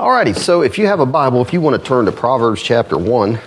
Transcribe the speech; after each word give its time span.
Alrighty, 0.00 0.34
so 0.34 0.62
if 0.62 0.78
you 0.78 0.86
have 0.86 1.00
a 1.00 1.04
Bible, 1.04 1.42
if 1.42 1.52
you 1.52 1.60
want 1.60 1.78
to 1.78 1.86
turn 1.86 2.06
to 2.06 2.12
Proverbs 2.12 2.62
chapter 2.62 2.96
1, 2.96 3.38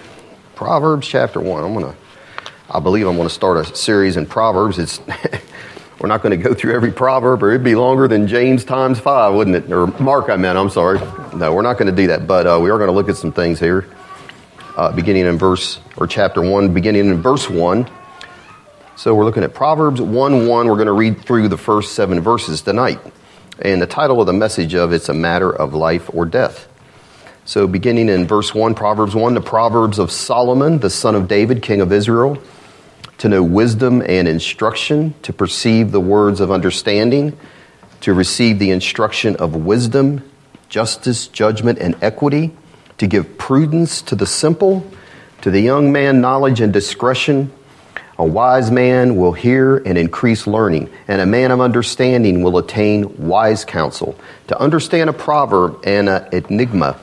Proverbs 0.54 1.08
chapter 1.08 1.40
1, 1.42 1.64
I'm 1.64 1.74
going 1.74 1.92
to, 1.92 1.96
I 2.70 2.80
believe 2.80 3.08
I'm 3.08 3.16
going 3.16 3.28
to 3.28 3.34
start 3.34 3.58
a 3.58 3.76
series 3.76 4.18
in 4.18 4.28
Proverbs. 4.28 4.78
It's, 4.78 5.02
we're 6.00 6.10
not 6.10 6.22
going 6.22 6.30
to 6.30 6.38
go 6.38 6.54
through 6.54 6.76
every 6.76 6.92
proverb, 6.92 7.42
or 7.42 7.50
it'd 7.50 7.64
be 7.64 7.74
longer 7.74 8.08
than 8.08 8.28
James 8.28 8.64
times 8.64 9.00
five, 9.00 9.34
wouldn't 9.34 9.56
it? 9.56 9.72
Or 9.72 9.88
Mark, 10.00 10.30
I 10.30 10.36
meant, 10.36 10.60
I'm 10.60 10.70
sorry. 10.70 11.00
No, 11.36 11.56
we're 11.56 11.64
not 11.64 11.80
going 11.80 11.90
to 11.90 12.02
do 12.02 12.06
that, 12.06 12.28
but 12.28 12.46
uh, 12.46 12.60
we 12.62 12.70
are 12.70 12.78
going 12.78 12.90
to 12.90 12.94
look 12.94 13.10
at 13.10 13.18
some 13.18 13.32
things 13.32 13.60
here, 13.60 13.90
uh, 14.78 14.92
beginning 14.92 15.26
in 15.26 15.40
verse, 15.40 15.80
or 15.98 16.06
chapter 16.06 16.48
1, 16.48 16.72
beginning 16.72 17.08
in 17.08 17.20
verse 17.20 17.50
1. 17.50 17.90
So 18.96 19.16
we're 19.16 19.26
looking 19.26 19.42
at 19.42 19.56
Proverbs 19.56 20.02
1 20.02 20.48
1. 20.48 20.68
We're 20.68 20.76
going 20.76 20.86
to 20.86 20.94
read 20.94 21.20
through 21.20 21.48
the 21.48 21.58
first 21.58 21.96
seven 21.96 22.22
verses 22.22 22.62
tonight. 22.62 23.00
And 23.60 23.82
the 23.82 23.88
title 23.88 24.20
of 24.20 24.28
the 24.28 24.34
message 24.34 24.74
of 24.74 24.94
it's 24.94 25.10
a 25.10 25.14
matter 25.14 25.54
of 25.54 25.74
life 25.74 26.10
or 26.14 26.26
death. 26.26 26.68
So 27.46 27.68
beginning 27.68 28.10
in 28.10 28.26
verse 28.26 28.56
1, 28.56 28.74
Proverbs 28.74 29.16
1, 29.16 29.34
the 29.34 29.42
Proverbs 29.42 30.00
of 30.00 30.12
Solomon, 30.12 30.80
the 30.80 30.90
son 30.90 31.14
of 31.14 31.28
David, 31.28 31.62
king 31.62 31.82
of 31.82 31.92
Israel, 31.92 32.42
to 33.18 33.30
know 33.30 33.44
wisdom 33.44 34.02
and 34.02 34.28
instruction, 34.28 35.14
to 35.22 35.34
perceive 35.34 35.92
the 35.92 36.00
words 36.00 36.40
of 36.40 36.52
understanding, 36.52 37.38
to 38.02 38.14
receive 38.14 38.60
the 38.60 38.72
instruction 38.72 39.36
of 39.36 39.56
wisdom, 39.56 40.30
justice, 40.70 41.28
judgment, 41.28 41.80
and 41.80 41.96
equity, 42.02 42.52
to 42.98 43.08
give 43.08 43.38
prudence 43.38 44.02
to 44.02 44.16
the 44.16 44.26
simple, 44.26 44.90
to 45.42 45.52
the 45.52 45.62
young 45.62 45.92
man 45.92 46.22
knowledge 46.22 46.60
and 46.60 46.74
discretion, 46.74 47.52
a 48.18 48.26
wise 48.26 48.70
man 48.70 49.16
will 49.16 49.34
hear 49.34 49.78
and 49.78 49.98
increase 49.98 50.46
learning, 50.46 50.90
and 51.08 51.20
a 51.20 51.26
man 51.26 51.52
of 51.52 51.60
understanding 51.60 52.44
will 52.44 52.58
attain 52.58 53.28
wise 53.28 53.66
counsel. 53.66 54.16
To 54.48 54.60
understand 54.60 55.10
a 55.10 55.14
proverb 55.14 55.82
and 55.84 56.08
an 56.08 56.28
enigma, 56.32 57.00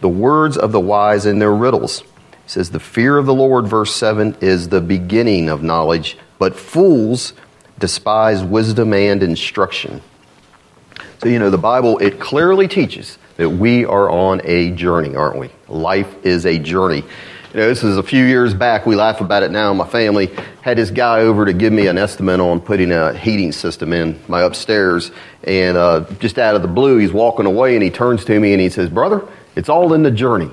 the 0.00 0.08
words 0.08 0.56
of 0.56 0.72
the 0.72 0.80
wise 0.80 1.26
and 1.26 1.40
their 1.40 1.54
riddles. 1.54 2.00
It 2.00 2.06
says, 2.46 2.70
The 2.70 2.80
fear 2.80 3.18
of 3.18 3.26
the 3.26 3.34
Lord, 3.34 3.68
verse 3.68 3.94
7, 3.94 4.36
is 4.40 4.68
the 4.68 4.80
beginning 4.80 5.48
of 5.48 5.62
knowledge, 5.62 6.18
but 6.38 6.56
fools 6.56 7.34
despise 7.78 8.42
wisdom 8.42 8.92
and 8.92 9.22
instruction. 9.22 10.02
So, 11.22 11.28
you 11.28 11.38
know, 11.38 11.50
the 11.50 11.58
Bible, 11.58 11.98
it 11.98 12.18
clearly 12.18 12.66
teaches 12.66 13.18
that 13.36 13.50
we 13.50 13.84
are 13.84 14.10
on 14.10 14.40
a 14.44 14.72
journey, 14.72 15.14
aren't 15.14 15.38
we? 15.38 15.50
Life 15.68 16.24
is 16.24 16.46
a 16.46 16.58
journey. 16.58 17.04
You 17.54 17.60
know, 17.60 17.68
this 17.68 17.82
is 17.82 17.96
a 17.96 18.02
few 18.02 18.26
years 18.26 18.52
back. 18.52 18.84
We 18.84 18.94
laugh 18.94 19.22
about 19.22 19.42
it 19.42 19.50
now. 19.50 19.72
My 19.72 19.88
family 19.88 20.26
had 20.60 20.76
this 20.76 20.90
guy 20.90 21.20
over 21.20 21.46
to 21.46 21.54
give 21.54 21.72
me 21.72 21.86
an 21.86 21.96
estimate 21.96 22.40
on 22.40 22.60
putting 22.60 22.92
a 22.92 23.16
heating 23.16 23.52
system 23.52 23.94
in 23.94 24.20
my 24.28 24.42
upstairs. 24.42 25.10
And 25.44 25.78
uh, 25.78 26.04
just 26.18 26.38
out 26.38 26.56
of 26.56 26.60
the 26.60 26.68
blue, 26.68 26.98
he's 26.98 27.10
walking 27.10 27.46
away 27.46 27.74
and 27.74 27.82
he 27.82 27.88
turns 27.88 28.26
to 28.26 28.38
me 28.38 28.52
and 28.52 28.60
he 28.60 28.68
says, 28.68 28.90
Brother, 28.90 29.26
it's 29.56 29.70
all 29.70 29.94
in 29.94 30.02
the 30.02 30.10
journey. 30.10 30.50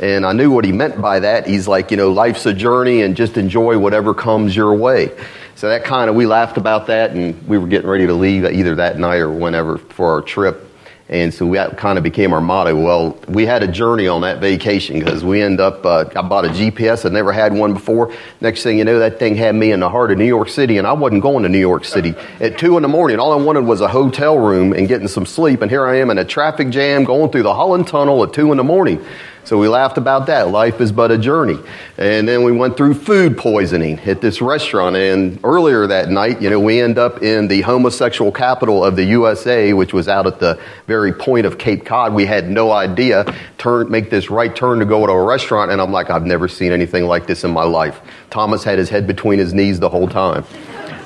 And 0.00 0.24
I 0.24 0.32
knew 0.32 0.50
what 0.50 0.64
he 0.64 0.72
meant 0.72 1.02
by 1.02 1.20
that. 1.20 1.46
He's 1.46 1.68
like, 1.68 1.90
you 1.90 1.98
know, 1.98 2.10
life's 2.10 2.46
a 2.46 2.54
journey 2.54 3.02
and 3.02 3.14
just 3.14 3.36
enjoy 3.36 3.76
whatever 3.76 4.14
comes 4.14 4.56
your 4.56 4.74
way. 4.74 5.10
So 5.54 5.68
that 5.68 5.84
kind 5.84 6.08
of, 6.08 6.16
we 6.16 6.24
laughed 6.24 6.56
about 6.56 6.86
that 6.86 7.10
and 7.10 7.46
we 7.46 7.58
were 7.58 7.66
getting 7.66 7.90
ready 7.90 8.06
to 8.06 8.14
leave 8.14 8.46
either 8.46 8.76
that 8.76 8.98
night 8.98 9.18
or 9.18 9.30
whenever 9.30 9.76
for 9.76 10.12
our 10.12 10.22
trip. 10.22 10.71
And 11.08 11.34
so 11.34 11.50
that 11.52 11.76
kind 11.76 11.98
of 11.98 12.04
became 12.04 12.32
our 12.32 12.40
motto. 12.40 12.74
Well, 12.80 13.18
we 13.28 13.44
had 13.44 13.62
a 13.62 13.68
journey 13.68 14.08
on 14.08 14.22
that 14.22 14.40
vacation 14.40 14.98
because 14.98 15.24
we 15.24 15.42
end 15.42 15.60
up, 15.60 15.84
uh, 15.84 16.06
I 16.14 16.22
bought 16.22 16.44
a 16.44 16.48
GPS. 16.48 17.04
I'd 17.04 17.12
never 17.12 17.32
had 17.32 17.52
one 17.52 17.74
before. 17.74 18.14
Next 18.40 18.62
thing 18.62 18.78
you 18.78 18.84
know, 18.84 18.98
that 19.00 19.18
thing 19.18 19.34
had 19.34 19.54
me 19.54 19.72
in 19.72 19.80
the 19.80 19.90
heart 19.90 20.10
of 20.10 20.18
New 20.18 20.24
York 20.24 20.48
City 20.48 20.78
and 20.78 20.86
I 20.86 20.92
wasn't 20.92 21.22
going 21.22 21.42
to 21.42 21.48
New 21.48 21.58
York 21.58 21.84
City 21.84 22.14
at 22.40 22.56
two 22.58 22.76
in 22.76 22.82
the 22.82 22.88
morning. 22.88 23.18
All 23.18 23.32
I 23.32 23.42
wanted 23.42 23.64
was 23.64 23.80
a 23.80 23.88
hotel 23.88 24.38
room 24.38 24.72
and 24.72 24.88
getting 24.88 25.08
some 25.08 25.26
sleep. 25.26 25.60
And 25.60 25.70
here 25.70 25.84
I 25.84 25.96
am 25.96 26.10
in 26.10 26.18
a 26.18 26.24
traffic 26.24 26.70
jam 26.70 27.04
going 27.04 27.30
through 27.30 27.42
the 27.42 27.54
Holland 27.54 27.88
Tunnel 27.88 28.22
at 28.22 28.32
two 28.32 28.50
in 28.52 28.56
the 28.56 28.64
morning. 28.64 29.04
So 29.44 29.58
we 29.58 29.66
laughed 29.66 29.98
about 29.98 30.26
that. 30.26 30.48
Life 30.48 30.80
is 30.80 30.92
but 30.92 31.10
a 31.10 31.18
journey. 31.18 31.58
And 31.98 32.28
then 32.28 32.44
we 32.44 32.52
went 32.52 32.76
through 32.76 32.94
food 32.94 33.36
poisoning 33.36 33.98
at 34.00 34.20
this 34.20 34.40
restaurant. 34.40 34.94
And 34.94 35.40
earlier 35.42 35.86
that 35.88 36.08
night, 36.08 36.40
you 36.40 36.48
know, 36.48 36.60
we 36.60 36.80
end 36.80 36.96
up 36.96 37.22
in 37.22 37.48
the 37.48 37.62
homosexual 37.62 38.30
capital 38.30 38.84
of 38.84 38.94
the 38.94 39.04
USA, 39.04 39.72
which 39.72 39.92
was 39.92 40.06
out 40.06 40.28
at 40.28 40.38
the 40.38 40.60
very 40.86 41.12
point 41.12 41.44
of 41.44 41.58
Cape 41.58 41.84
Cod. 41.84 42.14
We 42.14 42.24
had 42.24 42.48
no 42.48 42.70
idea. 42.70 43.34
Turn, 43.58 43.90
make 43.90 44.10
this 44.10 44.30
right 44.30 44.54
turn 44.54 44.78
to 44.78 44.84
go 44.84 45.04
to 45.06 45.12
a 45.12 45.24
restaurant. 45.24 45.72
And 45.72 45.80
I'm 45.80 45.90
like, 45.90 46.08
I've 46.08 46.24
never 46.24 46.46
seen 46.46 46.70
anything 46.70 47.06
like 47.06 47.26
this 47.26 47.42
in 47.42 47.50
my 47.50 47.64
life. 47.64 48.00
Thomas 48.30 48.62
had 48.62 48.78
his 48.78 48.90
head 48.90 49.08
between 49.08 49.40
his 49.40 49.52
knees 49.52 49.80
the 49.80 49.88
whole 49.88 50.08
time. 50.08 50.44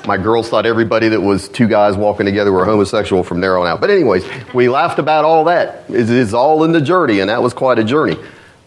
My 0.07 0.17
girls 0.17 0.47
thought 0.47 0.65
everybody 0.65 1.09
that 1.09 1.19
was 1.19 1.49
two 1.49 1.67
guys 1.67 1.97
walking 1.97 2.25
together 2.25 2.49
were 2.49 2.63
homosexual 2.63 3.25
from 3.25 3.41
there 3.41 3.57
on 3.57 3.67
out. 3.67 3.81
But 3.81 3.89
anyways, 3.89 4.23
we 4.53 4.69
laughed 4.69 4.99
about 4.99 5.25
all 5.25 5.43
that. 5.45 5.83
It's 5.89 6.31
all 6.31 6.63
in 6.63 6.71
the 6.71 6.79
journey, 6.79 7.19
and 7.19 7.29
that 7.29 7.43
was 7.43 7.53
quite 7.53 7.77
a 7.77 7.83
journey. 7.83 8.15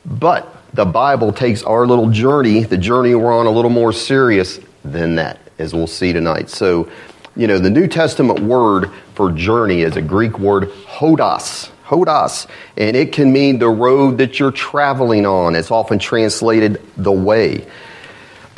But 0.04 0.54
the 0.74 0.84
Bible 0.84 1.32
takes 1.32 1.62
our 1.62 1.86
little 1.86 2.10
journey, 2.10 2.62
the 2.62 2.78
journey 2.78 3.14
we're 3.14 3.36
on, 3.36 3.46
a 3.46 3.50
little 3.50 3.70
more 3.70 3.92
serious 3.92 4.60
than 4.84 5.16
that, 5.16 5.38
as 5.58 5.74
we'll 5.74 5.86
see 5.86 6.12
tonight. 6.12 6.48
So, 6.50 6.90
you 7.36 7.46
know, 7.46 7.58
the 7.58 7.70
New 7.70 7.86
Testament 7.86 8.40
word 8.40 8.90
for 9.14 9.30
journey 9.32 9.82
is 9.82 9.96
a 9.96 10.02
Greek 10.02 10.38
word, 10.38 10.64
hodos. 10.86 11.70
Hodos. 11.84 12.46
And 12.76 12.96
it 12.96 13.12
can 13.12 13.32
mean 13.32 13.58
the 13.58 13.68
road 13.68 14.18
that 14.18 14.38
you're 14.38 14.52
traveling 14.52 15.26
on. 15.26 15.56
It's 15.56 15.70
often 15.70 15.98
translated 15.98 16.80
the 16.96 17.12
way. 17.12 17.66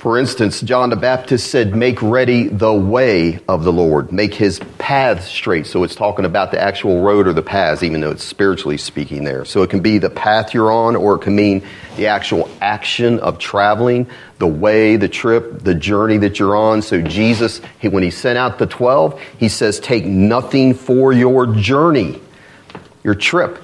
For 0.03 0.19
instance, 0.19 0.61
John 0.61 0.91
the 0.91 0.97
Baptist 0.97 1.49
said, 1.49 1.77
Make 1.77 2.03
ready 2.03 2.49
the 2.49 2.73
way 2.73 3.39
of 3.47 3.63
the 3.63 3.73
Lord, 3.73 4.11
make 4.11 4.35
his 4.35 4.59
paths 4.77 5.27
straight. 5.27 5.65
So 5.65 5.85
it's 5.85 5.95
talking 5.95 6.25
about 6.25 6.51
the 6.51 6.61
actual 6.61 7.03
road 7.03 7.29
or 7.29 7.33
the 7.33 7.41
paths, 7.41 7.85
even 7.85 8.01
though 8.01 8.11
it's 8.11 8.25
spiritually 8.25 8.79
speaking 8.79 9.23
there. 9.23 9.45
So 9.45 9.63
it 9.63 9.71
can 9.71 9.79
be 9.79 9.99
the 9.99 10.11
path 10.11 10.55
you're 10.55 10.73
on, 10.73 10.97
or 10.97 11.15
it 11.15 11.21
can 11.21 11.37
mean 11.37 11.65
the 11.95 12.09
actual 12.09 12.51
action 12.61 13.21
of 13.21 13.39
traveling, 13.39 14.09
the 14.39 14.47
way, 14.49 14.97
the 14.97 15.09
trip, 15.09 15.61
the 15.61 15.77
journey 15.77 16.19
that 16.19 16.41
you're 16.41 16.57
on. 16.57 16.83
So 16.83 17.01
Jesus, 17.01 17.61
he, 17.79 17.87
when 17.87 18.03
he 18.03 18.11
sent 18.11 18.37
out 18.37 18.59
the 18.59 18.67
12, 18.67 19.21
he 19.39 19.49
says, 19.49 19.79
Take 19.79 20.05
nothing 20.05 20.75
for 20.75 21.13
your 21.13 21.47
journey, 21.47 22.21
your 23.05 23.15
trip. 23.15 23.57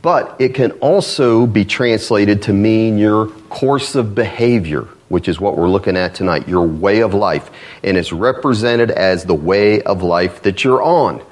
But 0.00 0.36
it 0.38 0.54
can 0.54 0.70
also 0.78 1.44
be 1.44 1.64
translated 1.64 2.42
to 2.42 2.52
mean 2.52 2.98
your 2.98 3.26
course 3.26 3.96
of 3.96 4.14
behavior 4.14 4.86
which 5.12 5.28
is 5.28 5.38
what 5.38 5.58
we're 5.58 5.68
looking 5.68 5.94
at 5.94 6.14
tonight, 6.14 6.48
your 6.48 6.66
way 6.66 7.00
of 7.00 7.12
life. 7.12 7.50
And 7.84 7.98
it's 7.98 8.12
represented 8.12 8.90
as 8.90 9.26
the 9.26 9.34
way 9.34 9.82
of 9.82 10.02
life 10.02 10.40
that 10.40 10.64
you're 10.64 10.82
on. 10.82 11.22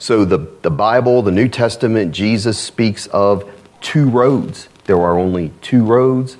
So 0.00 0.24
the, 0.24 0.48
the 0.62 0.72
Bible, 0.72 1.22
the 1.22 1.30
New 1.30 1.48
Testament, 1.48 2.12
Jesus 2.12 2.58
speaks 2.58 3.06
of 3.06 3.48
two 3.80 4.10
roads. 4.10 4.68
There 4.86 5.00
are 5.00 5.16
only 5.16 5.52
two 5.62 5.84
roads, 5.84 6.36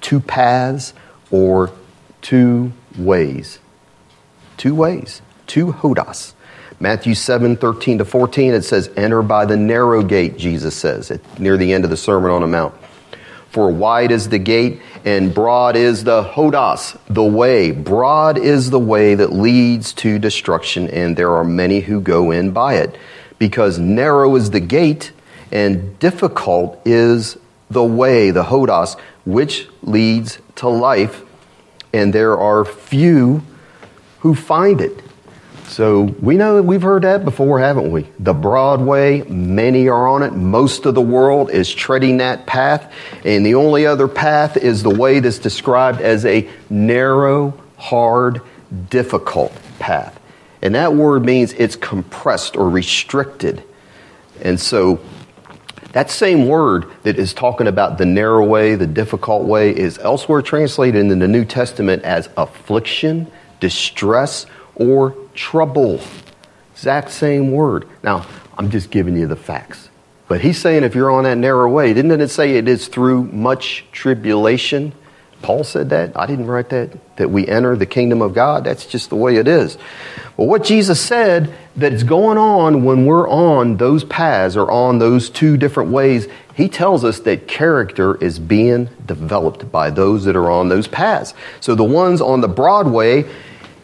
two 0.00 0.18
paths, 0.18 0.94
or 1.30 1.72
two 2.22 2.72
ways. 2.96 3.58
Two 4.56 4.74
ways, 4.74 5.20
two 5.46 5.74
hodos. 5.74 6.32
Matthew 6.78 7.14
7, 7.14 7.58
13 7.58 7.98
to 7.98 8.06
14, 8.06 8.54
it 8.54 8.62
says, 8.62 8.90
Enter 8.96 9.20
by 9.20 9.44
the 9.44 9.58
narrow 9.58 10.02
gate, 10.02 10.38
Jesus 10.38 10.74
says, 10.74 11.10
at, 11.10 11.38
near 11.38 11.58
the 11.58 11.74
end 11.74 11.84
of 11.84 11.90
the 11.90 11.98
Sermon 11.98 12.30
on 12.30 12.40
the 12.40 12.46
Mount. 12.46 12.74
For 13.50 13.68
wide 13.68 14.12
is 14.12 14.28
the 14.28 14.38
gate 14.38 14.80
and 15.04 15.34
broad 15.34 15.74
is 15.74 16.04
the 16.04 16.22
hodos, 16.22 16.96
the 17.08 17.24
way. 17.24 17.72
Broad 17.72 18.38
is 18.38 18.70
the 18.70 18.78
way 18.78 19.16
that 19.16 19.32
leads 19.32 19.92
to 19.94 20.20
destruction, 20.20 20.88
and 20.88 21.16
there 21.16 21.34
are 21.34 21.44
many 21.44 21.80
who 21.80 22.00
go 22.00 22.30
in 22.30 22.52
by 22.52 22.74
it. 22.74 22.96
Because 23.38 23.78
narrow 23.78 24.36
is 24.36 24.50
the 24.50 24.60
gate 24.60 25.10
and 25.50 25.98
difficult 25.98 26.80
is 26.84 27.36
the 27.70 27.82
way, 27.82 28.30
the 28.30 28.44
hodos, 28.44 28.96
which 29.24 29.68
leads 29.82 30.38
to 30.56 30.68
life, 30.68 31.22
and 31.92 32.12
there 32.12 32.38
are 32.38 32.64
few 32.64 33.42
who 34.20 34.34
find 34.34 34.80
it. 34.80 35.02
So 35.70 36.02
we 36.20 36.36
know 36.36 36.60
we've 36.60 36.82
heard 36.82 37.02
that 37.04 37.24
before, 37.24 37.60
haven't 37.60 37.92
we? 37.92 38.08
The 38.18 38.34
broad 38.34 38.80
way, 38.80 39.22
many 39.22 39.88
are 39.88 40.08
on 40.08 40.24
it. 40.24 40.32
Most 40.32 40.84
of 40.84 40.96
the 40.96 41.00
world 41.00 41.48
is 41.48 41.72
treading 41.72 42.16
that 42.16 42.44
path. 42.44 42.92
And 43.24 43.46
the 43.46 43.54
only 43.54 43.86
other 43.86 44.08
path 44.08 44.56
is 44.56 44.82
the 44.82 44.90
way 44.90 45.20
that's 45.20 45.38
described 45.38 46.00
as 46.00 46.26
a 46.26 46.50
narrow, 46.68 47.54
hard, 47.76 48.40
difficult 48.90 49.52
path. 49.78 50.18
And 50.60 50.74
that 50.74 50.94
word 50.94 51.24
means 51.24 51.52
it's 51.52 51.76
compressed 51.76 52.56
or 52.56 52.68
restricted. 52.68 53.62
And 54.42 54.58
so 54.58 54.98
that 55.92 56.10
same 56.10 56.48
word 56.48 56.86
that 57.04 57.16
is 57.16 57.32
talking 57.32 57.68
about 57.68 57.96
the 57.96 58.06
narrow 58.06 58.44
way, 58.44 58.74
the 58.74 58.88
difficult 58.88 59.44
way, 59.44 59.70
is 59.70 59.98
elsewhere 59.98 60.42
translated 60.42 61.00
in 61.00 61.20
the 61.20 61.28
New 61.28 61.44
Testament 61.44 62.02
as 62.02 62.28
affliction, 62.36 63.30
distress, 63.60 64.46
or 64.74 65.14
trouble. 65.40 66.00
Exact 66.74 67.10
same 67.10 67.50
word. 67.50 67.88
Now, 68.02 68.26
I'm 68.58 68.70
just 68.70 68.90
giving 68.90 69.16
you 69.16 69.26
the 69.26 69.36
facts. 69.36 69.88
But 70.28 70.42
he's 70.42 70.58
saying 70.58 70.84
if 70.84 70.94
you're 70.94 71.10
on 71.10 71.24
that 71.24 71.38
narrow 71.38 71.68
way, 71.68 71.94
didn't 71.94 72.20
it 72.20 72.28
say 72.28 72.56
it 72.56 72.68
is 72.68 72.88
through 72.88 73.24
much 73.24 73.86
tribulation? 73.90 74.92
Paul 75.40 75.64
said 75.64 75.88
that. 75.90 76.12
I 76.14 76.26
didn't 76.26 76.46
write 76.46 76.68
that. 76.68 77.16
That 77.16 77.30
we 77.30 77.48
enter 77.48 77.74
the 77.74 77.86
kingdom 77.86 78.20
of 78.20 78.34
God. 78.34 78.64
That's 78.64 78.84
just 78.84 79.08
the 79.08 79.16
way 79.16 79.36
it 79.36 79.48
is. 79.48 79.78
Well, 80.36 80.46
what 80.46 80.62
Jesus 80.62 81.00
said 81.00 81.52
that's 81.74 82.02
going 82.02 82.36
on 82.36 82.84
when 82.84 83.06
we're 83.06 83.28
on 83.28 83.78
those 83.78 84.04
paths 84.04 84.56
or 84.56 84.70
on 84.70 84.98
those 84.98 85.30
two 85.30 85.56
different 85.56 85.90
ways, 85.90 86.28
he 86.54 86.68
tells 86.68 87.02
us 87.02 87.20
that 87.20 87.48
character 87.48 88.14
is 88.16 88.38
being 88.38 88.90
developed 89.06 89.72
by 89.72 89.88
those 89.88 90.26
that 90.26 90.36
are 90.36 90.50
on 90.50 90.68
those 90.68 90.86
paths. 90.86 91.32
So 91.60 91.74
the 91.74 91.84
ones 91.84 92.20
on 92.20 92.42
the 92.42 92.48
broad 92.48 92.88
way, 92.88 93.24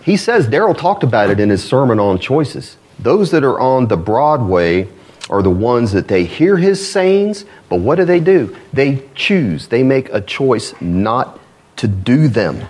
he 0.06 0.16
says, 0.16 0.46
Daryl 0.46 0.78
talked 0.78 1.02
about 1.02 1.30
it 1.30 1.40
in 1.40 1.50
his 1.50 1.64
sermon 1.64 1.98
on 1.98 2.20
choices. 2.20 2.76
Those 2.96 3.32
that 3.32 3.42
are 3.42 3.58
on 3.58 3.88
the 3.88 3.96
Broadway 3.96 4.86
are 5.28 5.42
the 5.42 5.50
ones 5.50 5.90
that 5.90 6.06
they 6.06 6.24
hear 6.24 6.56
his 6.56 6.88
sayings, 6.88 7.44
but 7.68 7.80
what 7.80 7.96
do 7.96 8.04
they 8.04 8.20
do? 8.20 8.56
They 8.72 9.02
choose, 9.16 9.66
they 9.66 9.82
make 9.82 10.08
a 10.10 10.20
choice 10.20 10.80
not 10.80 11.40
to 11.78 11.88
do 11.88 12.28
them. 12.28 12.68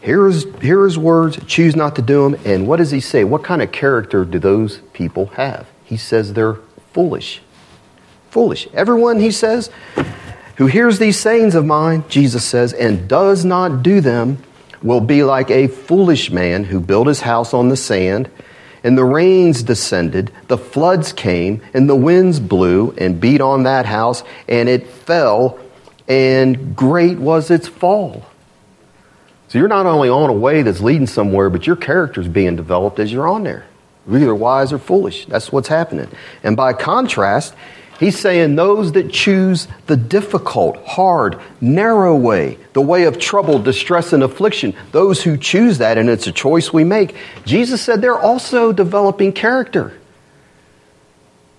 Here 0.00 0.26
is, 0.26 0.46
here 0.62 0.86
is 0.86 0.96
words, 0.96 1.44
choose 1.46 1.76
not 1.76 1.94
to 1.96 2.02
do 2.02 2.30
them. 2.30 2.40
And 2.46 2.66
what 2.66 2.78
does 2.78 2.90
he 2.90 3.00
say? 3.00 3.22
What 3.22 3.44
kind 3.44 3.60
of 3.60 3.72
character 3.72 4.24
do 4.24 4.38
those 4.38 4.78
people 4.94 5.26
have? 5.26 5.66
He 5.84 5.98
says 5.98 6.32
they're 6.32 6.56
foolish. 6.94 7.42
Foolish. 8.30 8.66
Everyone, 8.72 9.20
he 9.20 9.30
says, 9.30 9.68
who 10.56 10.68
hears 10.68 10.98
these 10.98 11.20
sayings 11.20 11.54
of 11.54 11.66
mine, 11.66 12.02
Jesus 12.08 12.46
says, 12.46 12.72
and 12.72 13.06
does 13.06 13.44
not 13.44 13.82
do 13.82 14.00
them, 14.00 14.42
will 14.86 15.00
be 15.00 15.22
like 15.24 15.50
a 15.50 15.66
foolish 15.66 16.30
man 16.30 16.64
who 16.64 16.80
built 16.80 17.08
his 17.08 17.20
house 17.20 17.52
on 17.52 17.68
the 17.68 17.76
sand 17.76 18.30
and 18.86 18.96
the 18.96 19.04
rains 19.04 19.64
descended, 19.64 20.30
the 20.46 20.56
floods 20.56 21.12
came, 21.12 21.60
and 21.74 21.88
the 21.88 21.96
winds 21.96 22.38
blew 22.38 22.94
and 22.96 23.20
beat 23.20 23.40
on 23.40 23.64
that 23.64 23.84
house, 23.84 24.22
and 24.48 24.68
it 24.68 24.86
fell, 24.86 25.58
and 26.06 26.76
great 26.76 27.18
was 27.18 27.50
its 27.50 27.66
fall. 27.66 28.24
So 29.48 29.58
you're 29.58 29.66
not 29.66 29.86
only 29.86 30.08
on 30.08 30.30
a 30.30 30.34
way 30.34 30.62
that's 30.62 30.80
leading 30.80 31.08
somewhere, 31.08 31.50
but 31.50 31.66
your 31.66 31.74
character's 31.74 32.28
being 32.28 32.54
developed 32.54 33.00
as 33.00 33.12
you're 33.12 33.26
on 33.26 33.42
there. 33.42 33.66
You're 34.06 34.18
either 34.18 34.34
wise 34.36 34.72
or 34.72 34.78
foolish. 34.78 35.26
That's 35.26 35.50
what's 35.50 35.66
happening. 35.66 36.08
And 36.44 36.56
by 36.56 36.72
contrast, 36.72 37.54
He's 37.98 38.18
saying 38.18 38.56
those 38.56 38.92
that 38.92 39.10
choose 39.10 39.68
the 39.86 39.96
difficult, 39.96 40.76
hard, 40.86 41.40
narrow 41.60 42.14
way, 42.14 42.58
the 42.74 42.82
way 42.82 43.04
of 43.04 43.18
trouble, 43.18 43.58
distress, 43.58 44.12
and 44.12 44.22
affliction, 44.22 44.74
those 44.92 45.22
who 45.22 45.36
choose 45.38 45.78
that, 45.78 45.96
and 45.96 46.10
it's 46.10 46.26
a 46.26 46.32
choice 46.32 46.72
we 46.72 46.84
make, 46.84 47.16
Jesus 47.46 47.80
said 47.80 48.02
they're 48.02 48.18
also 48.18 48.72
developing 48.72 49.32
character. 49.32 49.98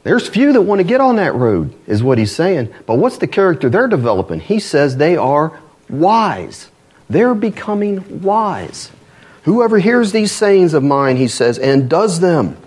There's 0.03 0.29
few 0.29 0.53
that 0.53 0.61
want 0.61 0.79
to 0.79 0.87
get 0.87 1.01
on 1.01 1.15
that 1.15 1.33
road, 1.33 1.73
is 1.87 2.03
what 2.03 2.17
he's 2.17 2.35
saying. 2.35 2.73
But 2.85 2.95
what's 2.95 3.17
the 3.17 3.27
character 3.27 3.69
they're 3.69 3.87
developing? 3.87 4.39
He 4.39 4.59
says 4.59 4.97
they 4.97 5.17
are 5.17 5.59
wise. 5.89 6.69
They're 7.09 7.35
becoming 7.35 8.21
wise. 8.21 8.91
Whoever 9.43 9.79
hears 9.79 10.11
these 10.11 10.31
sayings 10.31 10.73
of 10.73 10.83
mine, 10.83 11.17
he 11.17 11.27
says, 11.27 11.57
and 11.57 11.89
does 11.89 12.19
them, 12.19 12.57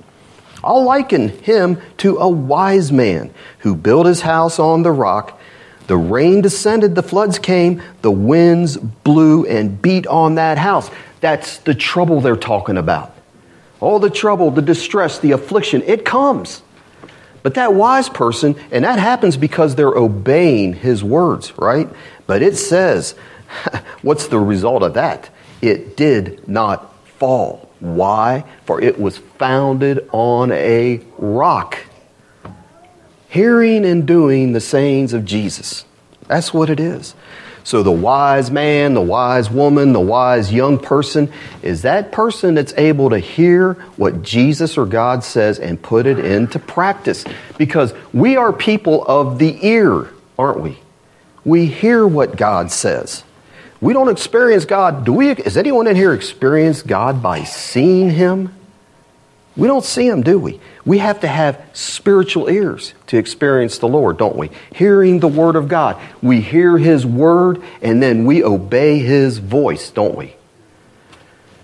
I'll 0.63 0.85
liken 0.85 1.29
him 1.29 1.81
to 1.99 2.19
a 2.19 2.29
wise 2.29 2.93
man 2.93 3.33
who 3.61 3.75
built 3.75 4.07
his 4.07 4.21
house 4.21 4.59
on 4.59 4.83
the 4.83 4.93
rock. 4.93 5.41
The 5.87 5.97
rain 5.97 6.41
descended, 6.41 6.95
the 6.95 7.03
floods 7.03 7.39
came, 7.39 7.83
the 8.03 8.11
winds 8.11 8.77
blew 8.77 9.47
and 9.47 9.81
beat 9.81 10.07
on 10.07 10.37
that 10.37 10.59
house. 10.59 10.91
That's 11.21 11.59
the 11.59 11.75
trouble 11.75 12.21
they're 12.21 12.37
talking 12.37 12.77
about. 12.77 13.17
All 13.81 13.99
the 13.99 14.11
trouble, 14.11 14.51
the 14.51 14.63
distress, 14.63 15.19
the 15.19 15.33
affliction, 15.33 15.83
it 15.83 16.05
comes. 16.05 16.63
But 17.43 17.55
that 17.55 17.75
wise 17.75 18.09
person, 18.09 18.55
and 18.71 18.85
that 18.85 18.99
happens 18.99 19.37
because 19.37 19.75
they're 19.75 19.89
obeying 19.89 20.75
his 20.75 21.03
words, 21.03 21.57
right? 21.57 21.89
But 22.27 22.43
it 22.43 22.57
says, 22.57 23.13
what's 24.03 24.27
the 24.27 24.39
result 24.39 24.83
of 24.83 24.95
that? 24.95 25.31
It 25.63 25.97
did 25.97 26.47
not 26.47 26.95
fall. 27.19 27.70
Why? 27.81 28.45
For 28.65 28.81
it 28.81 29.01
was 29.01 29.19
founded 29.19 30.09
on 30.13 30.53
a 30.53 31.01
rock. 31.19 31.79
Hearing 33.29 33.85
and 33.85 34.07
doing 34.07 34.53
the 34.53 34.61
sayings 34.61 35.13
of 35.13 35.25
Jesus. 35.25 35.85
That's 36.27 36.55
what 36.55 36.71
it 36.71 36.79
is. 36.79 37.15
So 37.65 37.83
the 37.83 37.91
wise 37.91 38.51
man, 38.51 38.95
the 38.95 39.01
wise 39.01 39.51
woman, 39.51 39.93
the 39.93 40.01
wise 40.01 40.53
young 40.53 40.79
person 40.79 41.31
is 41.63 41.83
that 41.83 42.11
person 42.11 42.55
that's 42.55 42.73
able 42.77 43.11
to 43.11 43.19
hear 43.19 43.75
what 43.97 44.23
Jesus 44.23 44.79
or 44.79 44.87
God 44.87 45.23
says 45.23 45.59
and 45.59 45.81
put 45.81 46.07
it 46.07 46.19
into 46.19 46.59
practice. 46.59 47.25
Because 47.59 47.95
we 48.13 48.37
are 48.37 48.53
people 48.53 49.05
of 49.07 49.39
the 49.39 49.65
ear, 49.67 50.09
aren't 50.39 50.61
we? 50.61 50.79
We 51.45 51.67
hear 51.67 52.07
what 52.07 52.37
God 52.37 52.71
says. 52.71 53.25
We 53.81 53.95
don't 53.95 54.09
experience 54.09 54.65
God. 54.67 55.05
Do 55.05 55.13
we? 55.13 55.29
Has 55.29 55.57
anyone 55.57 55.87
in 55.87 55.97
here 55.97 56.13
experienced 56.13 56.87
God 56.87 57.23
by 57.23 57.45
seeing 57.45 58.11
Him? 58.11 58.55
We 59.57 59.67
don't 59.67 59.85
see 59.85 60.07
Him, 60.07 60.23
do 60.23 60.39
we? 60.39 60.61
We 60.85 60.99
have 60.99 61.21
to 61.21 61.29
have 61.29 61.63
spiritual 61.73 62.49
ears 62.49 62.95
to 63.09 63.19
experience 63.19 63.79
the 63.79 63.89
Lord, 63.89 64.17
don't 64.17 64.37
we? 64.37 64.51
Hearing 64.75 65.21
the 65.21 65.29
Word 65.29 65.57
of 65.57 65.69
God. 65.69 66.01
We 66.23 66.41
hear 66.41 66.79
His 66.79 67.05
Word 67.05 67.63
and 67.83 68.03
then 68.03 68.27
we 68.27 68.45
obey 68.45 68.99
His 68.99 69.39
voice, 69.39 69.91
don't 69.91 70.17
we? 70.17 70.35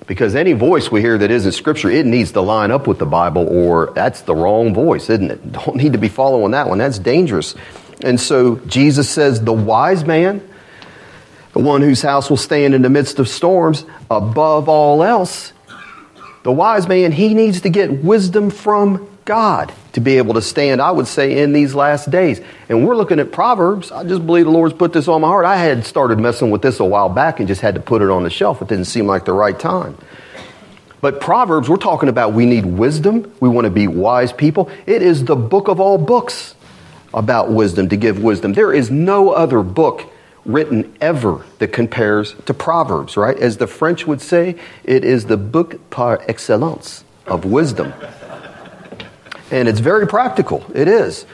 Because 0.07 0.35
any 0.35 0.53
voice 0.53 0.91
we 0.91 1.01
hear 1.01 1.19
that 1.19 1.31
isn't 1.31 1.53
Scripture, 1.53 1.91
it 1.91 2.07
needs 2.07 2.33
to 2.33 2.41
line 2.41 2.71
up 2.71 2.87
with 2.87 2.99
the 2.99 3.07
Bible 3.07 3.47
or 3.49 3.93
that's 3.95 4.23
the 4.23 4.35
wrong 4.35 4.75
voice, 4.75 5.11
isn't 5.11 5.31
it? 5.31 5.53
Don't 5.53 5.77
need 5.77 5.93
to 5.93 5.99
be 5.99 6.09
following 6.09 6.53
that 6.53 6.69
one. 6.69 6.79
That's 6.79 6.99
dangerous. 6.99 7.55
And 8.03 8.21
so 8.21 8.57
Jesus 8.67 9.09
says, 9.09 9.43
the 9.43 9.53
wise 9.53 10.05
man, 10.05 10.47
the 11.57 11.63
one 11.63 11.81
whose 11.81 12.03
house 12.03 12.29
will 12.29 12.37
stand 12.37 12.75
in 12.75 12.83
the 12.83 12.91
midst 12.91 13.19
of 13.19 13.27
storms, 13.27 13.87
above 14.11 14.69
all 14.69 15.03
else, 15.03 15.55
the 16.43 16.53
wise 16.53 16.87
man, 16.87 17.13
he 17.13 17.33
needs 17.33 17.63
to 17.63 17.71
get 17.71 18.05
wisdom 18.05 18.51
from 18.51 19.09
God 19.25 19.73
to 19.95 20.01
be 20.01 20.19
able 20.19 20.35
to 20.35 20.43
stand, 20.43 20.83
I 20.83 20.91
would 20.91 21.07
say, 21.07 21.39
in 21.39 21.55
these 21.55 21.75
last 21.75 22.11
days. 22.11 22.43
And 22.69 22.87
we're 22.87 22.95
looking 22.95 23.19
at 23.21 23.33
Proverbs. 23.33 23.91
I 23.91 24.05
just 24.05 24.27
believe 24.27 24.45
the 24.45 24.51
Lord's 24.51 24.75
put 24.75 24.93
this 24.93 25.09
on 25.09 25.23
my 25.23 25.29
heart. 25.29 25.47
I 25.47 25.57
had 25.57 25.87
started 25.87 26.19
messing 26.19 26.51
with 26.51 26.61
this 26.61 26.79
a 26.79 26.85
while 26.85 27.09
back 27.09 27.39
and 27.39 27.49
just 27.49 27.63
had 27.63 27.75
to 27.77 27.81
put 27.81 28.03
it 28.03 28.11
on 28.11 28.23
the 28.23 28.29
shelf. 28.29 28.61
It 28.61 28.69
didn't 28.69 28.85
seem 28.85 29.07
like 29.07 29.25
the 29.25 29.33
right 29.33 29.59
time. 29.59 29.97
But 31.01 31.23
Proverbs, 31.23 31.71
we're 31.71 31.79
talking 31.79 32.11
about 32.11 32.35
we 32.35 32.45
need 32.45 32.67
wisdom. 32.67 33.33
We 33.41 33.49
want 33.49 33.65
to 33.65 33.71
be 33.71 33.89
wise 33.89 34.31
people. 34.31 34.71
It 34.85 35.01
is 35.01 35.25
the 35.25 35.37
book 35.37 35.69
of 35.69 35.81
all 35.81 35.97
books 35.97 36.55
about 37.15 37.51
wisdom, 37.51 37.89
to 37.89 37.97
give 37.97 38.23
wisdom. 38.23 38.53
There 38.53 38.75
is 38.75 38.91
no 38.91 39.31
other 39.31 39.63
book 39.63 40.13
written 40.47 40.97
ever 41.01 41.45
that 41.59 41.69
compares 41.69 42.35
to 42.47 42.55
Proverbs, 42.55 43.17
right? 43.17 43.37
As 43.37 43.57
the 43.57 43.67
French 43.67 44.07
would 44.07 44.21
say, 44.21 44.57
it 44.85 45.05
is 45.05 45.27
the 45.27 45.37
book 45.37 45.91
par 45.91 46.23
excellence 46.29 47.05
of 47.27 47.45
wisdom. 47.45 47.93
And 49.51 49.69
it's 49.69 49.81
very 49.81 50.07
practical. 50.07 50.65
It 50.75 50.89
is. 50.89 51.27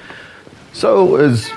So, 0.72 1.16
as 1.16 1.50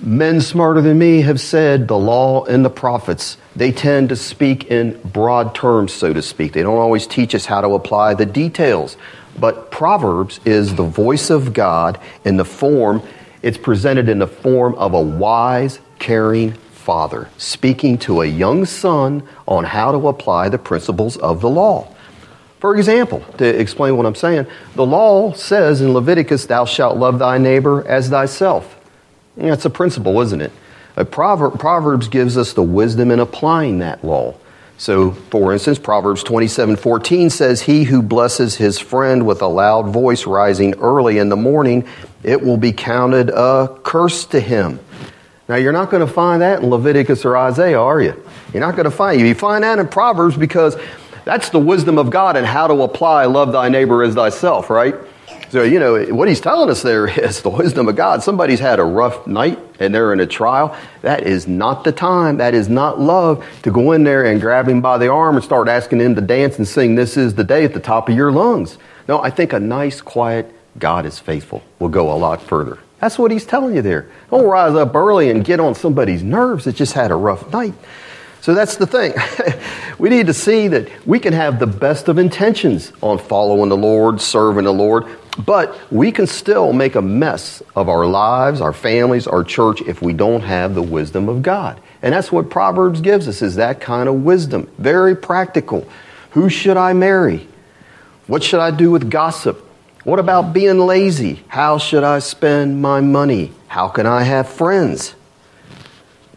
men 0.00 0.40
smarter 0.40 0.80
than 0.80 0.98
me 0.98 1.22
have 1.22 1.40
said, 1.40 1.88
the 1.88 1.98
law 1.98 2.44
and 2.44 2.64
the 2.64 2.70
prophets, 2.70 3.36
they 3.54 3.72
tend 3.72 4.10
to 4.10 4.16
speak 4.16 4.64
in 4.64 5.00
broad 5.02 5.54
terms, 5.54 5.92
so 5.92 6.12
to 6.12 6.22
speak. 6.22 6.52
They 6.52 6.62
don't 6.62 6.78
always 6.78 7.06
teach 7.06 7.34
us 7.34 7.46
how 7.46 7.60
to 7.60 7.68
apply 7.74 8.14
the 8.14 8.26
details. 8.26 8.96
But 9.38 9.70
Proverbs 9.70 10.40
is 10.44 10.74
the 10.74 10.84
voice 10.84 11.28
of 11.30 11.52
God 11.52 12.00
in 12.24 12.36
the 12.36 12.44
form, 12.44 13.02
it's 13.42 13.58
presented 13.58 14.08
in 14.08 14.18
the 14.18 14.26
form 14.26 14.74
of 14.76 14.94
a 14.94 15.00
wise, 15.00 15.78
caring 15.98 16.56
father 16.86 17.28
speaking 17.36 17.98
to 17.98 18.20
a 18.20 18.26
young 18.26 18.64
son 18.64 19.20
on 19.48 19.64
how 19.64 19.90
to 19.90 20.06
apply 20.06 20.48
the 20.48 20.56
principles 20.56 21.16
of 21.16 21.40
the 21.40 21.50
law. 21.50 21.92
For 22.60 22.76
example, 22.76 23.24
to 23.38 23.44
explain 23.44 23.96
what 23.96 24.06
I'm 24.06 24.14
saying, 24.14 24.46
the 24.76 24.86
law 24.86 25.32
says 25.32 25.80
in 25.80 25.92
Leviticus, 25.92 26.46
Thou 26.46 26.64
shalt 26.64 26.96
love 26.96 27.18
thy 27.18 27.38
neighbor 27.38 27.84
as 27.88 28.08
thyself. 28.08 28.78
That's 29.36 29.64
a 29.64 29.70
principle, 29.70 30.20
isn't 30.20 30.40
it? 30.40 30.52
A 30.94 31.04
proverb, 31.04 31.58
Proverbs 31.58 32.06
gives 32.06 32.38
us 32.38 32.52
the 32.52 32.62
wisdom 32.62 33.10
in 33.10 33.18
applying 33.18 33.80
that 33.80 34.04
law. 34.04 34.36
So, 34.78 35.10
for 35.10 35.52
instance, 35.52 35.80
Proverbs 35.80 36.22
27 36.22 36.76
14 36.76 37.30
says, 37.30 37.62
He 37.62 37.82
who 37.82 38.00
blesses 38.00 38.54
his 38.54 38.78
friend 38.78 39.26
with 39.26 39.42
a 39.42 39.48
loud 39.48 39.88
voice 39.88 40.24
rising 40.24 40.74
early 40.78 41.18
in 41.18 41.30
the 41.30 41.36
morning, 41.36 41.88
it 42.22 42.42
will 42.42 42.58
be 42.58 42.70
counted 42.70 43.30
a 43.30 43.76
curse 43.82 44.24
to 44.26 44.38
him. 44.38 44.78
Now, 45.48 45.56
you're 45.56 45.72
not 45.72 45.90
going 45.90 46.04
to 46.04 46.12
find 46.12 46.42
that 46.42 46.62
in 46.62 46.70
Leviticus 46.70 47.24
or 47.24 47.36
Isaiah, 47.36 47.80
are 47.80 48.00
you? 48.00 48.20
You're 48.52 48.60
not 48.60 48.74
going 48.74 48.84
to 48.84 48.90
find 48.90 49.20
you. 49.20 49.26
You 49.26 49.34
find 49.34 49.62
that 49.62 49.78
in 49.78 49.86
Proverbs 49.86 50.36
because 50.36 50.76
that's 51.24 51.50
the 51.50 51.58
wisdom 51.58 51.98
of 51.98 52.10
God 52.10 52.36
and 52.36 52.44
how 52.44 52.66
to 52.66 52.82
apply 52.82 53.26
love 53.26 53.52
thy 53.52 53.68
neighbor 53.68 54.02
as 54.02 54.14
thyself, 54.14 54.70
right? 54.70 54.94
So, 55.50 55.62
you 55.62 55.78
know, 55.78 56.04
what 56.06 56.26
he's 56.26 56.40
telling 56.40 56.68
us 56.68 56.82
there 56.82 57.06
is 57.24 57.42
the 57.42 57.50
wisdom 57.50 57.86
of 57.88 57.94
God. 57.94 58.22
Somebody's 58.22 58.58
had 58.58 58.80
a 58.80 58.84
rough 58.84 59.26
night 59.26 59.58
and 59.78 59.94
they're 59.94 60.12
in 60.12 60.20
a 60.20 60.26
trial. 60.26 60.76
That 61.02 61.22
is 61.22 61.46
not 61.46 61.84
the 61.84 61.92
time. 61.92 62.38
That 62.38 62.54
is 62.54 62.68
not 62.68 62.98
love 62.98 63.46
to 63.62 63.70
go 63.70 63.92
in 63.92 64.02
there 64.02 64.24
and 64.24 64.40
grab 64.40 64.68
him 64.68 64.80
by 64.80 64.98
the 64.98 65.08
arm 65.08 65.36
and 65.36 65.44
start 65.44 65.68
asking 65.68 66.00
him 66.00 66.16
to 66.16 66.20
dance 66.20 66.58
and 66.58 66.66
sing 66.66 66.96
This 66.96 67.16
is 67.16 67.34
the 67.34 67.44
Day 67.44 67.64
at 67.64 67.72
the 67.72 67.80
top 67.80 68.08
of 68.08 68.16
your 68.16 68.32
lungs. 68.32 68.78
No, 69.08 69.22
I 69.22 69.30
think 69.30 69.52
a 69.52 69.60
nice, 69.60 70.00
quiet, 70.00 70.52
God 70.78 71.06
is 71.06 71.18
faithful 71.20 71.62
will 71.78 71.88
go 71.88 72.12
a 72.12 72.18
lot 72.18 72.42
further. 72.42 72.78
That's 73.00 73.18
what 73.18 73.30
he's 73.30 73.44
telling 73.44 73.76
you 73.76 73.82
there. 73.82 74.08
Don't 74.30 74.46
rise 74.46 74.74
up 74.74 74.94
early 74.94 75.30
and 75.30 75.44
get 75.44 75.60
on 75.60 75.74
somebody's 75.74 76.22
nerves 76.22 76.64
that 76.64 76.76
just 76.76 76.94
had 76.94 77.10
a 77.10 77.14
rough 77.14 77.52
night. 77.52 77.74
So 78.40 78.54
that's 78.54 78.76
the 78.76 78.86
thing. 78.86 79.12
we 79.98 80.08
need 80.08 80.28
to 80.28 80.34
see 80.34 80.68
that 80.68 80.88
we 81.06 81.18
can 81.18 81.32
have 81.32 81.58
the 81.58 81.66
best 81.66 82.08
of 82.08 82.16
intentions 82.16 82.92
on 83.02 83.18
following 83.18 83.68
the 83.68 83.76
Lord, 83.76 84.20
serving 84.20 84.64
the 84.64 84.72
Lord, 84.72 85.04
but 85.44 85.76
we 85.92 86.12
can 86.12 86.26
still 86.26 86.72
make 86.72 86.94
a 86.94 87.02
mess 87.02 87.62
of 87.74 87.88
our 87.88 88.06
lives, 88.06 88.60
our 88.60 88.72
families, 88.72 89.26
our 89.26 89.42
church 89.44 89.82
if 89.82 90.00
we 90.00 90.12
don't 90.12 90.42
have 90.42 90.74
the 90.74 90.82
wisdom 90.82 91.28
of 91.28 91.42
God. 91.42 91.80
And 92.02 92.14
that's 92.14 92.30
what 92.30 92.48
Proverbs 92.48 93.00
gives 93.00 93.26
us 93.26 93.42
is 93.42 93.56
that 93.56 93.80
kind 93.80 94.08
of 94.08 94.22
wisdom. 94.22 94.70
Very 94.78 95.16
practical. 95.16 95.86
Who 96.30 96.48
should 96.48 96.76
I 96.76 96.92
marry? 96.92 97.48
What 98.28 98.42
should 98.42 98.60
I 98.60 98.70
do 98.70 98.90
with 98.90 99.10
gossip? 99.10 99.65
What 100.06 100.20
about 100.20 100.52
being 100.52 100.78
lazy? 100.78 101.42
How 101.48 101.78
should 101.78 102.04
I 102.04 102.20
spend 102.20 102.80
my 102.80 103.00
money? 103.00 103.50
How 103.66 103.88
can 103.88 104.06
I 104.06 104.22
have 104.22 104.48
friends? 104.48 105.16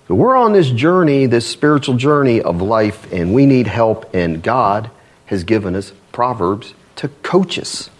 We're 0.07 0.35
on 0.35 0.53
this 0.53 0.71
journey, 0.71 1.27
this 1.27 1.45
spiritual 1.45 1.95
journey 1.95 2.41
of 2.41 2.63
life, 2.63 3.13
and 3.13 3.31
we 3.31 3.45
need 3.45 3.67
help, 3.67 4.15
and 4.15 4.41
God 4.41 4.89
has 5.27 5.43
given 5.43 5.75
us 5.75 5.93
Proverbs 6.11 6.73
to 6.95 7.09
coach 7.21 7.59
us. 7.59 7.91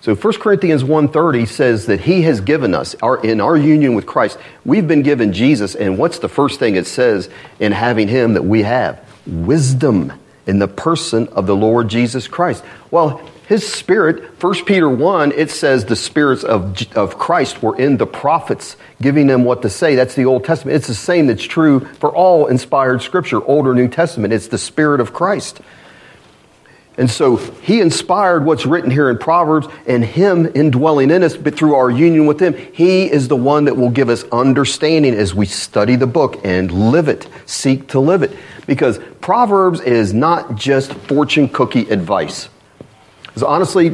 So 0.00 0.14
1 0.14 0.40
Corinthians 0.40 0.82
1:30 0.82 1.44
says 1.44 1.84
that 1.84 2.00
he 2.00 2.22
has 2.22 2.40
given 2.40 2.74
us 2.74 2.96
our, 3.02 3.22
in 3.22 3.42
our 3.42 3.58
union 3.58 3.94
with 3.94 4.06
Christ, 4.06 4.38
we've 4.64 4.88
been 4.88 5.02
given 5.02 5.34
Jesus 5.34 5.74
and 5.74 5.98
what's 5.98 6.20
the 6.20 6.30
first 6.30 6.58
thing 6.58 6.76
it 6.76 6.86
says 6.86 7.28
in 7.60 7.72
having 7.72 8.08
him 8.08 8.32
that 8.32 8.44
we 8.46 8.62
have? 8.62 8.98
Wisdom 9.26 10.14
in 10.46 10.60
the 10.60 10.66
person 10.66 11.28
of 11.32 11.46
the 11.46 11.54
Lord 11.54 11.88
Jesus 11.88 12.26
Christ. 12.26 12.64
Well, 12.90 13.20
his 13.48 13.66
spirit, 13.66 14.42
1 14.42 14.64
Peter 14.66 14.90
1, 14.90 15.32
it 15.32 15.50
says 15.50 15.86
the 15.86 15.96
spirits 15.96 16.44
of, 16.44 16.76
of 16.94 17.18
Christ 17.18 17.62
were 17.62 17.74
in 17.78 17.96
the 17.96 18.06
prophets, 18.06 18.76
giving 19.00 19.26
them 19.26 19.42
what 19.42 19.62
to 19.62 19.70
say. 19.70 19.94
That's 19.94 20.14
the 20.14 20.26
Old 20.26 20.44
Testament. 20.44 20.76
It's 20.76 20.86
the 20.86 20.94
same 20.94 21.28
that's 21.28 21.44
true 21.44 21.80
for 21.80 22.14
all 22.14 22.48
inspired 22.48 23.00
scripture, 23.00 23.42
Old 23.42 23.66
or 23.66 23.74
New 23.74 23.88
Testament. 23.88 24.34
It's 24.34 24.48
the 24.48 24.58
spirit 24.58 25.00
of 25.00 25.14
Christ. 25.14 25.62
And 26.98 27.10
so 27.10 27.36
he 27.36 27.80
inspired 27.80 28.44
what's 28.44 28.66
written 28.66 28.90
here 28.90 29.08
in 29.08 29.16
Proverbs 29.16 29.66
and 29.86 30.04
him 30.04 30.52
indwelling 30.54 31.10
in 31.10 31.22
us, 31.22 31.34
but 31.34 31.56
through 31.56 31.74
our 31.74 31.90
union 31.90 32.26
with 32.26 32.42
him, 32.42 32.52
he 32.74 33.10
is 33.10 33.28
the 33.28 33.36
one 33.36 33.64
that 33.64 33.78
will 33.78 33.88
give 33.88 34.10
us 34.10 34.24
understanding 34.24 35.14
as 35.14 35.34
we 35.34 35.46
study 35.46 35.96
the 35.96 36.06
book 36.06 36.38
and 36.44 36.92
live 36.92 37.08
it, 37.08 37.26
seek 37.46 37.88
to 37.88 37.98
live 37.98 38.22
it. 38.22 38.36
Because 38.66 38.98
Proverbs 39.22 39.80
is 39.80 40.12
not 40.12 40.54
just 40.54 40.92
fortune 40.92 41.48
cookie 41.48 41.88
advice. 41.88 42.50
Because 43.38 43.52
honestly, 43.52 43.90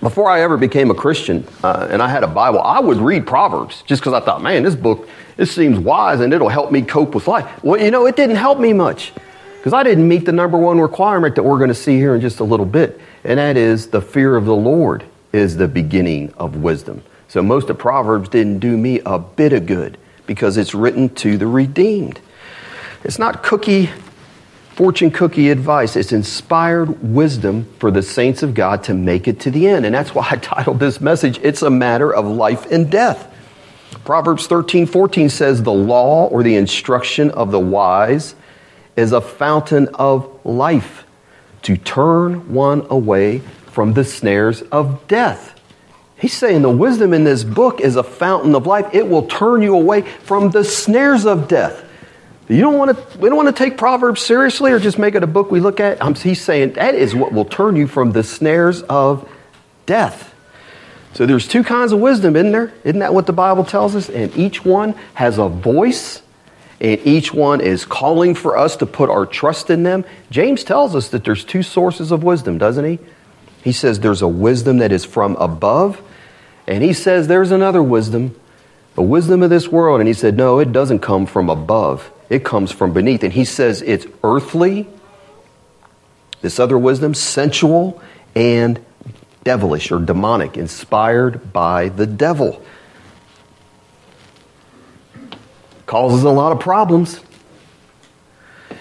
before 0.00 0.30
I 0.30 0.40
ever 0.40 0.56
became 0.56 0.90
a 0.90 0.94
Christian 0.94 1.46
uh, 1.62 1.88
and 1.90 2.00
I 2.00 2.08
had 2.08 2.24
a 2.24 2.26
Bible, 2.26 2.62
I 2.62 2.80
would 2.80 2.96
read 2.96 3.26
Proverbs 3.26 3.82
just 3.82 4.00
because 4.00 4.14
I 4.14 4.20
thought, 4.20 4.42
man, 4.42 4.62
this 4.62 4.74
book, 4.74 5.10
this 5.36 5.54
seems 5.54 5.78
wise 5.78 6.20
and 6.20 6.32
it'll 6.32 6.48
help 6.48 6.72
me 6.72 6.80
cope 6.80 7.14
with 7.14 7.28
life. 7.28 7.62
Well, 7.62 7.78
you 7.78 7.90
know, 7.90 8.06
it 8.06 8.16
didn't 8.16 8.36
help 8.36 8.58
me 8.58 8.72
much. 8.72 9.12
Because 9.58 9.74
I 9.74 9.82
didn't 9.82 10.08
meet 10.08 10.24
the 10.24 10.32
number 10.32 10.56
one 10.56 10.80
requirement 10.80 11.34
that 11.34 11.42
we're 11.42 11.58
going 11.58 11.68
to 11.68 11.74
see 11.74 11.98
here 11.98 12.14
in 12.14 12.22
just 12.22 12.40
a 12.40 12.44
little 12.44 12.64
bit, 12.64 12.98
and 13.24 13.38
that 13.38 13.58
is 13.58 13.88
the 13.88 14.00
fear 14.00 14.36
of 14.36 14.46
the 14.46 14.56
Lord 14.56 15.04
is 15.34 15.58
the 15.58 15.68
beginning 15.68 16.32
of 16.38 16.56
wisdom. 16.56 17.02
So 17.28 17.42
most 17.42 17.68
of 17.68 17.76
Proverbs 17.76 18.30
didn't 18.30 18.60
do 18.60 18.74
me 18.78 19.02
a 19.04 19.18
bit 19.18 19.52
of 19.52 19.66
good 19.66 19.98
because 20.26 20.56
it's 20.56 20.74
written 20.74 21.10
to 21.16 21.36
the 21.36 21.46
redeemed. 21.46 22.20
It's 23.04 23.18
not 23.18 23.42
cookie, 23.42 23.90
fortune 24.76 25.10
cookie 25.10 25.48
advice. 25.48 25.96
It's 25.96 26.12
inspired 26.12 27.02
wisdom 27.02 27.66
for 27.78 27.90
the 27.90 28.02
saints 28.02 28.42
of 28.42 28.52
God 28.52 28.84
to 28.84 28.94
make 28.94 29.26
it 29.26 29.40
to 29.40 29.50
the 29.50 29.66
end. 29.66 29.86
And 29.86 29.94
that's 29.94 30.14
why 30.14 30.28
I 30.30 30.36
titled 30.36 30.78
this 30.78 31.00
message, 31.00 31.40
It's 31.42 31.62
a 31.62 31.70
Matter 31.70 32.14
of 32.14 32.26
Life 32.26 32.70
and 32.70 32.90
Death. 32.90 33.32
Proverbs 34.04 34.46
13, 34.46 34.84
14 34.84 35.30
says, 35.30 35.62
The 35.62 35.72
law 35.72 36.26
or 36.26 36.42
the 36.42 36.56
instruction 36.56 37.30
of 37.30 37.50
the 37.50 37.58
wise 37.58 38.34
is 38.96 39.12
a 39.12 39.20
fountain 39.22 39.88
of 39.94 40.44
life 40.44 41.06
to 41.62 41.78
turn 41.78 42.52
one 42.52 42.86
away 42.90 43.38
from 43.68 43.94
the 43.94 44.04
snares 44.04 44.60
of 44.62 45.08
death. 45.08 45.58
He's 46.18 46.34
saying 46.34 46.62
the 46.62 46.70
wisdom 46.70 47.14
in 47.14 47.24
this 47.24 47.44
book 47.44 47.80
is 47.80 47.96
a 47.96 48.02
fountain 48.02 48.54
of 48.54 48.66
life. 48.66 48.86
It 48.92 49.08
will 49.08 49.26
turn 49.26 49.62
you 49.62 49.74
away 49.74 50.02
from 50.02 50.50
the 50.50 50.64
snares 50.64 51.24
of 51.24 51.48
death. 51.48 51.85
You 52.48 52.60
don't 52.60 52.78
want 52.78 52.96
to, 52.96 53.18
we 53.18 53.28
don't 53.28 53.36
want 53.36 53.54
to 53.54 53.64
take 53.64 53.76
Proverbs 53.76 54.22
seriously 54.22 54.72
or 54.72 54.78
just 54.78 54.98
make 54.98 55.14
it 55.14 55.22
a 55.22 55.26
book 55.26 55.50
we 55.50 55.60
look 55.60 55.80
at. 55.80 56.00
he's 56.18 56.40
saying 56.40 56.74
that 56.74 56.94
is 56.94 57.14
what 57.14 57.32
will 57.32 57.44
turn 57.44 57.76
you 57.76 57.86
from 57.86 58.12
the 58.12 58.22
snares 58.22 58.82
of 58.82 59.28
death. 59.84 60.32
So 61.14 61.26
there's 61.26 61.48
two 61.48 61.64
kinds 61.64 61.92
of 61.92 62.00
wisdom, 62.00 62.36
isn't 62.36 62.52
there? 62.52 62.72
Isn't 62.84 63.00
that 63.00 63.14
what 63.14 63.26
the 63.26 63.32
Bible 63.32 63.64
tells 63.64 63.96
us? 63.96 64.08
And 64.08 64.36
each 64.36 64.64
one 64.64 64.92
has 65.14 65.38
a 65.38 65.48
voice 65.48 66.22
and 66.80 67.00
each 67.06 67.32
one 67.32 67.60
is 67.60 67.84
calling 67.84 68.34
for 68.34 68.56
us 68.56 68.76
to 68.76 68.86
put 68.86 69.08
our 69.08 69.24
trust 69.24 69.70
in 69.70 69.82
them. 69.82 70.04
James 70.30 70.62
tells 70.62 70.94
us 70.94 71.08
that 71.08 71.24
there's 71.24 71.44
two 71.44 71.62
sources 71.62 72.12
of 72.12 72.22
wisdom, 72.22 72.58
doesn't 72.58 72.84
he? 72.84 72.98
He 73.64 73.72
says 73.72 74.00
there's 74.00 74.22
a 74.22 74.28
wisdom 74.28 74.78
that 74.78 74.92
is 74.92 75.04
from 75.04 75.36
above, 75.36 76.00
and 76.66 76.84
he 76.84 76.92
says 76.92 77.28
there's 77.28 77.50
another 77.50 77.82
wisdom, 77.82 78.38
a 78.96 79.02
wisdom 79.02 79.42
of 79.42 79.50
this 79.50 79.68
world. 79.68 80.00
And 80.00 80.08
he 80.08 80.14
said, 80.14 80.36
no, 80.36 80.58
it 80.58 80.72
doesn't 80.72 80.98
come 80.98 81.26
from 81.26 81.48
above, 81.48 82.10
it 82.28 82.44
comes 82.44 82.72
from 82.72 82.92
beneath. 82.92 83.22
And 83.22 83.32
he 83.32 83.44
says 83.44 83.82
it's 83.82 84.06
earthly, 84.22 84.86
this 86.42 86.58
other 86.58 86.78
wisdom, 86.78 87.14
sensual, 87.14 88.00
and 88.34 88.84
devilish 89.44 89.90
or 89.92 89.98
demonic, 89.98 90.56
inspired 90.56 91.52
by 91.52 91.88
the 91.88 92.06
devil. 92.06 92.62
causes 95.86 96.24
a 96.24 96.30
lot 96.30 96.52
of 96.52 96.60
problems. 96.60 97.20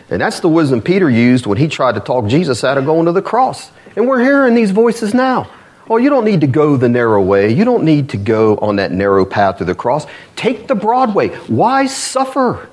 And 0.09 0.21
that's 0.21 0.39
the 0.39 0.49
wisdom 0.49 0.81
Peter 0.81 1.09
used 1.09 1.45
when 1.45 1.57
he 1.57 1.67
tried 1.67 1.95
to 1.95 2.01
talk 2.01 2.27
Jesus 2.27 2.63
out 2.63 2.77
of 2.77 2.85
going 2.85 3.05
to 3.05 3.11
the 3.11 3.21
cross. 3.21 3.71
And 3.95 4.07
we're 4.07 4.21
hearing 4.21 4.53
these 4.53 4.71
voices 4.71 5.13
now. 5.13 5.49
Oh, 5.89 5.97
you 5.97 6.09
don't 6.09 6.25
need 6.25 6.41
to 6.41 6.47
go 6.47 6.77
the 6.77 6.89
narrow 6.89 7.21
way. 7.21 7.53
You 7.53 7.63
don't 7.63 7.85
need 7.85 8.09
to 8.09 8.17
go 8.17 8.57
on 8.57 8.77
that 8.77 8.91
narrow 8.91 9.23
path 9.25 9.59
to 9.59 9.65
the 9.65 9.75
cross. 9.75 10.05
Take 10.35 10.67
the 10.67 10.75
broad 10.75 11.15
way. 11.15 11.29
Why 11.29 11.85
suffer? 11.85 12.69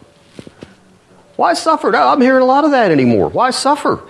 Why 1.37 1.55
suffer? 1.55 1.95
I'm 1.95 2.21
hearing 2.21 2.43
a 2.43 2.47
lot 2.47 2.65
of 2.65 2.73
that 2.73 2.91
anymore. 2.91 3.29
Why 3.29 3.51
suffer? 3.51 4.03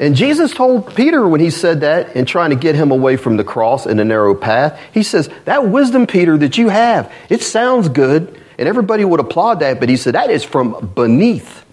And 0.00 0.14
Jesus 0.14 0.54
told 0.54 0.94
Peter 0.94 1.26
when 1.26 1.40
he 1.40 1.50
said 1.50 1.80
that 1.80 2.14
and 2.14 2.26
trying 2.26 2.50
to 2.50 2.56
get 2.56 2.74
him 2.74 2.90
away 2.92 3.16
from 3.16 3.36
the 3.36 3.44
cross 3.44 3.84
and 3.84 3.98
the 3.98 4.04
narrow 4.04 4.34
path, 4.34 4.80
he 4.92 5.02
says, 5.02 5.28
That 5.44 5.68
wisdom, 5.68 6.06
Peter, 6.06 6.36
that 6.38 6.56
you 6.56 6.68
have, 6.68 7.12
it 7.28 7.42
sounds 7.42 7.88
good. 7.88 8.40
And 8.58 8.68
everybody 8.68 9.04
would 9.04 9.20
applaud 9.20 9.60
that, 9.60 9.80
but 9.80 9.88
he 9.88 9.96
said, 9.96 10.14
That 10.14 10.30
is 10.30 10.44
from 10.44 10.92
beneath. 10.94 11.64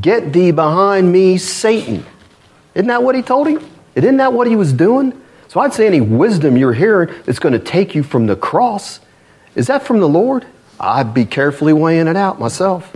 Get 0.00 0.32
thee 0.32 0.50
behind 0.50 1.12
me, 1.12 1.38
Satan. 1.38 2.04
Isn't 2.74 2.88
that 2.88 3.02
what 3.02 3.14
he 3.14 3.22
told 3.22 3.48
him? 3.48 3.64
Isn't 3.94 4.16
that 4.18 4.32
what 4.32 4.46
he 4.46 4.56
was 4.56 4.72
doing? 4.72 5.20
So 5.48 5.60
I'd 5.60 5.74
say 5.74 5.86
any 5.86 6.00
wisdom 6.00 6.56
you're 6.56 6.72
hearing 6.72 7.12
that's 7.24 7.38
going 7.38 7.54
to 7.54 7.58
take 7.58 7.94
you 7.94 8.02
from 8.02 8.26
the 8.26 8.36
cross, 8.36 9.00
is 9.54 9.66
that 9.68 9.82
from 9.82 9.98
the 9.98 10.08
Lord? 10.08 10.46
I'd 10.78 11.14
be 11.14 11.24
carefully 11.24 11.72
weighing 11.72 12.06
it 12.06 12.16
out 12.16 12.38
myself. 12.38 12.94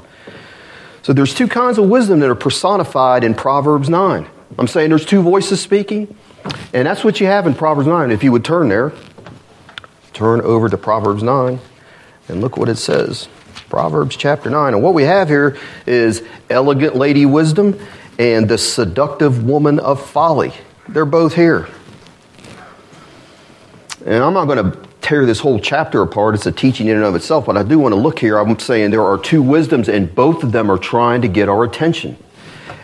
So 1.02 1.12
there's 1.12 1.34
two 1.34 1.48
kinds 1.48 1.78
of 1.78 1.88
wisdom 1.88 2.20
that 2.20 2.30
are 2.30 2.36
personified 2.36 3.24
in 3.24 3.34
Proverbs 3.34 3.88
9. 3.88 4.28
I'm 4.58 4.68
saying 4.68 4.90
there's 4.90 5.04
two 5.04 5.22
voices 5.22 5.60
speaking, 5.60 6.16
and 6.72 6.86
that's 6.86 7.02
what 7.02 7.20
you 7.20 7.26
have 7.26 7.46
in 7.46 7.54
Proverbs 7.54 7.88
9. 7.88 8.10
If 8.12 8.22
you 8.22 8.30
would 8.30 8.44
turn 8.44 8.68
there, 8.68 8.92
turn 10.12 10.40
over 10.42 10.68
to 10.68 10.78
Proverbs 10.78 11.22
9. 11.22 11.58
And 12.28 12.40
look 12.40 12.56
what 12.56 12.68
it 12.68 12.76
says 12.76 13.28
Proverbs 13.68 14.16
chapter 14.16 14.48
9. 14.48 14.74
And 14.74 14.82
what 14.82 14.94
we 14.94 15.02
have 15.02 15.28
here 15.28 15.56
is 15.86 16.22
elegant 16.48 16.94
lady 16.94 17.26
wisdom 17.26 17.78
and 18.18 18.48
the 18.48 18.58
seductive 18.58 19.44
woman 19.44 19.80
of 19.80 20.04
folly. 20.04 20.52
They're 20.88 21.04
both 21.04 21.34
here. 21.34 21.68
And 24.04 24.22
I'm 24.22 24.34
not 24.34 24.44
going 24.44 24.70
to 24.70 24.91
tear 25.02 25.26
this 25.26 25.40
whole 25.40 25.58
chapter 25.58 26.00
apart. 26.00 26.34
It's 26.34 26.46
a 26.46 26.52
teaching 26.52 26.86
in 26.86 26.96
and 26.96 27.04
of 27.04 27.14
itself, 27.14 27.46
but 27.46 27.56
I 27.56 27.62
do 27.62 27.78
want 27.78 27.92
to 27.92 28.00
look 28.00 28.18
here. 28.18 28.38
I'm 28.38 28.58
saying 28.58 28.90
there 28.90 29.04
are 29.04 29.18
two 29.18 29.42
wisdoms, 29.42 29.88
and 29.88 30.12
both 30.14 30.42
of 30.42 30.52
them 30.52 30.70
are 30.70 30.78
trying 30.78 31.20
to 31.22 31.28
get 31.28 31.48
our 31.48 31.64
attention. 31.64 32.16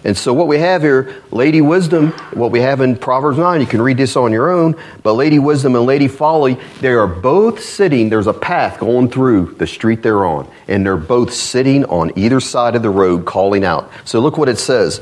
And 0.05 0.17
so, 0.17 0.33
what 0.33 0.47
we 0.47 0.59
have 0.59 0.83
here, 0.83 1.23
Lady 1.31 1.61
Wisdom, 1.61 2.13
what 2.33 2.51
we 2.51 2.61
have 2.61 2.81
in 2.81 2.97
Proverbs 2.97 3.39
9, 3.39 3.61
you 3.61 3.67
can 3.67 3.83
read 3.83 3.97
this 3.97 4.17
on 4.17 4.33
your 4.33 4.51
own, 4.51 4.77
but 5.03 5.15
Lady 5.15 5.39
Wisdom 5.39 5.75
and 5.75 5.87
Lady 5.87 6.09
Folly, 6.09 6.59
they 6.81 6.93
are 6.93 7.07
both 7.07 7.61
sitting, 7.63 8.09
there's 8.09 8.27
a 8.27 8.33
path 8.33 8.79
going 8.79 9.11
through 9.11 9.55
the 9.59 9.67
street 9.67 10.03
they're 10.03 10.25
on, 10.25 10.49
and 10.69 10.87
they're 10.87 10.97
both 10.97 11.33
sitting 11.33 11.85
on 11.87 12.17
either 12.17 12.41
side 12.41 12.77
of 12.77 12.83
the 12.83 12.91
road 12.91 13.27
calling 13.27 13.65
out. 13.65 13.91
So, 14.05 14.21
look 14.21 14.39
what 14.39 14.49
it 14.49 14.59
says. 14.59 15.01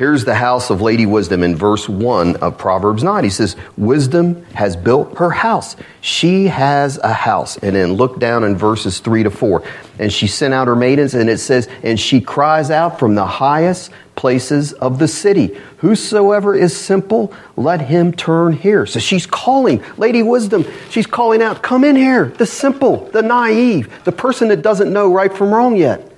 Here's 0.00 0.24
the 0.24 0.34
house 0.34 0.70
of 0.70 0.80
Lady 0.80 1.04
Wisdom 1.04 1.42
in 1.42 1.54
verse 1.54 1.86
1 1.86 2.36
of 2.36 2.56
Proverbs 2.56 3.02
9. 3.02 3.22
He 3.22 3.28
says, 3.28 3.54
Wisdom 3.76 4.46
has 4.54 4.74
built 4.74 5.18
her 5.18 5.28
house. 5.28 5.76
She 6.00 6.46
has 6.46 6.96
a 6.96 7.12
house. 7.12 7.58
And 7.58 7.76
then 7.76 7.92
look 7.92 8.18
down 8.18 8.42
in 8.42 8.56
verses 8.56 9.00
3 9.00 9.24
to 9.24 9.30
4. 9.30 9.62
And 9.98 10.10
she 10.10 10.26
sent 10.26 10.54
out 10.54 10.68
her 10.68 10.74
maidens, 10.74 11.12
and 11.12 11.28
it 11.28 11.36
says, 11.36 11.68
And 11.82 12.00
she 12.00 12.22
cries 12.22 12.70
out 12.70 12.98
from 12.98 13.14
the 13.14 13.26
highest 13.26 13.90
places 14.20 14.74
of 14.74 14.98
the 14.98 15.08
city. 15.08 15.58
Whosoever 15.78 16.54
is 16.54 16.76
simple, 16.76 17.32
let 17.56 17.80
him 17.80 18.12
turn 18.12 18.52
here. 18.52 18.84
So 18.84 19.00
she's 19.00 19.24
calling, 19.24 19.82
Lady 19.96 20.22
Wisdom, 20.22 20.66
she's 20.90 21.06
calling 21.06 21.40
out, 21.40 21.62
Come 21.62 21.84
in 21.84 21.96
here, 21.96 22.26
the 22.26 22.44
simple, 22.44 23.06
the 23.12 23.22
naive, 23.22 23.90
the 24.04 24.12
person 24.12 24.48
that 24.48 24.60
doesn't 24.60 24.92
know 24.92 25.10
right 25.10 25.32
from 25.32 25.54
wrong 25.54 25.74
yet. 25.74 26.12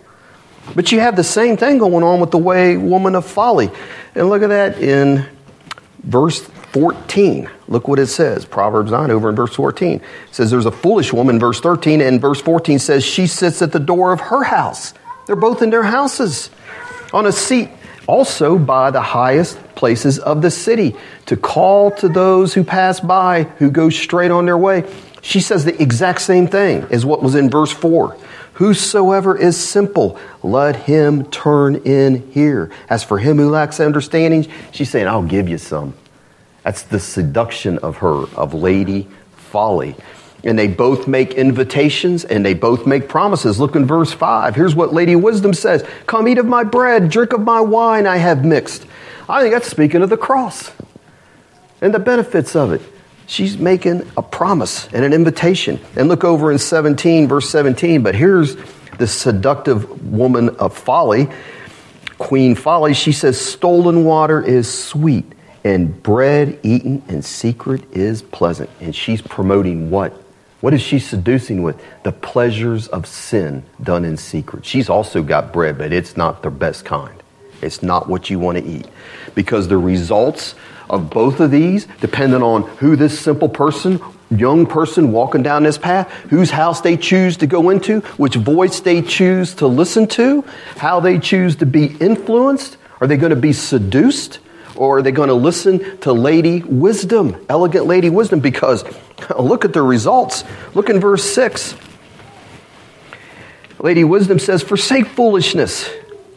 But 0.75 0.91
you 0.91 0.99
have 0.99 1.15
the 1.15 1.23
same 1.23 1.57
thing 1.57 1.79
going 1.79 2.03
on 2.03 2.19
with 2.19 2.33
the 2.33 2.39
way 2.39 2.77
woman 2.77 3.15
of 3.15 3.25
folly. 3.25 3.71
And 4.17 4.29
look 4.29 4.43
at 4.43 4.49
that 4.49 4.79
in 4.83 5.25
verse 6.03 6.41
14. 6.73 7.49
Look 7.69 7.87
what 7.87 8.01
it 8.01 8.09
says. 8.09 8.45
Proverbs 8.45 8.91
9 8.91 9.13
over 9.13 9.31
in 9.31 9.37
verse 9.37 9.55
14. 9.55 9.93
It 9.93 10.03
says 10.33 10.51
there's 10.51 10.67
a 10.67 10.73
foolish 10.73 11.13
woman, 11.13 11.39
verse 11.39 11.61
13, 11.61 12.01
and 12.01 12.21
verse 12.21 12.41
14 12.41 12.81
says 12.81 13.05
she 13.05 13.29
sits 13.29 13.63
at 13.63 13.71
the 13.71 13.79
door 13.79 14.13
of 14.13 14.21
her 14.23 14.43
house. 14.43 14.93
They're 15.29 15.37
both 15.37 15.63
in 15.63 15.71
their 15.71 15.85
houses 15.85 16.51
on 17.13 17.27
a 17.27 17.33
seat 17.33 17.69
also 18.07 18.59
by 18.59 18.91
the 18.91 19.01
highest 19.01 19.59
places 19.75 20.19
of 20.19 20.43
the 20.43 20.51
city 20.51 20.95
to 21.27 21.37
call 21.37 21.91
to 21.93 22.09
those 22.09 22.55
who 22.55 22.65
pass 22.65 23.01
by 23.01 23.45
who 23.59 23.71
go 23.71 23.91
straight 23.91 24.31
on 24.31 24.47
their 24.47 24.59
way. 24.59 24.85
She 25.23 25.41
says 25.41 25.65
the 25.65 25.81
exact 25.81 26.21
same 26.21 26.47
thing 26.47 26.87
as 26.91 27.07
what 27.07 27.23
was 27.23 27.35
in 27.35 27.49
verse 27.49 27.71
4. 27.71 28.17
Whosoever 28.55 29.37
is 29.37 29.57
simple, 29.57 30.19
let 30.43 30.77
him 30.77 31.25
turn 31.31 31.77
in 31.77 32.31
here. 32.33 32.71
As 32.91 33.03
for 33.03 33.19
him 33.19 33.39
who 33.39 33.49
lacks 33.49 33.81
understanding, 33.81 34.47
she's 34.73 34.91
saying, 34.91 35.07
I'll 35.07 35.23
give 35.23 35.49
you 35.49 35.59
some. 35.59 35.95
That's 36.63 36.83
the 36.83 37.01
seduction 37.01 37.79
of 37.79 37.99
her, 37.99 38.25
of 38.37 38.55
Lady 38.55 39.09
Folly. 39.37 39.97
And 40.45 40.59
they 40.59 40.67
both 40.67 41.07
make 41.07 41.35
invitations 41.35 42.25
and 42.25 42.45
they 42.45 42.55
both 42.55 42.87
make 42.87 43.09
promises. 43.09 43.61
Look 43.61 43.77
in 43.77 43.87
verse 43.87 44.13
5. 44.13 44.57
Here's 44.57 44.75
what 44.75 44.93
Lady 44.93 45.15
Wisdom 45.15 45.55
says 45.55 45.87
Come 46.07 46.27
eat 46.29 46.39
of 46.39 46.47
my 46.47 46.65
bread, 46.65 47.11
drink 47.11 47.33
of 47.33 47.43
my 47.43 47.61
wine 47.61 48.07
I 48.07 48.17
have 48.17 48.45
mixed. 48.45 48.87
I 49.29 49.41
think 49.41 49.55
that's 49.55 49.69
speaking 49.69 50.03
of 50.03 50.11
the 50.11 50.17
cross 50.17 50.73
and 51.81 51.95
the 51.95 51.99
benefits 51.99 52.57
of 52.57 52.73
it. 52.73 52.83
She's 53.27 53.57
making 53.57 54.11
a 54.17 54.23
promise 54.23 54.89
and 54.93 55.05
an 55.05 55.13
invitation. 55.13 55.81
And 55.97 56.09
look 56.09 56.25
over 56.25 56.51
in 56.53 56.59
17, 56.59 57.29
verse 57.29 57.49
17. 57.49 58.03
But 58.03 58.15
here's 58.15 58.57
the 58.99 59.07
seductive 59.07 60.13
woman 60.13 60.51
of 60.57 60.77
folly, 60.77 61.29
Queen 62.19 62.55
Folly. 62.55 62.95
She 62.95 63.13
says, 63.13 63.41
Stolen 63.41 64.05
water 64.05 64.43
is 64.43 64.73
sweet, 64.73 65.25
and 65.65 66.03
bread 66.03 66.59
eaten 66.63 67.03
in 67.09 67.23
secret 67.23 67.91
is 67.93 68.23
pleasant. 68.23 68.71
And 68.81 68.95
she's 68.95 69.23
promoting 69.23 69.91
what? 69.91 70.22
What 70.63 70.73
is 70.75 70.81
she 70.81 71.01
seducing 71.01 71.65
with? 71.65 71.77
The 72.05 72.13
pleasures 72.13 72.87
of 72.87 73.05
sin 73.05 73.65
done 73.83 74.05
in 74.05 74.17
secret. 74.17 74.65
She's 74.65 74.89
also 74.89 75.21
got 75.21 75.53
bread, 75.53 75.77
but 75.77 75.93
it's 75.93 76.17
not 76.17 76.43
the 76.45 76.53
best 76.53 76.85
kind. 76.85 77.21
It's 77.61 77.83
not 77.83 78.09
what 78.09 78.31
you 78.31 78.39
want 78.39 78.59
to 78.59 78.65
eat. 78.65 78.87
Because 79.35 79.67
the 79.67 79.77
results 79.77 80.55
of 80.89 81.11
both 81.11 81.41
of 81.41 81.51
these, 81.51 81.89
depending 82.01 82.45
on 82.45 82.63
who 82.79 82.95
this 82.95 83.19
simple 83.19 83.49
person, 83.49 84.01
young 84.31 84.65
person 84.65 85.11
walking 85.11 85.43
down 85.43 85.65
this 85.65 85.79
path, 85.79 86.09
whose 86.31 86.53
house 86.53 86.81
they 86.81 86.97
choose 86.97 87.37
to 87.39 87.49
go 87.49 87.71
into, 87.71 87.99
which 88.17 88.37
voice 88.37 88.79
they 88.79 89.03
choose 89.03 89.55
to 89.55 89.67
listen 89.67 90.07
to, 90.07 90.45
how 90.77 91.01
they 91.01 91.19
choose 91.19 91.57
to 91.57 91.67
be 91.67 91.87
influenced. 91.97 92.77
Are 93.01 93.09
they 93.09 93.17
going 93.17 93.31
to 93.31 93.37
be 93.37 93.53
seduced? 93.53 94.39
Or 94.77 94.99
are 94.99 95.03
they 95.03 95.13
going 95.13 95.29
to 95.29 95.35
listen 95.35 95.99
to 95.99 96.13
Lady 96.13 96.63
Wisdom, 96.63 97.45
elegant 97.49 97.87
Lady 97.87 98.11
Wisdom? 98.11 98.41
Because 98.41 98.85
look 99.39 99.65
at 99.65 99.73
the 99.73 99.83
results. 99.83 100.45
Look 100.75 100.89
in 100.89 101.01
verse 101.01 101.25
6. 101.35 101.75
Lady 103.79 104.05
Wisdom 104.05 104.39
says, 104.39 104.63
Forsake 104.63 105.07
foolishness 105.07 105.91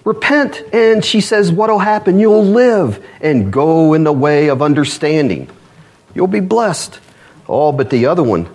Repent. 0.05 0.63
And 0.71 1.03
she 1.03 1.19
says, 1.19 1.51
What'll 1.51 1.79
happen? 1.79 2.19
You'll 2.19 2.45
live 2.45 3.03
and 3.19 3.51
go 3.51 3.93
in 3.93 4.05
the 4.05 4.13
way 4.13 4.47
of 4.47 4.61
understanding. 4.61 5.49
You'll 6.13 6.27
be 6.27 6.39
blessed. 6.39 6.99
Oh, 7.49 7.71
but 7.71 7.89
the 7.89 8.05
other 8.05 8.23
one, 8.23 8.47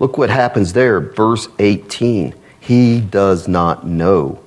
look 0.00 0.18
what 0.18 0.30
happens 0.30 0.72
there. 0.72 0.98
Verse 1.00 1.46
18. 1.58 2.34
He 2.58 3.00
does 3.00 3.46
not 3.46 3.86
know. 3.86 4.40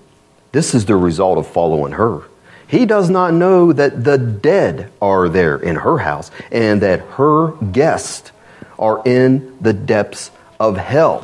This 0.51 0.75
is 0.75 0.85
the 0.85 0.95
result 0.95 1.37
of 1.37 1.47
following 1.47 1.93
her. 1.93 2.23
He 2.67 2.85
does 2.85 3.09
not 3.09 3.33
know 3.33 3.71
that 3.71 4.03
the 4.03 4.17
dead 4.17 4.91
are 5.01 5.29
there 5.29 5.57
in 5.57 5.77
her 5.77 5.99
house 5.99 6.31
and 6.51 6.81
that 6.81 7.01
her 7.01 7.51
guests 7.71 8.31
are 8.81 9.01
in 9.05 9.55
the 9.61 9.71
depths 9.71 10.31
of 10.59 10.75
hell. 10.75 11.23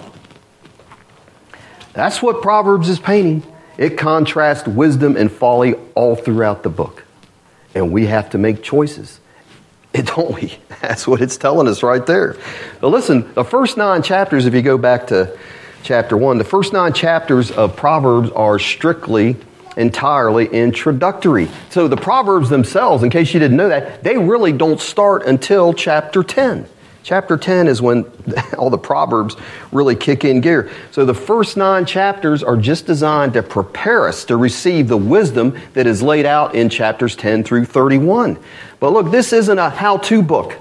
That's 1.94 2.22
what 2.22 2.44
Proverbs 2.44 2.88
is 2.88 3.00
painting. 3.00 3.44
It 3.78 3.98
contrasts 3.98 4.68
wisdom 4.68 5.18
and 5.18 5.32
folly 5.32 5.74
all 5.96 6.16
throughout 6.16 6.64
the 6.64 6.70
book. 6.70 7.04
And 7.74 7.92
we 7.92 8.06
have 8.06 8.30
to 8.30 8.38
make 8.38 8.64
choices. 8.64 9.20
It 9.94 10.06
don't 10.16 10.34
we? 10.36 10.58
That's 10.82 11.08
what 11.08 11.22
it's 11.22 11.38
telling 11.38 11.68
us 11.68 11.82
right 11.82 12.06
there. 12.06 12.36
But 12.80 12.90
listen, 12.90 13.34
the 13.34 13.44
first 13.44 13.78
nine 13.78 14.04
chapters, 14.04 14.46
if 14.46 14.54
you 14.54 14.62
go 14.62 14.78
back 14.78 15.08
to 15.08 15.38
chapter 15.82 16.16
one, 16.16 16.38
the 16.38 16.44
first 16.44 16.72
nine 16.72 16.94
chapters 16.94 17.50
of 17.50 17.76
Proverbs 17.76 18.30
are 18.32 18.60
strictly, 18.60 19.36
entirely 19.76 20.46
introductory. 20.48 21.50
So 21.70 21.88
the 21.88 21.98
Proverbs 21.98 22.50
themselves, 22.50 23.04
in 23.04 23.10
case 23.10 23.34
you 23.34 23.40
didn't 23.40 23.58
know 23.58 23.70
that, 23.70 24.04
they 24.04 24.18
really 24.18 24.52
don't 24.52 24.80
start 24.80 25.26
until 25.26 25.74
chapter 25.74 26.24
10. 26.24 26.68
Chapter 27.08 27.38
10 27.38 27.70
is 27.70 27.82
when 27.82 28.04
all 28.58 28.70
the 28.70 28.78
Proverbs 28.78 29.38
really 29.72 29.96
kick 29.96 30.26
in 30.26 30.42
gear. 30.42 30.70
So 30.92 31.06
the 31.06 31.14
first 31.14 31.56
nine 31.56 31.86
chapters 31.86 32.44
are 32.44 32.58
just 32.58 32.86
designed 32.86 33.32
to 33.36 33.44
prepare 33.44 34.10
us 34.10 34.26
to 34.26 34.36
receive 34.36 34.90
the 34.90 34.98
wisdom 34.98 35.58
that 35.72 35.88
is 35.88 36.04
laid 36.04 36.26
out 36.26 36.54
in 36.54 36.68
chapters 36.68 37.16
10 37.16 37.46
through 37.46 37.64
31. 37.64 38.38
But 38.82 38.92
look, 38.92 39.10
this 39.10 39.32
isn't 39.32 39.58
a 39.58 39.70
how 39.70 40.00
to 40.00 40.22
book. 40.22 40.58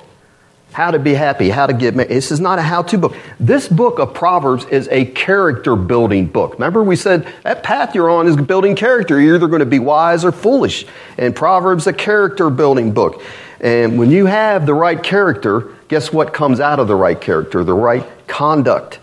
How 0.70 0.92
to 0.92 1.00
be 1.00 1.14
happy, 1.14 1.48
how 1.50 1.66
to 1.66 1.72
get 1.72 1.96
married. 1.96 2.12
This 2.12 2.30
is 2.30 2.38
not 2.38 2.60
a 2.60 2.62
how 2.62 2.82
to 2.82 2.98
book. 2.98 3.16
This 3.40 3.66
book 3.66 3.98
of 3.98 4.14
Proverbs 4.14 4.66
is 4.66 4.86
a 4.92 5.04
character 5.04 5.74
building 5.74 6.26
book. 6.26 6.52
Remember, 6.52 6.84
we 6.84 6.94
said 6.94 7.26
that 7.42 7.64
path 7.64 7.92
you're 7.92 8.08
on 8.08 8.28
is 8.28 8.36
building 8.36 8.76
character. 8.76 9.20
You're 9.20 9.34
either 9.34 9.48
going 9.48 9.60
to 9.60 9.66
be 9.66 9.80
wise 9.80 10.24
or 10.24 10.30
foolish. 10.30 10.86
And 11.18 11.34
Proverbs 11.34 11.88
a 11.88 11.92
character 11.92 12.50
building 12.50 12.92
book. 12.92 13.20
And 13.60 13.98
when 13.98 14.10
you 14.10 14.26
have 14.26 14.66
the 14.66 14.74
right 14.74 15.02
character, 15.02 15.74
guess 15.88 16.12
what 16.12 16.34
comes 16.34 16.60
out 16.60 16.78
of 16.78 16.88
the 16.88 16.94
right 16.94 17.20
character? 17.20 17.64
The 17.64 17.74
right 17.74 18.04
conduct. 18.26 19.00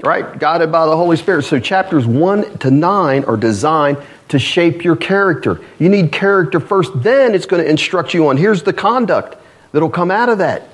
Right? 0.00 0.38
Guided 0.38 0.70
by 0.70 0.86
the 0.86 0.96
Holy 0.96 1.16
Spirit. 1.16 1.44
So 1.44 1.58
chapters 1.58 2.06
1 2.06 2.58
to 2.58 2.70
9 2.70 3.24
are 3.24 3.36
designed 3.36 3.98
to 4.28 4.38
shape 4.38 4.84
your 4.84 4.96
character. 4.96 5.60
You 5.78 5.88
need 5.88 6.12
character 6.12 6.60
first, 6.60 7.02
then 7.02 7.34
it's 7.34 7.46
going 7.46 7.62
to 7.62 7.68
instruct 7.68 8.14
you 8.14 8.28
on 8.28 8.36
here's 8.36 8.62
the 8.62 8.72
conduct 8.72 9.36
that'll 9.72 9.90
come 9.90 10.10
out 10.10 10.28
of 10.28 10.38
that. 10.38 10.68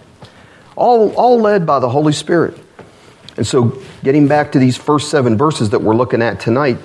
All, 0.77 1.13
all 1.15 1.41
led 1.41 1.67
by 1.67 1.79
the 1.79 1.89
Holy 1.89 2.13
Spirit. 2.13 2.59
And 3.37 3.47
so, 3.47 3.83
getting 4.03 4.29
back 4.29 4.53
to 4.53 4.59
these 4.59 4.77
first 4.77 5.11
seven 5.11 5.37
verses 5.37 5.71
that 5.71 5.83
we're 5.83 5.95
looking 5.95 6.23
at 6.23 6.41
tonight, 6.41 6.79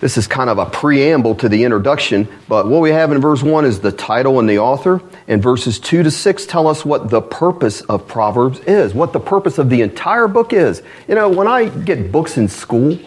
this 0.00 0.16
is 0.16 0.26
kind 0.26 0.48
of 0.48 0.58
a 0.58 0.66
preamble 0.66 1.34
to 1.36 1.48
the 1.48 1.64
introduction, 1.64 2.26
but 2.48 2.66
what 2.66 2.80
we 2.80 2.90
have 2.90 3.12
in 3.12 3.20
verse 3.20 3.42
1 3.42 3.64
is 3.64 3.80
the 3.80 3.92
title 3.92 4.38
and 4.38 4.48
the 4.48 4.58
author, 4.58 5.02
and 5.28 5.42
verses 5.42 5.78
2 5.78 6.02
to 6.02 6.10
6 6.10 6.46
tell 6.46 6.66
us 6.66 6.84
what 6.84 7.10
the 7.10 7.20
purpose 7.20 7.82
of 7.82 8.08
Proverbs 8.08 8.60
is, 8.60 8.94
what 8.94 9.12
the 9.12 9.20
purpose 9.20 9.58
of 9.58 9.68
the 9.68 9.82
entire 9.82 10.26
book 10.26 10.52
is. 10.52 10.82
You 11.06 11.14
know, 11.14 11.28
when 11.28 11.46
I 11.46 11.68
get 11.68 12.10
books 12.10 12.38
in 12.38 12.48
school, 12.48 12.98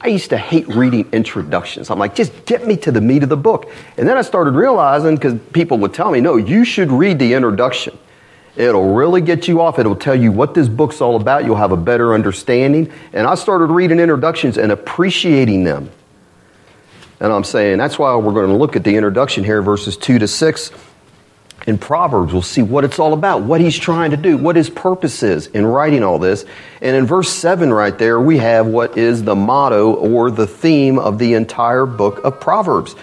I 0.00 0.08
used 0.08 0.30
to 0.30 0.38
hate 0.38 0.66
reading 0.68 1.08
introductions. 1.12 1.90
I'm 1.90 1.98
like, 1.98 2.14
just 2.14 2.44
get 2.44 2.66
me 2.66 2.76
to 2.78 2.90
the 2.90 3.00
meat 3.00 3.22
of 3.22 3.28
the 3.28 3.36
book. 3.36 3.70
And 3.96 4.08
then 4.08 4.16
I 4.16 4.22
started 4.22 4.52
realizing, 4.54 5.14
because 5.14 5.38
people 5.52 5.78
would 5.78 5.94
tell 5.94 6.10
me, 6.10 6.20
no, 6.20 6.36
you 6.36 6.64
should 6.64 6.90
read 6.90 7.18
the 7.20 7.34
introduction. 7.34 7.96
It'll 8.56 8.94
really 8.94 9.20
get 9.20 9.48
you 9.48 9.60
off. 9.60 9.78
It'll 9.78 9.94
tell 9.94 10.14
you 10.14 10.32
what 10.32 10.54
this 10.54 10.68
book's 10.68 11.00
all 11.00 11.16
about. 11.16 11.44
You'll 11.44 11.56
have 11.56 11.72
a 11.72 11.76
better 11.76 12.14
understanding. 12.14 12.90
And 13.12 13.26
I 13.26 13.34
started 13.34 13.66
reading 13.66 14.00
introductions 14.00 14.58
and 14.58 14.72
appreciating 14.72 15.64
them. 15.64 15.90
And 17.22 17.32
I'm 17.32 17.44
saying 17.44 17.78
that's 17.78 18.00
why 18.00 18.16
we're 18.16 18.32
going 18.32 18.48
to 18.48 18.56
look 18.56 18.74
at 18.74 18.82
the 18.82 18.96
introduction 18.96 19.44
here, 19.44 19.62
verses 19.62 19.96
2 19.96 20.18
to 20.18 20.26
6. 20.26 20.72
In 21.68 21.78
Proverbs, 21.78 22.32
we'll 22.32 22.42
see 22.42 22.62
what 22.62 22.82
it's 22.82 22.98
all 22.98 23.12
about, 23.12 23.42
what 23.42 23.60
he's 23.60 23.78
trying 23.78 24.10
to 24.10 24.16
do, 24.16 24.36
what 24.36 24.56
his 24.56 24.68
purpose 24.68 25.22
is 25.22 25.46
in 25.46 25.64
writing 25.64 26.02
all 26.02 26.18
this. 26.18 26.44
And 26.80 26.96
in 26.96 27.06
verse 27.06 27.28
7 27.28 27.72
right 27.72 27.96
there, 27.96 28.20
we 28.20 28.38
have 28.38 28.66
what 28.66 28.98
is 28.98 29.22
the 29.22 29.36
motto 29.36 29.94
or 29.94 30.32
the 30.32 30.48
theme 30.48 30.98
of 30.98 31.20
the 31.20 31.34
entire 31.34 31.86
book 31.86 32.24
of 32.24 32.40
Proverbs. 32.40 32.96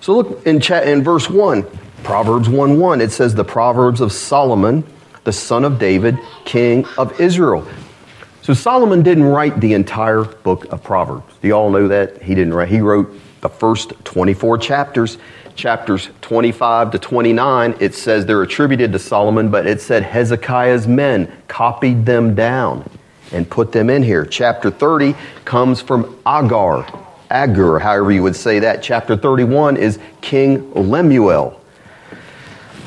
So 0.00 0.14
look 0.14 0.46
in, 0.46 0.60
chat, 0.60 0.86
in 0.86 1.02
verse 1.02 1.28
1, 1.28 1.66
Proverbs 2.04 2.48
1 2.48 2.78
1, 2.78 3.00
it 3.00 3.10
says, 3.10 3.34
The 3.34 3.42
Proverbs 3.42 4.00
of 4.00 4.12
Solomon, 4.12 4.84
the 5.24 5.32
son 5.32 5.64
of 5.64 5.80
David, 5.80 6.16
king 6.44 6.86
of 6.96 7.20
Israel. 7.20 7.66
So 8.42 8.54
Solomon 8.54 9.02
didn't 9.02 9.24
write 9.24 9.58
the 9.58 9.74
entire 9.74 10.22
book 10.22 10.72
of 10.72 10.84
Proverbs. 10.84 11.34
Do 11.42 11.48
you 11.48 11.54
all 11.54 11.70
know 11.70 11.88
that? 11.88 12.22
He 12.22 12.36
didn't 12.36 12.54
write. 12.54 12.68
He 12.68 12.80
wrote 12.80 13.12
the 13.40 13.48
first 13.48 13.92
24 14.04 14.58
chapters. 14.58 15.18
chapters 15.54 16.10
25 16.20 16.90
to 16.90 16.98
29, 16.98 17.76
it 17.80 17.94
says 17.94 18.26
they're 18.26 18.42
attributed 18.42 18.92
to 18.92 18.98
Solomon, 18.98 19.50
but 19.50 19.66
it 19.66 19.80
said 19.80 20.02
Hezekiah's 20.02 20.86
men 20.86 21.32
copied 21.48 22.04
them 22.04 22.34
down 22.34 22.88
and 23.32 23.48
put 23.48 23.72
them 23.72 23.90
in 23.90 24.02
here. 24.02 24.24
Chapter 24.24 24.70
30 24.70 25.14
comes 25.44 25.80
from 25.80 26.18
Agar, 26.26 26.86
Agur, 27.30 27.78
however 27.78 28.12
you 28.12 28.22
would 28.22 28.36
say 28.36 28.60
that. 28.60 28.82
Chapter 28.82 29.16
31 29.16 29.76
is 29.76 29.98
King 30.20 30.72
Lemuel. 30.74 31.60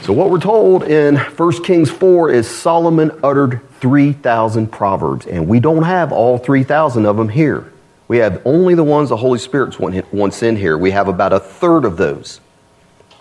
So 0.01 0.13
what 0.13 0.29
we're 0.29 0.39
told 0.39 0.83
in 0.83 1.17
1 1.17 1.63
Kings 1.63 1.91
4 1.91 2.31
is 2.31 2.49
Solomon 2.49 3.11
uttered 3.21 3.61
3,000 3.79 4.71
proverbs, 4.71 5.25
and 5.25 5.47
we 5.47 5.59
don't 5.59 5.83
have 5.83 6.11
all 6.11 6.37
3,000 6.37 7.05
of 7.05 7.17
them 7.17 7.29
here. 7.29 7.68
We 8.09 8.17
have 8.17 8.41
only 8.43 8.73
the 8.73 8.83
ones 8.83 9.09
the 9.09 9.17
Holy 9.17 9.37
Spirit 9.37 9.79
wants 9.79 10.43
in 10.43 10.55
here. 10.55 10.77
We 10.77 10.91
have 10.91 11.07
about 11.07 11.31
a 11.31 11.39
third 11.39 11.85
of 11.85 11.95
those. 11.95 12.41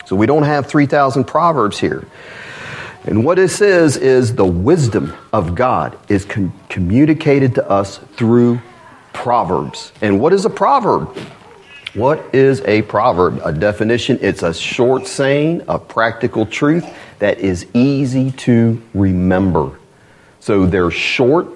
So 0.07 0.17
we 0.17 0.25
don't 0.27 0.45
have 0.45 0.67
3,000 0.67 1.25
proverbs 1.25 1.79
here. 1.79 2.09
And 3.05 3.23
what 3.23 3.37
this 3.37 3.61
is, 3.61 3.99
is 3.99 4.35
the 4.35 4.47
wisdom 4.47 5.15
of 5.31 5.55
God 5.55 5.97
is 6.09 6.25
con- 6.25 6.55
communicated 6.71 7.55
to 7.57 7.71
us 7.71 7.99
through 8.17 8.63
proverbs. 9.13 9.93
And 10.01 10.21
what 10.21 10.33
is 10.33 10.47
a 10.47 10.51
proverb? 10.51 11.15
What 11.93 12.35
is 12.35 12.63
a 12.63 12.81
proverb? 12.83 13.43
A 13.45 13.53
definition 13.53 14.19
it's 14.23 14.43
a 14.43 14.55
short 14.55 15.07
saying 15.07 15.63
of 15.69 15.87
practical 15.87 16.47
truth 16.47 16.87
that 17.19 17.41
is 17.41 17.67
easy 17.75 18.31
to 18.31 18.83
remember. 18.95 19.79
So 20.41 20.65
they're 20.65 20.91
short 20.91 21.49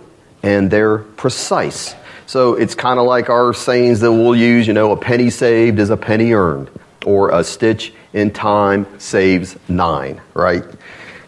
and 0.43 0.71
they're 0.71 0.99
precise. 0.99 1.95
So 2.33 2.55
it's 2.55 2.75
kind 2.75 2.99
of 2.99 3.05
like 3.05 3.29
our 3.29 3.53
sayings 3.53 4.01
that 4.01 4.11
we'll 4.11 4.35
use, 4.35 4.67
you 4.67 4.73
know, 4.73 4.93
a 4.93 4.97
penny 4.97 5.29
saved 5.29 5.79
is 5.79 5.91
a 5.91 5.99
penny 5.99 6.33
earned, 6.33 6.71
or 7.05 7.29
a 7.29 7.45
stitch 7.45 7.93
in 8.15 8.31
time 8.31 8.87
saves 8.99 9.59
nine, 9.69 10.19
right? 10.33 10.65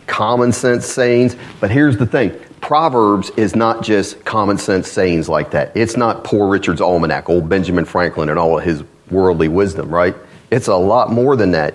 Common 0.06 0.50
sense 0.50 0.86
sayings. 0.86 1.36
But 1.60 1.70
here's 1.70 1.98
the 1.98 2.06
thing 2.06 2.30
Proverbs 2.62 3.28
is 3.36 3.54
not 3.54 3.82
just 3.82 4.24
common 4.24 4.56
sense 4.56 4.90
sayings 4.90 5.28
like 5.28 5.50
that. 5.50 5.76
It's 5.76 5.98
not 5.98 6.24
Poor 6.24 6.48
Richard's 6.48 6.80
Almanac, 6.80 7.28
old 7.28 7.50
Benjamin 7.50 7.84
Franklin, 7.84 8.30
and 8.30 8.38
all 8.38 8.56
of 8.56 8.64
his 8.64 8.82
worldly 9.10 9.48
wisdom, 9.48 9.90
right? 9.90 10.16
It's 10.50 10.68
a 10.68 10.74
lot 10.74 11.12
more 11.12 11.36
than 11.36 11.50
that 11.50 11.74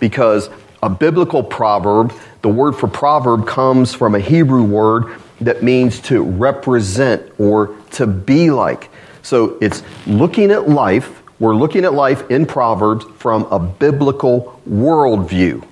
because 0.00 0.50
a 0.82 0.90
biblical 0.90 1.42
proverb, 1.42 2.12
the 2.42 2.50
word 2.50 2.72
for 2.72 2.88
proverb 2.88 3.46
comes 3.46 3.94
from 3.94 4.14
a 4.14 4.20
Hebrew 4.20 4.64
word 4.64 5.18
that 5.40 5.62
means 5.62 6.00
to 6.00 6.22
represent 6.22 7.30
or 7.38 7.76
to 7.92 8.06
be 8.06 8.50
like. 8.50 8.90
So 9.22 9.58
it's 9.60 9.82
looking 10.06 10.50
at 10.50 10.68
life, 10.68 11.22
we're 11.38 11.54
looking 11.54 11.84
at 11.84 11.92
life 11.92 12.30
in 12.30 12.46
Proverbs 12.46 13.04
from 13.18 13.44
a 13.50 13.58
biblical 13.58 14.60
worldview. 14.68 15.66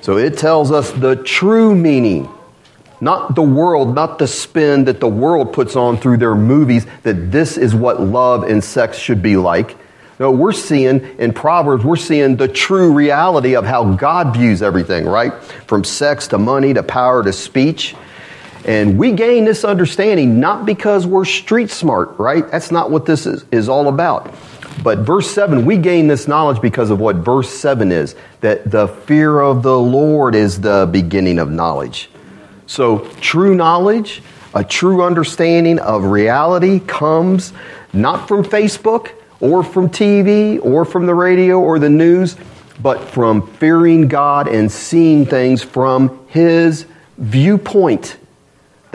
So 0.00 0.18
it 0.18 0.38
tells 0.38 0.70
us 0.70 0.90
the 0.92 1.16
true 1.16 1.74
meaning, 1.74 2.28
not 3.00 3.34
the 3.34 3.42
world, 3.42 3.94
not 3.94 4.18
the 4.18 4.26
spin 4.26 4.84
that 4.86 5.00
the 5.00 5.08
world 5.08 5.52
puts 5.52 5.76
on 5.76 5.96
through 5.96 6.16
their 6.16 6.34
movies 6.34 6.86
that 7.02 7.30
this 7.30 7.56
is 7.56 7.74
what 7.74 8.00
love 8.00 8.44
and 8.44 8.62
sex 8.62 8.98
should 8.98 9.22
be 9.22 9.36
like. 9.36 9.76
No, 10.18 10.30
we're 10.30 10.52
seeing 10.52 11.00
in 11.18 11.34
Proverbs, 11.34 11.84
we're 11.84 11.96
seeing 11.96 12.36
the 12.36 12.48
true 12.48 12.92
reality 12.92 13.54
of 13.54 13.66
how 13.66 13.94
God 13.94 14.34
views 14.34 14.62
everything, 14.62 15.04
right? 15.04 15.34
From 15.66 15.84
sex 15.84 16.28
to 16.28 16.38
money 16.38 16.72
to 16.72 16.82
power 16.82 17.22
to 17.22 17.32
speech. 17.32 17.94
And 18.66 18.98
we 18.98 19.12
gain 19.12 19.44
this 19.44 19.64
understanding 19.64 20.38
not 20.40 20.66
because 20.66 21.06
we're 21.06 21.24
street 21.24 21.70
smart, 21.70 22.18
right? 22.18 22.46
That's 22.50 22.70
not 22.70 22.90
what 22.90 23.06
this 23.06 23.24
is, 23.24 23.44
is 23.50 23.68
all 23.68 23.88
about. 23.88 24.34
But 24.82 24.98
verse 24.98 25.30
7, 25.30 25.64
we 25.64 25.78
gain 25.78 26.06
this 26.06 26.28
knowledge 26.28 26.60
because 26.60 26.90
of 26.90 27.00
what 27.00 27.16
verse 27.16 27.48
7 27.48 27.90
is 27.90 28.14
that 28.40 28.70
the 28.70 28.88
fear 28.88 29.40
of 29.40 29.62
the 29.62 29.78
Lord 29.78 30.34
is 30.34 30.60
the 30.60 30.86
beginning 30.90 31.38
of 31.38 31.50
knowledge. 31.50 32.10
So, 32.66 32.98
true 33.20 33.54
knowledge, 33.54 34.22
a 34.54 34.62
true 34.62 35.02
understanding 35.02 35.78
of 35.78 36.04
reality 36.04 36.80
comes 36.80 37.54
not 37.92 38.28
from 38.28 38.44
Facebook, 38.44 39.12
or 39.40 39.62
from 39.62 39.88
TV 39.88 40.62
or 40.64 40.84
from 40.84 41.06
the 41.06 41.14
radio 41.14 41.60
or 41.60 41.78
the 41.78 41.90
news, 41.90 42.36
but 42.80 43.00
from 43.00 43.46
fearing 43.54 44.08
God 44.08 44.48
and 44.48 44.70
seeing 44.70 45.26
things 45.26 45.62
from 45.62 46.26
His 46.28 46.86
viewpoint. 47.18 48.16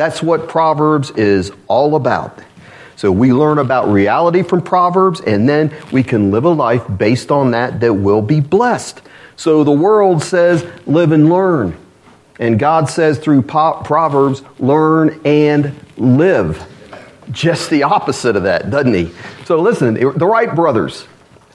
That's 0.02 0.24
what 0.24 0.50
Proverbs 0.50 1.12
is 1.12 1.52
all 1.68 1.96
about. 1.96 2.40
So 2.96 3.12
we 3.12 3.34
learn 3.34 3.60
about 3.60 3.88
reality 3.88 4.42
from 4.42 4.64
Proverbs, 4.64 5.22
and 5.22 5.48
then 5.48 5.72
we 5.92 6.02
can 6.02 6.32
live 6.32 6.44
a 6.44 6.50
life 6.50 6.84
based 6.98 7.30
on 7.30 7.52
that 7.52 7.80
that 7.82 7.94
will 7.94 8.24
be 8.24 8.40
blessed. 8.40 9.00
So 9.36 9.64
the 9.64 9.72
world 9.72 10.24
says, 10.24 10.66
live 10.88 11.12
and 11.12 11.30
learn. 11.30 11.78
And 12.40 12.58
God 12.58 12.90
says 12.90 13.20
through 13.20 13.44
Proverbs, 13.44 14.42
learn 14.58 15.22
and 15.24 15.76
live 15.98 16.68
just 17.30 17.70
the 17.70 17.84
opposite 17.84 18.36
of 18.36 18.42
that, 18.42 18.72
doesn't 18.72 18.96
he? 18.96 19.12
So 19.46 19.62
listen, 19.62 19.94
the 19.94 20.26
Wright 20.26 20.56
brothers, 20.56 21.06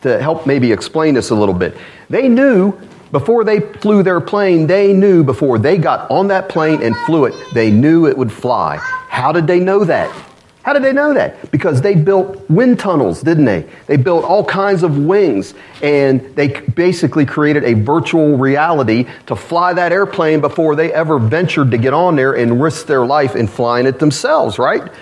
to 0.02 0.22
help 0.22 0.46
maybe 0.46 0.70
explain 0.70 1.14
this 1.14 1.30
a 1.30 1.34
little 1.34 1.52
bit, 1.52 1.76
they 2.08 2.28
knew 2.28 2.78
before 3.16 3.44
they 3.44 3.60
flew 3.60 4.02
their 4.02 4.20
plane, 4.20 4.66
they 4.66 4.92
knew 4.92 5.24
before 5.24 5.58
they 5.58 5.78
got 5.78 6.10
on 6.10 6.28
that 6.28 6.50
plane 6.50 6.82
and 6.82 6.94
flew 7.06 7.24
it, 7.24 7.34
they 7.54 7.70
knew 7.70 8.06
it 8.06 8.18
would 8.18 8.30
fly. 8.30 8.76
How 9.08 9.32
did 9.32 9.46
they 9.46 9.58
know 9.58 9.84
that? 9.84 10.14
How 10.62 10.74
did 10.74 10.82
they 10.82 10.92
know 10.92 11.14
that? 11.14 11.50
Because 11.50 11.80
they 11.80 11.94
built 11.94 12.50
wind 12.50 12.78
tunnels, 12.78 13.22
didn't 13.22 13.46
they? 13.46 13.66
They 13.86 13.96
built 13.96 14.26
all 14.26 14.44
kinds 14.44 14.82
of 14.82 14.98
wings 14.98 15.54
and 15.80 16.20
they 16.36 16.60
basically 16.60 17.24
created 17.24 17.64
a 17.64 17.72
virtual 17.72 18.36
reality 18.36 19.06
to 19.28 19.34
fly 19.34 19.72
that 19.72 19.92
airplane 19.92 20.42
before 20.42 20.76
they 20.76 20.92
ever 20.92 21.18
ventured 21.18 21.70
to 21.70 21.78
get 21.78 21.94
on 21.94 22.16
there 22.16 22.34
and 22.36 22.60
risk 22.60 22.86
their 22.86 23.06
life 23.06 23.34
in 23.34 23.46
flying 23.46 23.86
it 23.86 23.98
themselves, 23.98 24.58
right? 24.58 24.92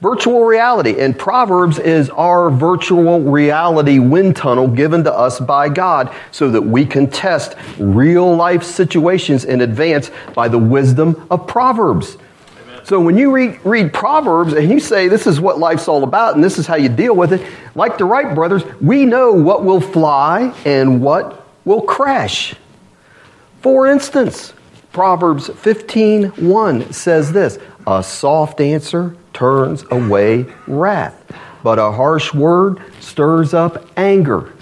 Virtual 0.00 0.44
reality. 0.44 1.00
And 1.00 1.18
Proverbs 1.18 1.78
is 1.78 2.08
our 2.10 2.50
virtual 2.50 3.20
reality 3.20 3.98
wind 3.98 4.36
tunnel 4.36 4.68
given 4.68 5.02
to 5.04 5.12
us 5.12 5.40
by 5.40 5.68
God 5.68 6.14
so 6.30 6.50
that 6.50 6.62
we 6.62 6.86
can 6.86 7.10
test 7.10 7.56
real 7.78 8.34
life 8.36 8.62
situations 8.62 9.44
in 9.44 9.60
advance 9.60 10.10
by 10.34 10.46
the 10.48 10.58
wisdom 10.58 11.26
of 11.30 11.46
Proverbs. 11.48 12.16
So 12.84 13.00
when 13.00 13.18
you 13.18 13.32
read, 13.32 13.58
read 13.64 13.92
Proverbs 13.92 14.52
and 14.54 14.70
you 14.70 14.80
say 14.80 15.08
this 15.08 15.26
is 15.26 15.40
what 15.40 15.58
life's 15.58 15.88
all 15.88 16.04
about 16.04 16.36
and 16.36 16.44
this 16.44 16.58
is 16.58 16.66
how 16.66 16.76
you 16.76 16.88
deal 16.88 17.14
with 17.14 17.32
it, 17.32 17.46
like 17.74 17.98
the 17.98 18.04
Wright 18.04 18.34
brothers, 18.34 18.62
we 18.80 19.04
know 19.04 19.32
what 19.32 19.64
will 19.64 19.80
fly 19.80 20.54
and 20.64 21.02
what 21.02 21.44
will 21.64 21.82
crash. 21.82 22.54
For 23.62 23.88
instance, 23.88 24.54
Proverbs 24.92 25.48
15:1 25.48 26.94
says 26.94 27.32
this, 27.32 27.58
a 27.86 28.02
soft 28.02 28.60
answer 28.60 29.16
turns 29.38 29.84
away 29.92 30.44
wrath, 30.66 31.14
but 31.62 31.78
a 31.78 31.92
harsh 31.92 32.34
word 32.34 32.82
stirs 32.98 33.54
up 33.54 33.86
anger. 33.96 34.52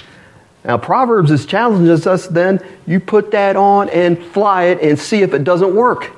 Now, 0.66 0.76
Proverbs 0.76 1.30
is 1.30 1.46
challenging 1.46 1.88
us 2.06 2.26
then, 2.26 2.60
you 2.86 3.00
put 3.00 3.30
that 3.30 3.56
on 3.56 3.88
and 3.88 4.22
fly 4.22 4.64
it 4.64 4.82
and 4.82 4.98
see 4.98 5.22
if 5.22 5.32
it 5.32 5.44
doesn't 5.44 5.74
work. 5.74 6.10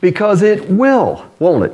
Because 0.00 0.42
it 0.42 0.70
will, 0.70 1.26
won't 1.38 1.64
it? 1.64 1.72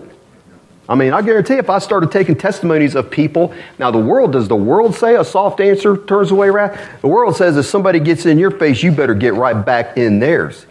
I 0.88 0.96
mean, 0.96 1.12
I 1.12 1.22
guarantee 1.22 1.54
if 1.54 1.70
I 1.70 1.78
started 1.78 2.10
taking 2.10 2.34
testimonies 2.34 2.94
of 2.96 3.10
people, 3.10 3.54
now 3.78 3.90
the 3.90 3.98
world, 3.98 4.32
does 4.32 4.48
the 4.48 4.56
world 4.56 4.96
say 4.96 5.14
a 5.14 5.24
soft 5.24 5.60
answer 5.60 5.96
turns 5.96 6.30
away 6.30 6.50
wrath? 6.50 7.00
The 7.02 7.08
world 7.08 7.36
says 7.36 7.56
if 7.56 7.66
somebody 7.66 8.00
gets 8.00 8.26
in 8.26 8.38
your 8.38 8.50
face, 8.50 8.82
you 8.82 8.90
better 8.90 9.14
get 9.14 9.34
right 9.34 9.64
back 9.64 9.96
in 9.96 10.18
theirs, 10.18 10.66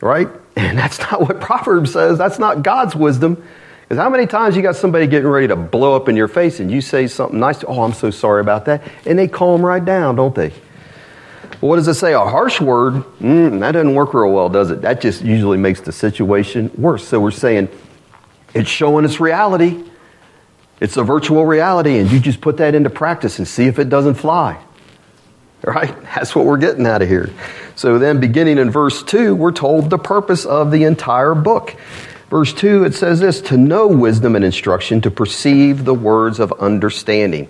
right? 0.00 0.28
And 0.54 0.76
that's 0.76 0.98
not 0.98 1.22
what 1.22 1.40
Proverbs 1.40 1.94
says. 1.94 2.18
That's 2.18 2.38
not 2.38 2.62
God's 2.62 2.94
wisdom. 2.94 3.42
Because 3.92 4.04
how 4.04 4.08
many 4.08 4.26
times 4.26 4.56
you 4.56 4.62
got 4.62 4.76
somebody 4.76 5.06
getting 5.06 5.28
ready 5.28 5.48
to 5.48 5.54
blow 5.54 5.94
up 5.94 6.08
in 6.08 6.16
your 6.16 6.26
face 6.26 6.60
and 6.60 6.70
you 6.70 6.80
say 6.80 7.06
something 7.06 7.38
nice, 7.38 7.62
oh, 7.62 7.82
I'm 7.82 7.92
so 7.92 8.10
sorry 8.10 8.40
about 8.40 8.64
that, 8.64 8.82
and 9.04 9.18
they 9.18 9.28
calm 9.28 9.60
right 9.60 9.84
down, 9.84 10.16
don't 10.16 10.34
they? 10.34 10.48
Well, 11.60 11.68
what 11.68 11.76
does 11.76 11.88
it 11.88 11.96
say? 11.96 12.14
A 12.14 12.20
harsh 12.20 12.58
word, 12.58 12.94
mm, 13.20 13.60
that 13.60 13.72
doesn't 13.72 13.94
work 13.94 14.14
real 14.14 14.32
well, 14.32 14.48
does 14.48 14.70
it? 14.70 14.80
That 14.80 15.02
just 15.02 15.20
usually 15.20 15.58
makes 15.58 15.82
the 15.82 15.92
situation 15.92 16.70
worse. 16.78 17.06
So 17.06 17.20
we're 17.20 17.32
saying 17.32 17.68
it's 18.54 18.70
showing 18.70 19.04
us 19.04 19.20
reality. 19.20 19.84
It's 20.80 20.96
a 20.96 21.02
virtual 21.02 21.44
reality, 21.44 21.98
and 21.98 22.10
you 22.10 22.18
just 22.18 22.40
put 22.40 22.56
that 22.56 22.74
into 22.74 22.88
practice 22.88 23.38
and 23.40 23.46
see 23.46 23.66
if 23.66 23.78
it 23.78 23.90
doesn't 23.90 24.14
fly. 24.14 24.58
Right? 25.62 25.94
That's 26.14 26.34
what 26.34 26.46
we're 26.46 26.56
getting 26.56 26.86
out 26.86 27.02
of 27.02 27.10
here. 27.10 27.28
So 27.74 27.98
then, 27.98 28.20
beginning 28.20 28.56
in 28.56 28.70
verse 28.70 29.02
2, 29.02 29.34
we're 29.34 29.52
told 29.52 29.90
the 29.90 29.98
purpose 29.98 30.46
of 30.46 30.70
the 30.70 30.84
entire 30.84 31.34
book. 31.34 31.76
Verse 32.32 32.54
2, 32.54 32.84
it 32.84 32.94
says 32.94 33.20
this 33.20 33.42
to 33.42 33.58
know 33.58 33.86
wisdom 33.86 34.36
and 34.36 34.42
instruction, 34.42 35.02
to 35.02 35.10
perceive 35.10 35.84
the 35.84 35.92
words 35.92 36.40
of 36.40 36.50
understanding. 36.52 37.46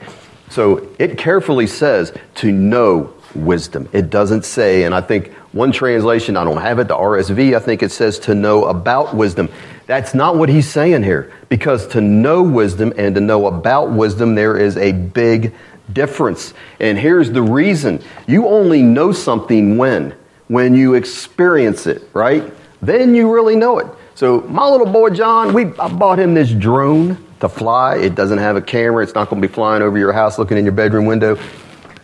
So 0.50 0.88
it 0.98 1.16
carefully 1.16 1.68
says 1.68 2.12
to 2.34 2.50
know 2.50 3.14
wisdom. 3.32 3.88
It 3.92 4.10
doesn't 4.10 4.44
say, 4.44 4.82
and 4.82 4.92
I 4.92 5.00
think 5.00 5.32
one 5.52 5.70
translation, 5.70 6.36
I 6.36 6.42
don't 6.42 6.60
have 6.60 6.80
it, 6.80 6.88
the 6.88 6.96
RSV, 6.96 7.54
I 7.54 7.60
think 7.60 7.84
it 7.84 7.92
says 7.92 8.18
to 8.20 8.34
know 8.34 8.64
about 8.64 9.14
wisdom. 9.14 9.50
That's 9.86 10.14
not 10.14 10.34
what 10.34 10.48
he's 10.48 10.68
saying 10.68 11.04
here, 11.04 11.32
because 11.48 11.86
to 11.88 12.00
know 12.00 12.42
wisdom 12.42 12.92
and 12.98 13.14
to 13.14 13.20
know 13.20 13.46
about 13.46 13.92
wisdom, 13.92 14.34
there 14.34 14.58
is 14.58 14.76
a 14.76 14.90
big 14.90 15.54
difference. 15.92 16.54
And 16.80 16.98
here's 16.98 17.30
the 17.30 17.42
reason 17.42 18.02
you 18.26 18.48
only 18.48 18.82
know 18.82 19.12
something 19.12 19.78
when? 19.78 20.16
When 20.48 20.74
you 20.74 20.94
experience 20.94 21.86
it, 21.86 22.02
right? 22.12 22.52
Then 22.80 23.14
you 23.14 23.32
really 23.32 23.54
know 23.54 23.78
it. 23.78 23.86
So, 24.14 24.42
my 24.42 24.68
little 24.68 24.86
boy 24.86 25.10
John, 25.10 25.54
we, 25.54 25.66
I 25.78 25.88
bought 25.88 26.18
him 26.18 26.34
this 26.34 26.52
drone 26.52 27.16
to 27.40 27.48
fly. 27.48 27.96
It 27.96 28.14
doesn't 28.14 28.38
have 28.38 28.56
a 28.56 28.60
camera, 28.60 29.02
it's 29.02 29.14
not 29.14 29.30
going 29.30 29.40
to 29.40 29.48
be 29.48 29.52
flying 29.52 29.82
over 29.82 29.98
your 29.98 30.12
house 30.12 30.38
looking 30.38 30.58
in 30.58 30.64
your 30.64 30.74
bedroom 30.74 31.06
window. 31.06 31.38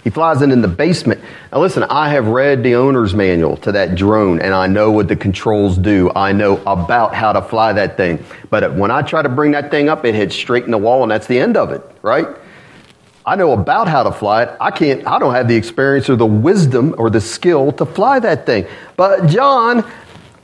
He 0.05 0.11
flies 0.11 0.41
it 0.41 0.51
in 0.51 0.63
the 0.63 0.69
basement. 0.69 1.21
Now, 1.53 1.61
listen, 1.61 1.83
I 1.83 2.09
have 2.11 2.29
read 2.29 2.63
the 2.63 2.77
owner's 2.77 3.15
manual 3.15 3.59
to 3.59 3.73
that 3.73 3.95
drone 3.95 4.41
and 4.41 4.55
I 4.55 4.67
know 4.67 4.91
what 4.91 5.07
the 5.07 5.17
controls 5.17 5.77
do. 5.77 6.11
I 6.17 6.33
know 6.33 6.63
about 6.67 7.15
how 7.15 7.33
to 7.33 7.43
fly 7.43 7.75
that 7.75 7.99
thing. 7.99 8.25
But 8.49 8.65
uh, 8.65 8.71
when 8.71 8.91
I 8.91 9.03
try 9.03 9.21
to 9.21 9.29
bring 9.29 9.51
that 9.53 9.71
thing 9.71 9.91
up, 9.91 10.07
it 10.07 10.15
hits 10.15 10.35
straight 10.35 10.65
in 10.65 10.71
the 10.71 10.79
wall 10.79 11.03
and 11.03 11.11
that's 11.11 11.27
the 11.27 11.39
end 11.39 11.59
of 11.59 11.73
it, 11.73 11.83
right? 12.01 12.27
I 13.27 13.37
know 13.37 13.53
about 13.53 13.87
how 13.87 14.05
to 14.05 14.13
fly 14.13 14.45
it. 14.45 14.57
I 14.59 14.71
can't, 14.71 15.07
I 15.07 15.19
don't 15.19 15.35
have 15.35 15.47
the 15.47 15.57
experience 15.57 16.09
or 16.09 16.17
the 16.17 16.25
wisdom 16.25 16.95
or 16.97 17.11
the 17.11 17.21
skill 17.21 17.73
to 17.73 17.85
fly 17.85 18.19
that 18.21 18.47
thing. 18.47 18.67
But 18.97 19.27
John, 19.27 19.85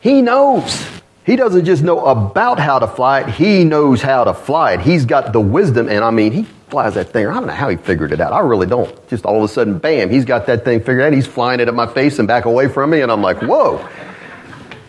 he 0.00 0.20
knows. 0.20 0.86
He 1.24 1.36
doesn't 1.36 1.64
just 1.64 1.82
know 1.82 2.04
about 2.04 2.58
how 2.58 2.78
to 2.78 2.86
fly 2.86 3.20
it, 3.20 3.30
he 3.30 3.64
knows 3.64 4.02
how 4.02 4.24
to 4.24 4.34
fly 4.34 4.74
it. 4.74 4.80
He's 4.80 5.06
got 5.06 5.32
the 5.32 5.40
wisdom, 5.40 5.88
and 5.88 6.04
I 6.04 6.10
mean, 6.10 6.32
he 6.32 6.42
flies 6.68 6.94
that 6.94 7.10
thing. 7.10 7.26
I 7.26 7.32
don't 7.32 7.46
know 7.46 7.52
how 7.52 7.70
he 7.70 7.76
figured 7.76 8.12
it 8.12 8.20
out. 8.20 8.32
I 8.32 8.40
really 8.40 8.66
don't. 8.66 9.08
Just 9.08 9.24
all 9.24 9.38
of 9.38 9.42
a 9.42 9.48
sudden, 9.48 9.78
bam, 9.78 10.10
he's 10.10 10.26
got 10.26 10.46
that 10.46 10.64
thing 10.64 10.80
figured 10.80 11.00
out. 11.00 11.12
He's 11.14 11.26
flying 11.26 11.60
it 11.60 11.68
at 11.68 11.74
my 11.74 11.86
face 11.86 12.18
and 12.18 12.28
back 12.28 12.44
away 12.44 12.68
from 12.68 12.90
me, 12.90 13.00
and 13.00 13.10
I'm 13.10 13.22
like, 13.22 13.40
whoa. 13.40 13.88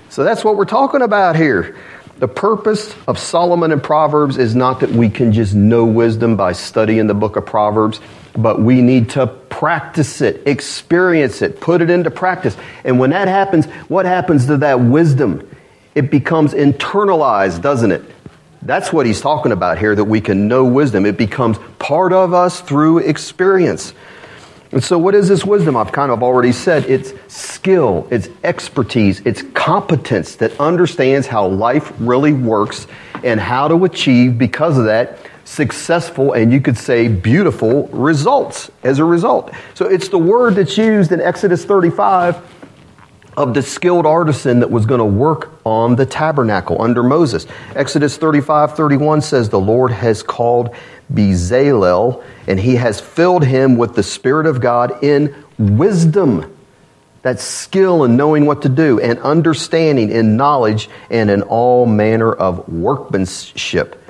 So 0.10 0.24
that's 0.24 0.44
what 0.44 0.58
we're 0.58 0.66
talking 0.66 1.02
about 1.02 1.38
here. 1.38 1.78
The 2.18 2.28
purpose 2.28 2.94
of 3.08 3.20
Solomon 3.20 3.72
and 3.72 3.84
Proverbs 3.84 4.38
is 4.38 4.56
not 4.56 4.82
that 4.82 4.90
we 4.90 5.10
can 5.10 5.32
just 5.32 5.54
know 5.54 5.86
wisdom 5.86 6.36
by 6.36 6.54
studying 6.54 7.08
the 7.08 7.14
book 7.14 7.36
of 7.36 7.46
Proverbs, 7.46 8.02
but 8.38 8.62
we 8.62 8.82
need 8.82 9.10
to 9.12 9.28
practice 9.28 10.22
it, 10.22 10.46
experience 10.48 11.42
it, 11.42 11.62
put 11.62 11.82
it 11.82 11.90
into 11.90 12.12
practice. 12.12 12.58
And 12.84 13.00
when 13.00 13.12
that 13.12 13.28
happens, 13.28 13.66
what 13.88 14.06
happens 14.06 14.48
to 14.48 14.58
that 14.58 14.82
wisdom? 14.82 15.50
It 15.96 16.12
becomes 16.12 16.54
internalized, 16.54 17.62
doesn't 17.62 17.92
it? 17.92 18.04
That's 18.62 18.92
what 18.92 19.06
he's 19.06 19.22
talking 19.22 19.54
about 19.54 19.78
here, 19.78 19.96
that 19.96 20.04
we 20.04 20.20
can 20.20 20.48
know 20.50 20.66
wisdom. 20.66 21.06
It 21.06 21.18
becomes 21.18 21.58
part 21.80 22.12
of 22.12 22.34
us 22.34 22.60
through 22.60 22.98
experience. 23.00 23.94
And 24.72 24.84
so, 24.84 24.98
what 24.98 25.16
is 25.16 25.30
this 25.30 25.46
wisdom? 25.46 25.78
I've 25.78 25.94
kind 25.94 26.12
of 26.12 26.22
already 26.22 26.52
said 26.52 26.84
it's 26.86 27.14
skill, 27.34 28.10
it's 28.12 28.28
expertise, 28.44 29.22
it's 29.22 29.42
competence 29.54 30.36
that 30.38 30.60
understands 30.60 31.28
how 31.28 31.48
life 31.48 31.94
really 32.00 32.34
works 32.34 32.88
and 33.24 33.40
how 33.40 33.70
to 33.70 33.86
achieve, 33.86 34.38
because 34.38 34.78
of 34.78 34.86
that, 34.86 35.18
successful 35.46 36.34
and 36.34 36.52
you 36.52 36.60
could 36.60 36.78
say 36.78 37.08
beautiful 37.08 37.88
results 37.90 38.72
as 38.84 39.00
a 39.00 39.06
result. 39.06 39.54
So, 39.76 39.86
it's 39.86 40.10
the 40.10 40.18
word 40.18 40.56
that's 40.56 40.78
used 40.78 41.14
in 41.14 41.22
Exodus 41.22 41.64
35 41.64 42.36
of 43.38 43.54
the 43.54 43.62
skilled 43.62 44.06
artisan 44.06 44.60
that 44.60 44.72
was 44.72 44.86
going 44.86 45.00
to 45.00 45.06
work 45.06 45.52
on 45.66 45.96
the 45.96 46.06
tabernacle 46.06 46.82
under 46.82 47.04
Moses. 47.04 47.46
Exodus 47.76 48.18
35 48.18 48.76
31 48.76 49.22
says, 49.22 49.50
The 49.50 49.60
Lord 49.60 49.92
has 49.92 50.24
called 50.24 50.74
Bezalel, 51.14 52.24
and 52.48 52.60
he 52.60 52.76
has 52.76 53.00
filled 53.00 53.44
him 53.44 53.78
with 53.78 53.96
the 53.96 54.04
Spirit 54.04 54.46
of 54.46 54.62
God 54.62 55.04
in 55.04 55.36
wisdom. 55.58 56.52
That 57.24 57.40
skill 57.40 58.04
in 58.04 58.16
knowing 58.18 58.46
what 58.46 58.62
to 58.62 58.70
do, 58.70 59.00
and 59.00 59.18
understanding, 59.20 60.12
in 60.12 60.38
knowledge, 60.38 60.90
and 61.10 61.30
in 61.32 61.42
all 61.42 61.86
manner 61.86 62.32
of 62.32 62.70
workmanship. 62.70 64.02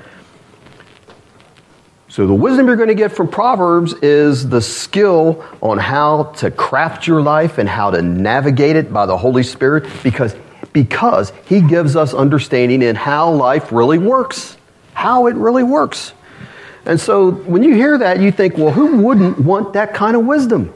So, 2.15 2.25
the 2.25 2.33
wisdom 2.33 2.67
you're 2.67 2.77
going 2.77 2.87
to 2.87 2.95
get 2.95 3.11
from 3.11 3.27
Proverbs 3.27 3.91
is 3.95 4.47
the 4.47 4.61
skill 4.61 5.43
on 5.61 5.77
how 5.77 6.31
to 6.37 6.49
craft 6.49 7.07
your 7.07 7.21
life 7.21 7.57
and 7.57 7.67
how 7.67 7.91
to 7.91 8.01
navigate 8.01 8.77
it 8.77 8.93
by 8.93 9.05
the 9.05 9.17
Holy 9.17 9.43
Spirit 9.43 9.85
because, 10.01 10.33
because 10.71 11.33
He 11.45 11.59
gives 11.59 11.97
us 11.97 12.13
understanding 12.13 12.81
in 12.83 12.95
how 12.95 13.33
life 13.33 13.69
really 13.73 13.97
works, 13.97 14.55
how 14.93 15.27
it 15.27 15.35
really 15.35 15.63
works. 15.63 16.13
And 16.85 17.01
so, 17.01 17.31
when 17.31 17.63
you 17.63 17.73
hear 17.73 17.97
that, 17.97 18.21
you 18.21 18.31
think, 18.31 18.57
well, 18.57 18.71
who 18.71 18.95
wouldn't 18.95 19.37
want 19.37 19.73
that 19.73 19.93
kind 19.93 20.15
of 20.15 20.25
wisdom? 20.25 20.73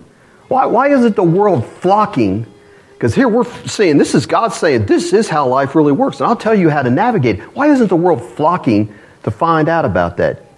Why, 0.49 0.65
why 0.65 0.89
isn't 0.89 1.15
the 1.15 1.23
world 1.23 1.65
flocking? 1.65 2.47
Because 2.95 3.15
here 3.15 3.29
we're 3.29 3.45
saying, 3.65 3.97
this 3.97 4.13
is 4.13 4.25
God 4.25 4.49
saying, 4.49 4.87
this 4.87 5.13
is 5.13 5.29
how 5.29 5.47
life 5.47 5.73
really 5.73 5.93
works. 5.93 6.19
And 6.19 6.27
I'll 6.27 6.35
tell 6.35 6.53
you 6.53 6.69
how 6.69 6.81
to 6.81 6.91
navigate. 6.91 7.39
Why 7.55 7.67
isn't 7.71 7.87
the 7.87 7.95
world 7.95 8.21
flocking 8.21 8.93
to 9.23 9.31
find 9.31 9.69
out 9.69 9.85
about 9.85 10.17
that? 10.17 10.48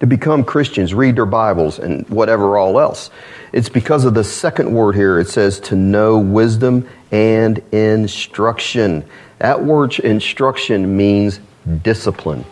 To 0.00 0.06
become 0.06 0.44
Christians, 0.44 0.94
read 0.94 1.16
their 1.16 1.26
Bibles, 1.26 1.78
and 1.78 2.08
whatever 2.08 2.56
all 2.56 2.78
else. 2.78 3.10
It's 3.52 3.68
because 3.68 4.04
of 4.04 4.14
the 4.14 4.24
second 4.24 4.72
word 4.72 4.94
here. 4.94 5.18
It 5.18 5.28
says 5.28 5.58
to 5.60 5.76
know 5.76 6.18
wisdom 6.18 6.88
and 7.10 7.58
instruction. 7.72 9.04
That 9.38 9.64
word 9.64 9.98
instruction 10.00 10.96
means 10.96 11.40
discipline. 11.82 12.44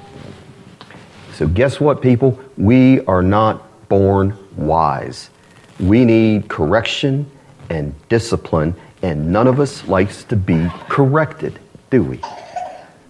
So, 1.35 1.47
guess 1.47 1.79
what, 1.81 2.01
people? 2.01 2.41
We 2.57 3.05
are 3.07 3.23
not 3.23 3.89
born 3.89 4.37
wise. 4.57 5.31
We 5.79 6.05
need 6.05 6.49
correction 6.49 7.31
and 7.69 7.95
discipline, 8.09 8.75
and 9.03 9.31
none 9.31 9.47
of 9.47 9.61
us 9.61 9.87
likes 9.87 10.25
to 10.25 10.37
be 10.37 10.69
corrected, 10.89 11.59
do 11.91 12.03
we? 12.03 12.21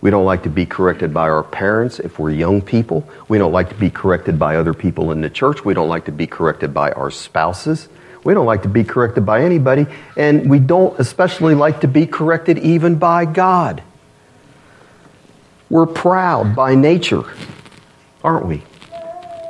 We 0.00 0.10
don't 0.10 0.24
like 0.24 0.42
to 0.42 0.50
be 0.50 0.66
corrected 0.66 1.14
by 1.14 1.28
our 1.28 1.42
parents 1.42 1.98
if 1.98 2.18
we're 2.18 2.30
young 2.30 2.60
people. 2.60 3.08
We 3.28 3.38
don't 3.38 3.52
like 3.52 3.70
to 3.70 3.74
be 3.74 3.90
corrected 3.90 4.38
by 4.38 4.56
other 4.56 4.74
people 4.74 5.10
in 5.10 5.20
the 5.20 5.30
church. 5.30 5.64
We 5.64 5.74
don't 5.74 5.88
like 5.88 6.04
to 6.04 6.12
be 6.12 6.26
corrected 6.26 6.74
by 6.74 6.92
our 6.92 7.10
spouses. 7.10 7.88
We 8.22 8.34
don't 8.34 8.46
like 8.46 8.62
to 8.62 8.68
be 8.68 8.84
corrected 8.84 9.24
by 9.24 9.42
anybody. 9.42 9.86
And 10.16 10.50
we 10.50 10.58
don't 10.58 10.98
especially 11.00 11.54
like 11.54 11.80
to 11.80 11.88
be 11.88 12.06
corrected 12.06 12.58
even 12.58 12.96
by 12.96 13.24
God. 13.24 13.82
We're 15.70 15.86
proud 15.86 16.54
by 16.54 16.74
nature, 16.74 17.24
aren't 18.22 18.46
we? 18.46 18.62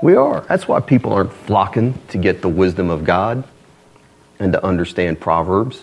We 0.03 0.15
are. 0.15 0.43
That's 0.43 0.69
why 0.69 0.81
people 0.81 1.13
aren't 1.13 1.33
flocking 1.33 2.01
to 2.09 2.19
get 2.19 2.41
the 2.41 2.49
wisdom 2.49 2.91
of 2.91 3.05
God 3.05 3.45
and 4.39 4.53
to 4.53 4.65
understand 4.65 5.21
Proverbs 5.21 5.83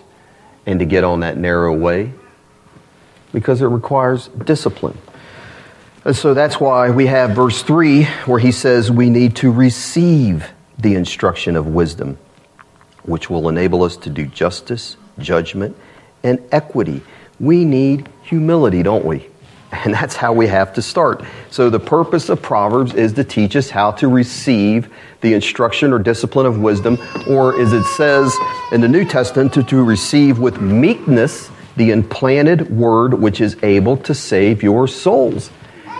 and 0.65 0.79
to 0.79 0.85
get 0.85 1.03
on 1.03 1.19
that 1.19 1.37
narrow 1.37 1.75
way 1.75 2.13
because 3.33 3.61
it 3.61 3.65
requires 3.65 4.29
discipline. 4.45 4.97
And 6.05 6.15
so 6.15 6.33
that's 6.33 6.59
why 6.59 6.91
we 6.91 7.07
have 7.07 7.31
verse 7.31 7.61
3 7.63 8.03
where 8.25 8.39
he 8.39 8.51
says 8.51 8.91
we 8.91 9.09
need 9.09 9.35
to 9.37 9.51
receive 9.51 10.49
the 10.77 10.95
instruction 10.95 11.55
of 11.55 11.67
wisdom, 11.67 12.17
which 13.03 13.29
will 13.29 13.49
enable 13.49 13.83
us 13.83 13.97
to 13.97 14.09
do 14.09 14.25
justice, 14.25 14.97
judgment, 15.17 15.75
and 16.23 16.41
equity. 16.51 17.01
We 17.39 17.65
need 17.65 18.09
humility, 18.23 18.83
don't 18.83 19.05
we? 19.05 19.27
And 19.85 19.91
that's 19.91 20.15
how 20.15 20.33
we 20.33 20.45
have 20.47 20.73
to 20.73 20.83
start. 20.83 21.23
So, 21.49 21.71
the 21.71 21.79
purpose 21.79 22.29
of 22.29 22.43
Proverbs 22.43 22.93
is 22.93 23.13
to 23.13 23.23
teach 23.23 23.55
us 23.55 23.71
how 23.71 23.89
to 23.93 24.07
receive 24.07 24.93
the 25.21 25.33
instruction 25.33 25.91
or 25.91 25.97
discipline 25.97 26.45
of 26.45 26.59
wisdom, 26.59 26.99
or 27.27 27.59
as 27.59 27.73
it 27.73 27.83
says 27.95 28.31
in 28.71 28.81
the 28.81 28.87
New 28.87 29.03
Testament, 29.03 29.51
to, 29.53 29.63
to 29.63 29.83
receive 29.83 30.37
with 30.37 30.61
meekness 30.61 31.49
the 31.75 31.91
implanted 31.91 32.69
word 32.69 33.13
which 33.13 33.41
is 33.41 33.57
able 33.63 33.97
to 33.97 34.13
save 34.13 34.63
your 34.63 34.87
souls. 34.87 35.49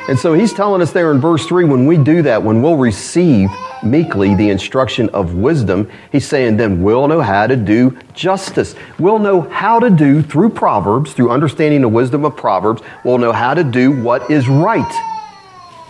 And 0.09 0.19
so 0.19 0.33
he's 0.33 0.53
telling 0.53 0.81
us 0.81 0.91
there 0.91 1.12
in 1.12 1.21
verse 1.21 1.45
3 1.45 1.63
when 1.63 1.86
we 1.86 1.97
do 1.97 2.21
that, 2.23 2.43
when 2.43 2.62
we'll 2.62 2.75
receive 2.75 3.49
meekly 3.83 4.36
the 4.36 4.49
instruction 4.49 5.09
of 5.09 5.33
wisdom, 5.33 5.89
he's 6.12 6.27
saying 6.27 6.57
then 6.57 6.83
we'll 6.83 7.07
know 7.07 7.21
how 7.21 7.47
to 7.47 7.55
do 7.55 7.97
justice. 8.13 8.75
We'll 8.99 9.19
know 9.19 9.41
how 9.41 9.79
to 9.79 9.89
do 9.89 10.21
through 10.21 10.49
Proverbs, 10.49 11.13
through 11.13 11.31
understanding 11.31 11.81
the 11.81 11.89
wisdom 11.89 12.25
of 12.25 12.36
Proverbs, 12.36 12.81
we'll 13.05 13.17
know 13.17 13.31
how 13.31 13.53
to 13.53 13.63
do 13.63 13.91
what 13.91 14.29
is 14.29 14.49
right 14.49 15.09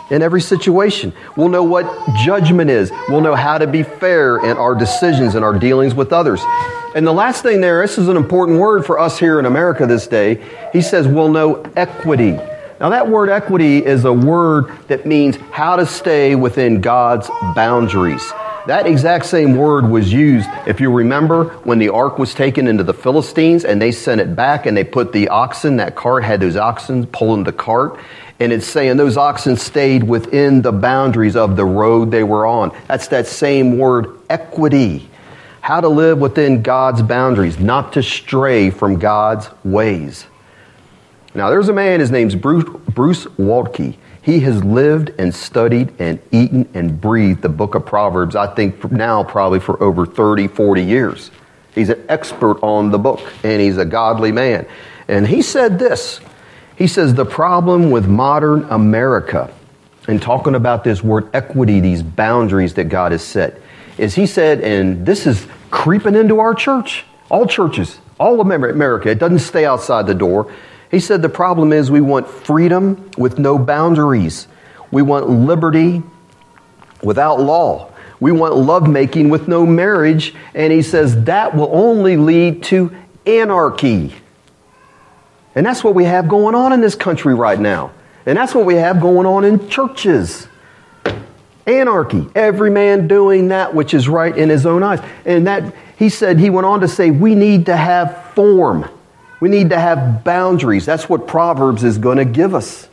in 0.09 0.21
every 0.21 0.41
situation. 0.41 1.13
We'll 1.35 1.49
know 1.49 1.63
what 1.63 1.85
judgment 2.23 2.69
is. 2.69 2.91
We'll 3.09 3.21
know 3.21 3.35
how 3.35 3.57
to 3.57 3.67
be 3.67 3.83
fair 3.83 4.37
in 4.45 4.57
our 4.57 4.75
decisions 4.75 5.35
and 5.35 5.43
our 5.43 5.57
dealings 5.57 5.93
with 5.95 6.13
others. 6.13 6.41
And 6.95 7.07
the 7.07 7.13
last 7.13 7.41
thing 7.41 7.61
there, 7.61 7.81
this 7.81 7.97
is 7.97 8.07
an 8.07 8.17
important 8.17 8.59
word 8.59 8.85
for 8.85 8.99
us 8.99 9.17
here 9.17 9.39
in 9.39 9.45
America 9.45 9.87
this 9.87 10.05
day. 10.05 10.43
He 10.71 10.81
says 10.81 11.07
we'll 11.07 11.31
know 11.31 11.63
equity. 11.75 12.33
Now, 12.79 12.89
that 12.89 13.07
word 13.07 13.29
equity 13.29 13.83
is 13.83 14.03
a 14.03 14.11
word 14.11 14.65
that 14.87 15.05
means 15.05 15.37
how 15.51 15.77
to 15.77 15.85
stay 15.85 16.35
within 16.35 16.81
God's 16.81 17.29
boundaries. 17.55 18.31
That 18.67 18.88
exact 18.88 19.26
same 19.26 19.58
word 19.58 19.89
was 19.89 20.12
used, 20.12 20.49
if 20.65 20.80
you 20.80 20.91
remember, 20.91 21.45
when 21.65 21.80
the 21.80 21.89
ark 21.89 22.17
was 22.17 22.34
taken 22.34 22.67
into 22.67 22.84
the 22.84 22.93
Philistines 22.93 23.65
and 23.65 23.82
they 23.82 23.91
sent 23.91 24.21
it 24.21 24.36
back 24.36 24.65
and 24.65 24.76
they 24.76 24.84
put 24.84 25.12
the 25.12 25.28
oxen, 25.28 25.78
that 25.78 25.95
cart 25.95 26.23
had 26.23 26.39
those 26.39 26.56
oxen 26.56 27.06
pulling 27.08 27.43
the 27.43 27.52
cart. 27.52 27.99
And 28.39 28.52
it's 28.52 28.67
saying 28.67 28.97
those 28.97 29.17
oxen 29.17 29.58
stayed 29.58 30.04
within 30.04 30.62
the 30.62 30.71
boundaries 30.71 31.36
of 31.36 31.56
the 31.56 31.65
road 31.65 32.12
they 32.12 32.23
were 32.23 32.45
on. 32.45 32.76
That's 32.88 33.08
that 33.10 33.28
same 33.28 33.78
word, 33.78 34.19
equity 34.30 35.10
how 35.63 35.80
to 35.80 35.88
live 35.88 36.19
within 36.19 36.62
God's 36.62 37.02
boundaries, 37.02 37.58
not 37.58 37.93
to 37.93 38.04
stray 38.04 38.69
from 38.69 38.99
God's 38.99 39.49
ways. 39.63 40.26
Now, 41.34 41.49
there's 41.49 41.69
a 41.69 41.73
man, 41.73 42.02
his 42.02 42.12
name's 42.12 42.36
Bruce, 42.36 42.65
Bruce 42.93 43.23
Waltke. 43.38 43.95
He 44.23 44.39
has 44.39 44.63
lived 44.63 45.12
and 45.19 45.36
studied 45.36 45.93
and 45.99 46.19
eaten 46.31 46.69
and 46.73 46.99
breathed 46.99 47.41
the 47.41 47.49
book 47.49 47.75
of 47.75 47.86
Proverbs, 47.86 48.38
I 48.38 48.47
think 48.47 48.89
now 48.89 49.23
probably 49.23 49.59
for 49.59 49.81
over 49.83 50.05
30, 50.05 50.47
40 50.47 50.81
years. 50.81 51.29
He's 51.75 51.89
an 51.89 52.03
expert 52.07 52.57
on 52.63 52.91
the 52.91 52.97
book 52.97 53.21
and 53.43 53.62
he's 53.62 53.77
a 53.77 53.86
godly 53.86 54.31
man. 54.31 54.65
And 55.09 55.27
he 55.27 55.41
said 55.41 55.77
this 55.77 56.21
He 56.77 56.88
says, 56.88 57.13
The 57.13 57.25
problem 57.25 57.91
with 57.91 58.07
modern 58.07 58.63
America, 58.69 59.53
and 60.07 60.21
talking 60.21 60.55
about 60.55 60.86
this 60.86 61.03
word 61.03 61.29
equity, 61.33 61.81
these 61.81 62.01
boundaries 62.01 62.75
that 62.75 62.86
God 62.86 63.12
has 63.12 63.23
set, 63.23 63.59
is 63.97 64.15
he 64.15 64.25
said, 64.25 64.62
and 64.62 65.05
this 65.05 65.27
is 65.27 65.45
creeping 65.69 66.15
into 66.15 66.39
our 66.39 66.53
church, 66.53 67.05
all 67.29 67.45
churches, 67.45 67.99
all 68.19 68.39
of 68.39 68.49
America. 68.49 69.09
It 69.09 69.19
doesn't 69.19 69.39
stay 69.39 69.65
outside 69.65 70.07
the 70.07 70.15
door. 70.15 70.51
He 70.93 70.99
said 70.99 71.23
the 71.23 71.29
problem 71.29 71.73
is 71.73 71.89
we 71.89 72.01
want 72.01 72.27
freedom 72.27 73.10
with 73.17 73.39
no 73.39 73.58
boundaries. 73.58 74.47
We 74.91 75.01
want 75.01 75.27
liberty 75.27 76.03
without 77.01 77.39
law. 77.39 77.91
We 78.19 78.32
want 78.32 78.56
lovemaking 78.56 79.29
with 79.29 79.47
no 79.47 79.65
marriage. 79.65 80.36
And 80.53 80.71
he 80.71 80.84
says 80.84 81.23
that 81.23 81.56
will 81.56 81.71
only 81.73 82.15
lead 82.15 82.62
to 82.65 82.95
anarchy. 83.25 84.13
And 85.56 85.65
that's 85.65 85.84
what 85.84 85.95
we 85.95 86.03
have 86.03 86.29
going 86.29 86.53
on 86.53 86.71
in 86.73 86.82
this 86.82 86.93
country 86.93 87.34
right 87.34 87.60
now. 87.60 87.91
And 88.27 88.38
that's 88.38 88.53
what 88.53 88.65
we 88.65 88.75
have 88.75 89.01
going 89.01 89.25
on 89.25 89.45
in 89.45 89.67
churches. 89.69 90.47
Anarchy. 91.65 92.27
Every 92.36 92.69
man 92.69 93.08
doing 93.08 93.47
that 93.47 93.73
which 93.73 93.95
is 93.95 94.08
right 94.08 94.38
in 94.38 94.47
his 94.47 94.67
own 94.67 94.84
eyes. 94.84 95.03
And 95.25 95.47
that, 95.47 95.73
he 95.97 96.10
said, 96.10 96.38
he 96.39 96.51
went 96.51 96.67
on 96.67 96.82
to 96.82 96.88
say, 96.88 97.10
we 97.10 97.34
need 97.34 97.65
to 97.65 97.75
have 97.75 98.32
form. 98.36 98.88
We 99.43 99.49
need 99.49 99.71
to 99.71 99.77
have 99.77 100.23
boundaries. 100.23 100.86
That's 100.86 101.10
what 101.10 101.27
Proverbs 101.27 101.84
is 101.84 101.97
going 101.97 102.15
to 102.15 102.23
give 102.23 102.56
us. 102.56 102.88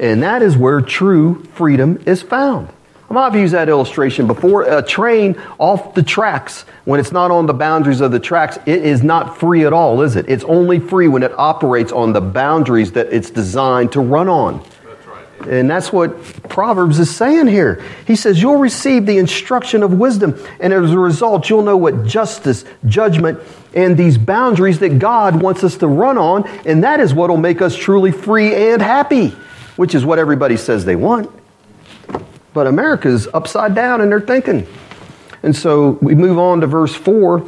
And 0.00 0.22
that 0.22 0.40
is 0.40 0.56
where 0.56 0.80
true 0.80 1.44
freedom 1.52 2.02
is 2.06 2.22
found. 2.22 2.70
I've 3.10 3.36
used 3.36 3.52
that 3.52 3.68
illustration 3.68 4.26
before. 4.26 4.62
A 4.62 4.82
train 4.82 5.38
off 5.58 5.94
the 5.94 6.02
tracks, 6.02 6.62
when 6.86 6.98
it's 6.98 7.12
not 7.12 7.30
on 7.30 7.44
the 7.44 7.52
boundaries 7.52 8.00
of 8.00 8.10
the 8.10 8.18
tracks, 8.18 8.58
it 8.64 8.86
is 8.86 9.02
not 9.02 9.38
free 9.38 9.66
at 9.66 9.74
all, 9.74 10.00
is 10.00 10.16
it? 10.16 10.24
It's 10.30 10.44
only 10.44 10.80
free 10.80 11.08
when 11.08 11.22
it 11.22 11.32
operates 11.36 11.92
on 11.92 12.14
the 12.14 12.22
boundaries 12.22 12.92
that 12.92 13.12
it's 13.12 13.28
designed 13.28 13.92
to 13.92 14.00
run 14.00 14.30
on. 14.30 14.64
And 15.40 15.70
that's 15.70 15.92
what 15.92 16.22
Proverbs 16.48 16.98
is 16.98 17.14
saying 17.14 17.46
here. 17.46 17.82
He 18.06 18.16
says, 18.16 18.40
You'll 18.40 18.56
receive 18.56 19.06
the 19.06 19.18
instruction 19.18 19.82
of 19.82 19.92
wisdom, 19.92 20.38
and 20.60 20.72
as 20.72 20.90
a 20.92 20.98
result, 20.98 21.48
you'll 21.48 21.62
know 21.62 21.76
what 21.76 22.04
justice, 22.04 22.64
judgment, 22.86 23.38
and 23.74 23.96
these 23.96 24.18
boundaries 24.18 24.78
that 24.80 24.98
God 24.98 25.40
wants 25.40 25.62
us 25.62 25.76
to 25.78 25.86
run 25.86 26.18
on, 26.18 26.48
and 26.66 26.82
that 26.84 27.00
is 27.00 27.12
what 27.12 27.30
will 27.30 27.36
make 27.36 27.60
us 27.60 27.76
truly 27.76 28.10
free 28.10 28.54
and 28.54 28.80
happy, 28.80 29.28
which 29.76 29.94
is 29.94 30.04
what 30.04 30.18
everybody 30.18 30.56
says 30.56 30.84
they 30.84 30.96
want. 30.96 31.30
But 32.54 32.66
America's 32.66 33.28
upside 33.34 33.74
down 33.74 34.00
in 34.00 34.08
their 34.08 34.20
thinking. 34.20 34.66
And 35.42 35.54
so 35.54 35.90
we 36.00 36.14
move 36.14 36.38
on 36.38 36.62
to 36.62 36.66
verse 36.66 36.94
4, 36.94 37.46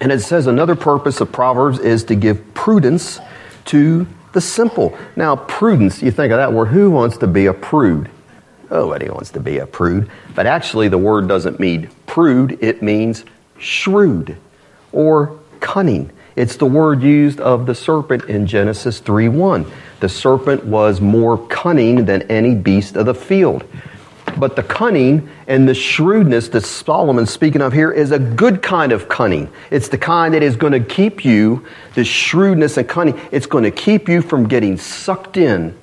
and 0.00 0.10
it 0.10 0.20
says, 0.20 0.46
Another 0.46 0.74
purpose 0.74 1.20
of 1.20 1.30
Proverbs 1.30 1.78
is 1.78 2.04
to 2.04 2.14
give 2.14 2.54
prudence 2.54 3.20
to 3.66 4.06
the 4.32 4.40
simple. 4.40 4.96
Now, 5.16 5.36
prudence, 5.36 6.02
you 6.02 6.10
think 6.10 6.32
of 6.32 6.38
that 6.38 6.52
word, 6.52 6.66
who 6.66 6.90
wants 6.90 7.16
to 7.18 7.26
be 7.26 7.46
a 7.46 7.52
prude? 7.52 8.10
Nobody 8.70 9.10
wants 9.10 9.30
to 9.32 9.40
be 9.40 9.58
a 9.58 9.66
prude. 9.66 10.10
But 10.34 10.46
actually, 10.46 10.88
the 10.88 10.98
word 10.98 11.28
doesn't 11.28 11.60
mean 11.60 11.90
prude, 12.06 12.58
it 12.62 12.82
means 12.82 13.24
shrewd 13.58 14.36
or 14.92 15.38
cunning. 15.60 16.10
It's 16.34 16.56
the 16.56 16.66
word 16.66 17.02
used 17.02 17.40
of 17.40 17.66
the 17.66 17.74
serpent 17.74 18.24
in 18.24 18.46
Genesis 18.46 18.98
3 19.00 19.28
1. 19.28 19.70
The 20.00 20.08
serpent 20.08 20.64
was 20.64 21.00
more 21.00 21.38
cunning 21.48 22.06
than 22.06 22.22
any 22.22 22.54
beast 22.54 22.96
of 22.96 23.06
the 23.06 23.14
field. 23.14 23.64
But 24.36 24.56
the 24.56 24.62
cunning 24.62 25.28
and 25.46 25.68
the 25.68 25.74
shrewdness 25.74 26.48
that 26.50 26.62
Solomon's 26.62 27.30
speaking 27.30 27.60
of 27.60 27.72
here 27.72 27.92
is 27.92 28.10
a 28.10 28.18
good 28.18 28.62
kind 28.62 28.92
of 28.92 29.08
cunning. 29.08 29.50
It's 29.70 29.88
the 29.88 29.98
kind 29.98 30.34
that 30.34 30.42
is 30.42 30.56
going 30.56 30.72
to 30.72 30.80
keep 30.80 31.24
you, 31.24 31.66
the 31.94 32.04
shrewdness 32.04 32.76
and 32.76 32.88
cunning, 32.88 33.20
it's 33.30 33.46
going 33.46 33.64
to 33.64 33.70
keep 33.70 34.08
you 34.08 34.22
from 34.22 34.48
getting 34.48 34.76
sucked 34.76 35.36
in 35.36 35.78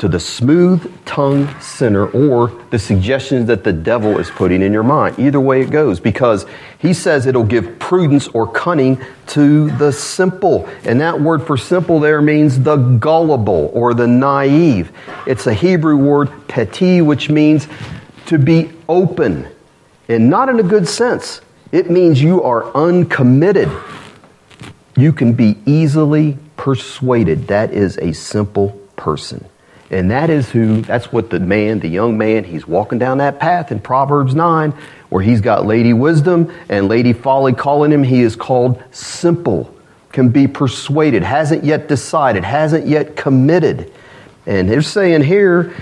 to 0.00 0.08
the 0.08 0.18
smooth 0.18 1.04
tongued 1.04 1.54
sinner 1.62 2.06
or 2.12 2.48
the 2.70 2.78
suggestions 2.78 3.46
that 3.46 3.64
the 3.64 3.72
devil 3.72 4.18
is 4.18 4.30
putting 4.30 4.62
in 4.62 4.72
your 4.72 4.82
mind. 4.82 5.18
Either 5.18 5.38
way 5.38 5.60
it 5.60 5.68
goes, 5.70 6.00
because 6.00 6.46
he 6.78 6.94
says 6.94 7.26
it'll 7.26 7.44
give 7.44 7.78
prudence 7.78 8.26
or 8.28 8.50
cunning 8.50 8.98
to 9.26 9.70
the 9.72 9.92
simple. 9.92 10.66
And 10.84 11.02
that 11.02 11.20
word 11.20 11.46
for 11.46 11.58
simple 11.58 12.00
there 12.00 12.22
means 12.22 12.60
the 12.60 12.76
gullible 12.76 13.70
or 13.74 13.92
the 13.92 14.06
naive. 14.06 14.90
It's 15.26 15.46
a 15.46 15.52
Hebrew 15.52 15.98
word, 15.98 16.30
peti, 16.48 17.02
which 17.02 17.28
means 17.28 17.68
to 18.24 18.38
be 18.38 18.72
open, 18.88 19.46
and 20.08 20.30
not 20.30 20.48
in 20.48 20.58
a 20.60 20.62
good 20.62 20.88
sense. 20.88 21.42
It 21.72 21.90
means 21.90 22.22
you 22.22 22.42
are 22.42 22.74
uncommitted. 22.74 23.70
You 24.96 25.12
can 25.12 25.34
be 25.34 25.58
easily 25.66 26.38
persuaded. 26.56 27.48
That 27.48 27.74
is 27.74 27.98
a 27.98 28.12
simple 28.14 28.70
person. 28.96 29.44
And 29.90 30.10
that 30.12 30.30
is 30.30 30.48
who, 30.48 30.82
that's 30.82 31.12
what 31.12 31.30
the 31.30 31.40
man, 31.40 31.80
the 31.80 31.88
young 31.88 32.16
man, 32.16 32.44
he's 32.44 32.66
walking 32.66 32.98
down 32.98 33.18
that 33.18 33.40
path 33.40 33.72
in 33.72 33.80
Proverbs 33.80 34.34
9, 34.34 34.72
where 35.08 35.22
he's 35.22 35.40
got 35.40 35.66
Lady 35.66 35.92
Wisdom 35.92 36.52
and 36.68 36.88
Lady 36.88 37.12
Folly 37.12 37.52
calling 37.52 37.90
him. 37.90 38.04
He 38.04 38.20
is 38.20 38.36
called 38.36 38.80
simple, 38.92 39.74
can 40.12 40.28
be 40.28 40.46
persuaded, 40.46 41.24
hasn't 41.24 41.64
yet 41.64 41.88
decided, 41.88 42.44
hasn't 42.44 42.86
yet 42.86 43.16
committed. 43.16 43.92
And 44.46 44.70
they're 44.70 44.80
saying 44.80 45.22
here 45.22 45.74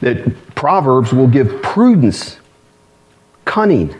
that 0.00 0.54
Proverbs 0.54 1.12
will 1.12 1.28
give 1.28 1.62
prudence, 1.62 2.38
cunning, 3.44 3.94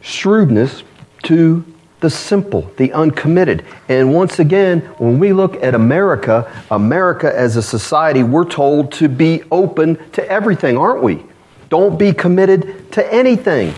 shrewdness 0.00 0.82
to 1.24 1.64
the 2.02 2.10
simple, 2.10 2.70
the 2.76 2.92
uncommitted. 2.92 3.64
And 3.88 4.12
once 4.12 4.38
again, 4.38 4.80
when 4.98 5.18
we 5.18 5.32
look 5.32 5.54
at 5.62 5.74
America, 5.74 6.52
America 6.70 7.34
as 7.34 7.56
a 7.56 7.62
society, 7.62 8.22
we're 8.22 8.44
told 8.44 8.92
to 8.94 9.08
be 9.08 9.44
open 9.50 9.96
to 10.10 10.30
everything, 10.30 10.76
aren't 10.76 11.02
we? 11.02 11.22
Don't 11.70 11.98
be 11.98 12.12
committed 12.12 12.92
to 12.92 13.14
anything. 13.14 13.72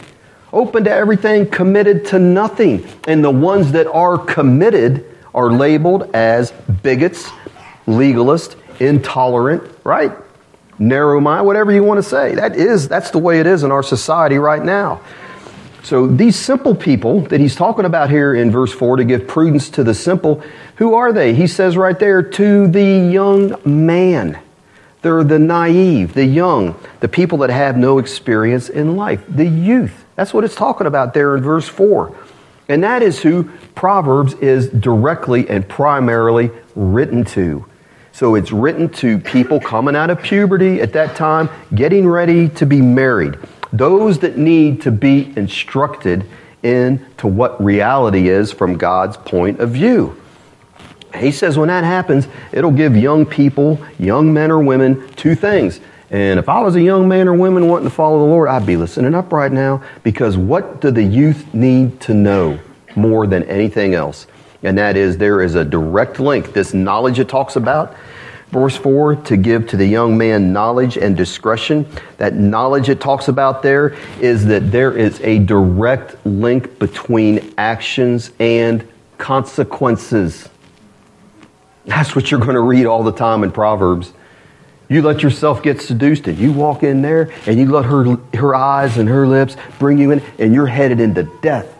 Open 0.52 0.84
to 0.84 0.90
everything, 0.90 1.48
committed 1.48 2.06
to 2.06 2.18
nothing. 2.18 2.88
And 3.06 3.22
the 3.22 3.30
ones 3.30 3.72
that 3.72 3.86
are 3.86 4.18
committed 4.18 5.04
are 5.34 5.52
labeled 5.52 6.10
as 6.14 6.50
bigots, 6.82 7.30
legalist, 7.86 8.56
intolerant, 8.80 9.62
right? 9.84 10.12
Narrow 10.78 11.20
mind, 11.20 11.46
whatever 11.46 11.72
you 11.72 11.84
want 11.84 11.98
to 11.98 12.02
say. 12.02 12.34
That 12.34 12.56
is, 12.56 12.88
that's 12.88 13.10
the 13.10 13.18
way 13.18 13.38
it 13.38 13.46
is 13.46 13.62
in 13.62 13.70
our 13.70 13.82
society 13.82 14.38
right 14.38 14.64
now. 14.64 15.02
So 15.84 16.06
these 16.06 16.34
simple 16.34 16.74
people 16.74 17.20
that 17.26 17.40
he's 17.40 17.54
talking 17.54 17.84
about 17.84 18.08
here 18.08 18.34
in 18.34 18.50
verse 18.50 18.72
4 18.72 18.96
to 18.96 19.04
give 19.04 19.28
prudence 19.28 19.68
to 19.70 19.84
the 19.84 19.92
simple, 19.92 20.42
who 20.76 20.94
are 20.94 21.12
they? 21.12 21.34
He 21.34 21.46
says 21.46 21.76
right 21.76 21.98
there, 21.98 22.22
to 22.22 22.66
the 22.66 23.10
young 23.12 23.60
man. 23.66 24.40
They're 25.02 25.22
the 25.22 25.38
naive, 25.38 26.14
the 26.14 26.24
young, 26.24 26.74
the 27.00 27.08
people 27.08 27.36
that 27.38 27.50
have 27.50 27.76
no 27.76 27.98
experience 27.98 28.70
in 28.70 28.96
life, 28.96 29.22
the 29.28 29.44
youth. 29.44 30.06
That's 30.16 30.32
what 30.32 30.42
it's 30.42 30.54
talking 30.54 30.86
about 30.86 31.12
there 31.12 31.36
in 31.36 31.42
verse 31.42 31.68
4. 31.68 32.16
And 32.70 32.82
that 32.82 33.02
is 33.02 33.20
who 33.20 33.50
Proverbs 33.74 34.32
is 34.34 34.70
directly 34.70 35.46
and 35.50 35.68
primarily 35.68 36.50
written 36.74 37.26
to. 37.26 37.66
So 38.12 38.36
it's 38.36 38.52
written 38.52 38.88
to 38.88 39.18
people 39.18 39.60
coming 39.60 39.94
out 39.94 40.08
of 40.08 40.22
puberty 40.22 40.80
at 40.80 40.94
that 40.94 41.14
time, 41.14 41.50
getting 41.74 42.08
ready 42.08 42.48
to 42.50 42.64
be 42.64 42.80
married 42.80 43.36
those 43.76 44.20
that 44.20 44.38
need 44.38 44.80
to 44.82 44.92
be 44.92 45.32
instructed 45.36 46.24
into 46.62 47.26
what 47.26 47.62
reality 47.62 48.28
is 48.28 48.52
from 48.52 48.76
God's 48.76 49.16
point 49.16 49.60
of 49.60 49.70
view. 49.70 50.20
He 51.14 51.30
says 51.30 51.58
when 51.58 51.68
that 51.68 51.84
happens, 51.84 52.26
it'll 52.52 52.70
give 52.70 52.96
young 52.96 53.26
people, 53.26 53.84
young 53.98 54.32
men 54.32 54.50
or 54.50 54.62
women, 54.62 55.08
two 55.14 55.34
things. 55.34 55.80
And 56.10 56.38
if 56.38 56.48
I 56.48 56.60
was 56.60 56.76
a 56.76 56.82
young 56.82 57.08
man 57.08 57.28
or 57.28 57.34
woman 57.34 57.68
wanting 57.68 57.88
to 57.88 57.94
follow 57.94 58.20
the 58.20 58.24
Lord, 58.24 58.48
I'd 58.48 58.66
be 58.66 58.76
listening 58.76 59.14
up 59.14 59.32
right 59.32 59.50
now 59.50 59.82
because 60.02 60.36
what 60.36 60.80
do 60.80 60.90
the 60.90 61.02
youth 61.02 61.52
need 61.52 62.00
to 62.02 62.14
know 62.14 62.58
more 62.94 63.26
than 63.26 63.42
anything 63.44 63.94
else? 63.94 64.26
And 64.62 64.78
that 64.78 64.96
is 64.96 65.18
there 65.18 65.42
is 65.42 65.56
a 65.56 65.64
direct 65.64 66.20
link. 66.20 66.52
This 66.52 66.72
knowledge 66.72 67.18
it 67.18 67.28
talks 67.28 67.56
about 67.56 67.96
verse 68.54 68.76
4 68.76 69.16
to 69.16 69.36
give 69.36 69.66
to 69.66 69.76
the 69.76 69.84
young 69.84 70.16
man 70.16 70.52
knowledge 70.52 70.96
and 70.96 71.16
discretion. 71.16 71.84
That 72.18 72.34
knowledge 72.34 72.88
it 72.88 73.00
talks 73.00 73.26
about 73.26 73.62
there 73.62 73.96
is 74.20 74.46
that 74.46 74.70
there 74.70 74.96
is 74.96 75.20
a 75.22 75.40
direct 75.40 76.24
link 76.24 76.78
between 76.78 77.52
actions 77.58 78.30
and 78.38 78.86
consequences. 79.18 80.48
That's 81.84 82.14
what 82.14 82.30
you're 82.30 82.38
going 82.38 82.54
to 82.54 82.60
read 82.60 82.86
all 82.86 83.02
the 83.02 83.12
time 83.12 83.42
in 83.42 83.50
Proverbs. 83.50 84.12
You 84.88 85.02
let 85.02 85.24
yourself 85.24 85.60
get 85.60 85.80
seduced 85.80 86.28
and 86.28 86.38
you 86.38 86.52
walk 86.52 86.84
in 86.84 87.02
there 87.02 87.32
and 87.46 87.58
you 87.58 87.72
let 87.72 87.86
her, 87.86 88.16
her 88.34 88.54
eyes 88.54 88.98
and 88.98 89.08
her 89.08 89.26
lips 89.26 89.56
bring 89.80 89.98
you 89.98 90.12
in 90.12 90.22
and 90.38 90.54
you're 90.54 90.68
headed 90.68 91.00
into 91.00 91.24
death. 91.42 91.73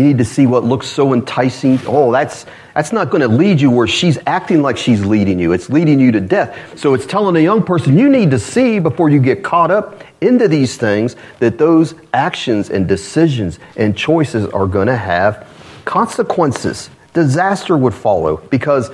You 0.00 0.06
need 0.06 0.16
to 0.18 0.24
see 0.24 0.46
what 0.46 0.64
looks 0.64 0.86
so 0.86 1.12
enticing. 1.12 1.78
Oh, 1.86 2.10
that's, 2.10 2.46
that's 2.74 2.90
not 2.90 3.10
going 3.10 3.20
to 3.20 3.28
lead 3.28 3.60
you 3.60 3.70
where 3.70 3.86
she's 3.86 4.18
acting 4.26 4.62
like 4.62 4.78
she's 4.78 5.04
leading 5.04 5.38
you. 5.38 5.52
It's 5.52 5.68
leading 5.68 6.00
you 6.00 6.10
to 6.12 6.22
death. 6.22 6.78
So 6.78 6.94
it's 6.94 7.04
telling 7.04 7.36
a 7.36 7.40
young 7.40 7.62
person, 7.62 7.98
you 7.98 8.08
need 8.08 8.30
to 8.30 8.38
see 8.38 8.78
before 8.78 9.10
you 9.10 9.20
get 9.20 9.44
caught 9.44 9.70
up 9.70 10.02
into 10.22 10.48
these 10.48 10.78
things 10.78 11.16
that 11.40 11.58
those 11.58 11.94
actions 12.14 12.70
and 12.70 12.88
decisions 12.88 13.58
and 13.76 13.94
choices 13.94 14.46
are 14.46 14.66
going 14.66 14.86
to 14.86 14.96
have 14.96 15.46
consequences. 15.84 16.88
Disaster 17.12 17.76
would 17.76 17.92
follow 17.92 18.38
because 18.48 18.90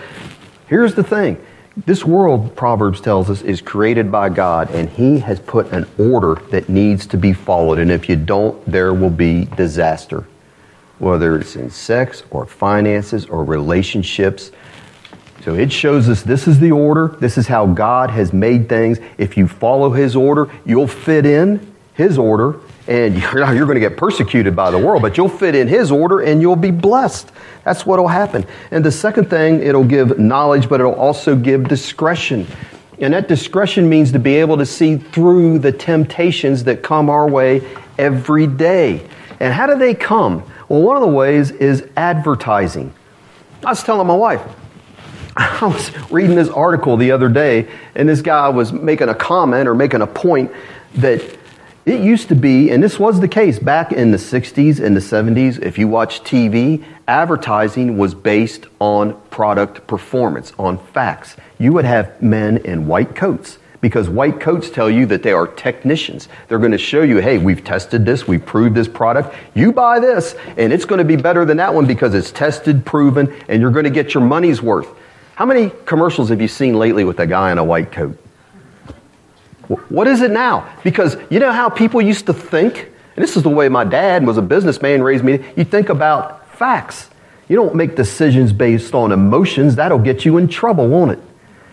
here's 0.67 0.97
the 0.97 1.05
thing. 1.05 1.41
This 1.87 2.05
world, 2.05 2.57
Proverbs 2.57 3.01
tells 3.01 3.31
us, 3.31 3.43
is 3.43 3.61
created 3.61 4.11
by 4.11 4.29
God, 4.29 4.73
and 4.73 4.89
He 4.89 5.21
has 5.21 5.39
put 5.39 5.71
an 5.71 5.87
order 5.99 6.35
that 6.51 6.69
needs 6.69 7.07
to 7.09 7.17
be 7.17 7.33
followed. 7.33 7.79
And 7.79 7.93
if 7.93 8.09
you 8.09 8.17
don't, 8.17 8.61
there 8.67 8.93
will 8.93 9.11
be 9.11 9.45
disaster 9.45 10.27
whether 10.99 11.39
it's 11.39 11.57
in 11.57 11.71
sex 11.71 12.23
or 12.31 12.47
finances 12.47 13.27
or 13.27 13.45
relationships. 13.45 14.51
So 15.43 15.55
it 15.55 15.71
shows 15.71 16.09
us 16.09 16.23
this 16.23 16.49
is 16.49 16.59
the 16.59 16.73
order. 16.73 17.17
This 17.21 17.39
is 17.39 17.47
how 17.47 17.67
God 17.67 18.11
has 18.11 18.33
made 18.33 18.69
things. 18.69 18.99
If 19.19 19.37
you 19.37 19.47
follow 19.47 19.91
His 19.91 20.17
order, 20.17 20.51
you'll 20.65 20.89
fit 20.89 21.27
in 21.27 21.75
His 21.95 22.19
order. 22.19 22.61
And 22.89 23.15
you're, 23.21 23.55
you're 23.55 23.67
going 23.67 23.81
to 23.81 23.89
get 23.89 23.97
persecuted 23.97 24.57
by 24.57 24.71
the 24.71 24.79
world, 24.79 25.03
but 25.03 25.17
you'll 25.17 25.29
fit 25.29 25.55
in 25.55 25.69
His 25.69 25.93
order 25.93 26.21
and 26.21 26.41
you'll 26.41 26.57
be 26.57 26.71
blessed. 26.71 27.31
That's 27.65 27.85
what 27.85 27.99
will 27.99 28.09
happen. 28.09 28.47
And 28.71 28.85
the 28.85 28.93
second 28.93 29.29
thing, 29.29 29.63
it'll 29.63 29.85
give 29.85 30.19
knowledge, 30.19 30.69
but 30.69 30.81
it'll 30.81 30.95
also 30.95 31.37
give 31.37 31.69
discretion. 31.69 32.47
And 32.99 33.13
that 33.13 33.29
discretion 33.29 33.89
means 33.89 34.13
to 34.13 34.19
be 34.19 34.37
able 34.37 34.57
to 34.57 34.67
see 34.67 34.97
through 34.97 35.59
the 35.59 35.73
temptations 35.73 36.65
that 36.65 36.83
come 36.83 37.11
our 37.11 37.29
way 37.29 37.61
every 37.99 38.47
day. 38.47 39.07
And 39.39 39.53
how 39.53 39.67
do 39.67 39.77
they 39.77 39.95
come? 39.95 40.43
Well, 40.69 40.83
one 40.83 40.97
of 40.97 41.03
the 41.03 41.09
ways 41.09 41.51
is 41.53 41.87
advertising. 41.97 42.93
I 43.65 43.71
was 43.71 43.83
telling 43.83 44.07
my 44.07 44.17
wife, 44.17 44.43
I 45.37 45.67
was 45.67 45.93
reading 46.11 46.35
this 46.35 46.49
article 46.49 46.97
the 46.97 47.13
other 47.13 47.29
day, 47.29 47.69
and 47.95 48.09
this 48.09 48.21
guy 48.21 48.49
was 48.49 48.73
making 48.73 49.09
a 49.09 49.15
comment 49.15 49.69
or 49.69 49.75
making 49.75 50.03
a 50.03 50.07
point 50.07 50.51
that 50.95 51.23
it 51.85 52.01
used 52.01 52.29
to 52.29 52.35
be, 52.35 52.71
and 52.71 52.83
this 52.83 52.99
was 52.99 53.21
the 53.21 53.29
case 53.29 53.61
back 53.61 53.93
in 53.93 54.11
the 54.11 54.19
60s 54.19 54.85
and 54.85 54.97
the 54.97 55.01
70s, 55.01 55.63
if 55.63 55.79
you 55.79 55.87
watch 55.87 56.25
TV, 56.25 56.85
advertising 57.07 57.97
was 57.97 58.13
based 58.13 58.67
on 58.81 59.15
product 59.31 59.87
performance, 59.87 60.53
on 60.59 60.79
facts. 60.79 61.37
You 61.59 61.73
would 61.75 61.85
have 61.85 62.21
men 62.21 62.57
in 62.59 62.89
white 62.89 63.15
coats 63.15 63.59
because 63.81 64.09
white 64.09 64.41
coats 64.41 64.71
tell 64.71 64.91
you 64.91 65.07
that 65.07 65.23
they 65.23 65.33
are 65.33 65.47
technicians. 65.47 66.29
They're 66.49 66.59
going 66.59 66.73
to 66.73 66.79
show 66.79 67.03
you, 67.03 67.19
hey, 67.19 67.39
we've 67.39 67.65
tested 67.65 68.05
this, 68.05 68.27
we've 68.27 68.45
proved 68.45 68.75
this 68.75 68.89
product. 68.89 69.35
You 69.55 69.73
buy 69.73 70.01
this, 70.01 70.35
and 70.57 70.73
it's 70.73 70.85
going 70.85 70.99
to 70.99 71.05
be 71.05 71.17
better 71.17 71.45
than 71.45 71.57
that 71.59 71.75
one 71.75 71.87
because 71.87 72.15
it's 72.15 72.31
tested, 72.31 72.85
proven, 72.85 73.35
and 73.49 73.61
you're 73.61 73.71
going 73.71 73.85
to 73.85 73.91
get 73.91 74.15
your 74.15 74.25
money's 74.25 74.63
worth. 74.63 74.89
How 75.35 75.45
many 75.45 75.71
commercials 75.85 76.31
have 76.31 76.41
you 76.41 76.49
seen 76.49 76.79
lately 76.79 77.05
with 77.05 77.21
a 77.21 77.27
guy 77.27 77.53
in 77.53 77.59
a 77.59 77.65
white 77.65 77.93
coat? 77.93 78.19
What 79.89 80.07
is 80.07 80.23
it 80.23 80.31
now? 80.31 80.73
Because 80.85 81.17
you 81.29 81.41
know 81.41 81.53
how 81.53 81.69
people 81.69 82.01
used 82.01 82.27
to 82.27 82.33
think? 82.33 82.91
And 83.17 83.23
this 83.23 83.37
is 83.37 83.43
the 83.43 83.51
way 83.51 83.69
my 83.69 83.85
dad 83.85 84.27
was 84.27 84.37
a 84.37 84.43
businessman, 84.43 85.03
raised 85.03 85.25
me. 85.25 85.45
You 85.57 85.65
think 85.65 85.89
about 85.89 86.49
facts. 86.57 87.11
You 87.49 87.57
don't 87.57 87.75
make 87.75 87.97
decisions 87.97 88.53
based 88.53 88.95
on 88.95 89.13
emotions. 89.13 89.77
That'll 89.77 89.99
get 89.99 90.25
you 90.25 90.39
in 90.39 90.49
trouble, 90.49 90.89
won't 90.89 91.13
it? 91.13 91.21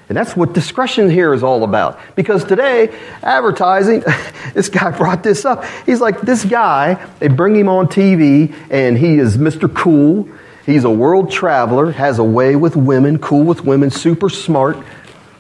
And 0.10 0.18
that's 0.18 0.36
what 0.36 0.54
discretion 0.54 1.10
here 1.10 1.34
is 1.34 1.44
all 1.44 1.64
about. 1.64 2.00
Because 2.16 2.44
today, 2.44 2.94
advertising, 3.22 4.04
this 4.54 4.70
guy 4.70 4.92
brought 4.92 5.24
this 5.24 5.46
up. 5.46 5.64
He's 5.86 6.02
like, 6.02 6.22
this 6.22 6.44
guy, 6.44 7.04
they 7.20 7.30
bring 7.30 7.56
him 7.56 7.70
on 7.70 7.88
TV, 7.88 8.54
and 8.70 8.98
he 8.98 9.18
is 9.18 9.38
Mr. 9.38 9.74
Cool. 9.74 10.28
He's 10.66 10.84
a 10.84 10.90
world 10.90 11.32
traveler, 11.32 11.92
has 11.92 12.20
a 12.20 12.24
way 12.24 12.56
with 12.56 12.76
women, 12.76 13.20
cool 13.20 13.44
with 13.44 13.64
women, 13.64 13.90
super 13.90 14.30
smart, 14.30 14.78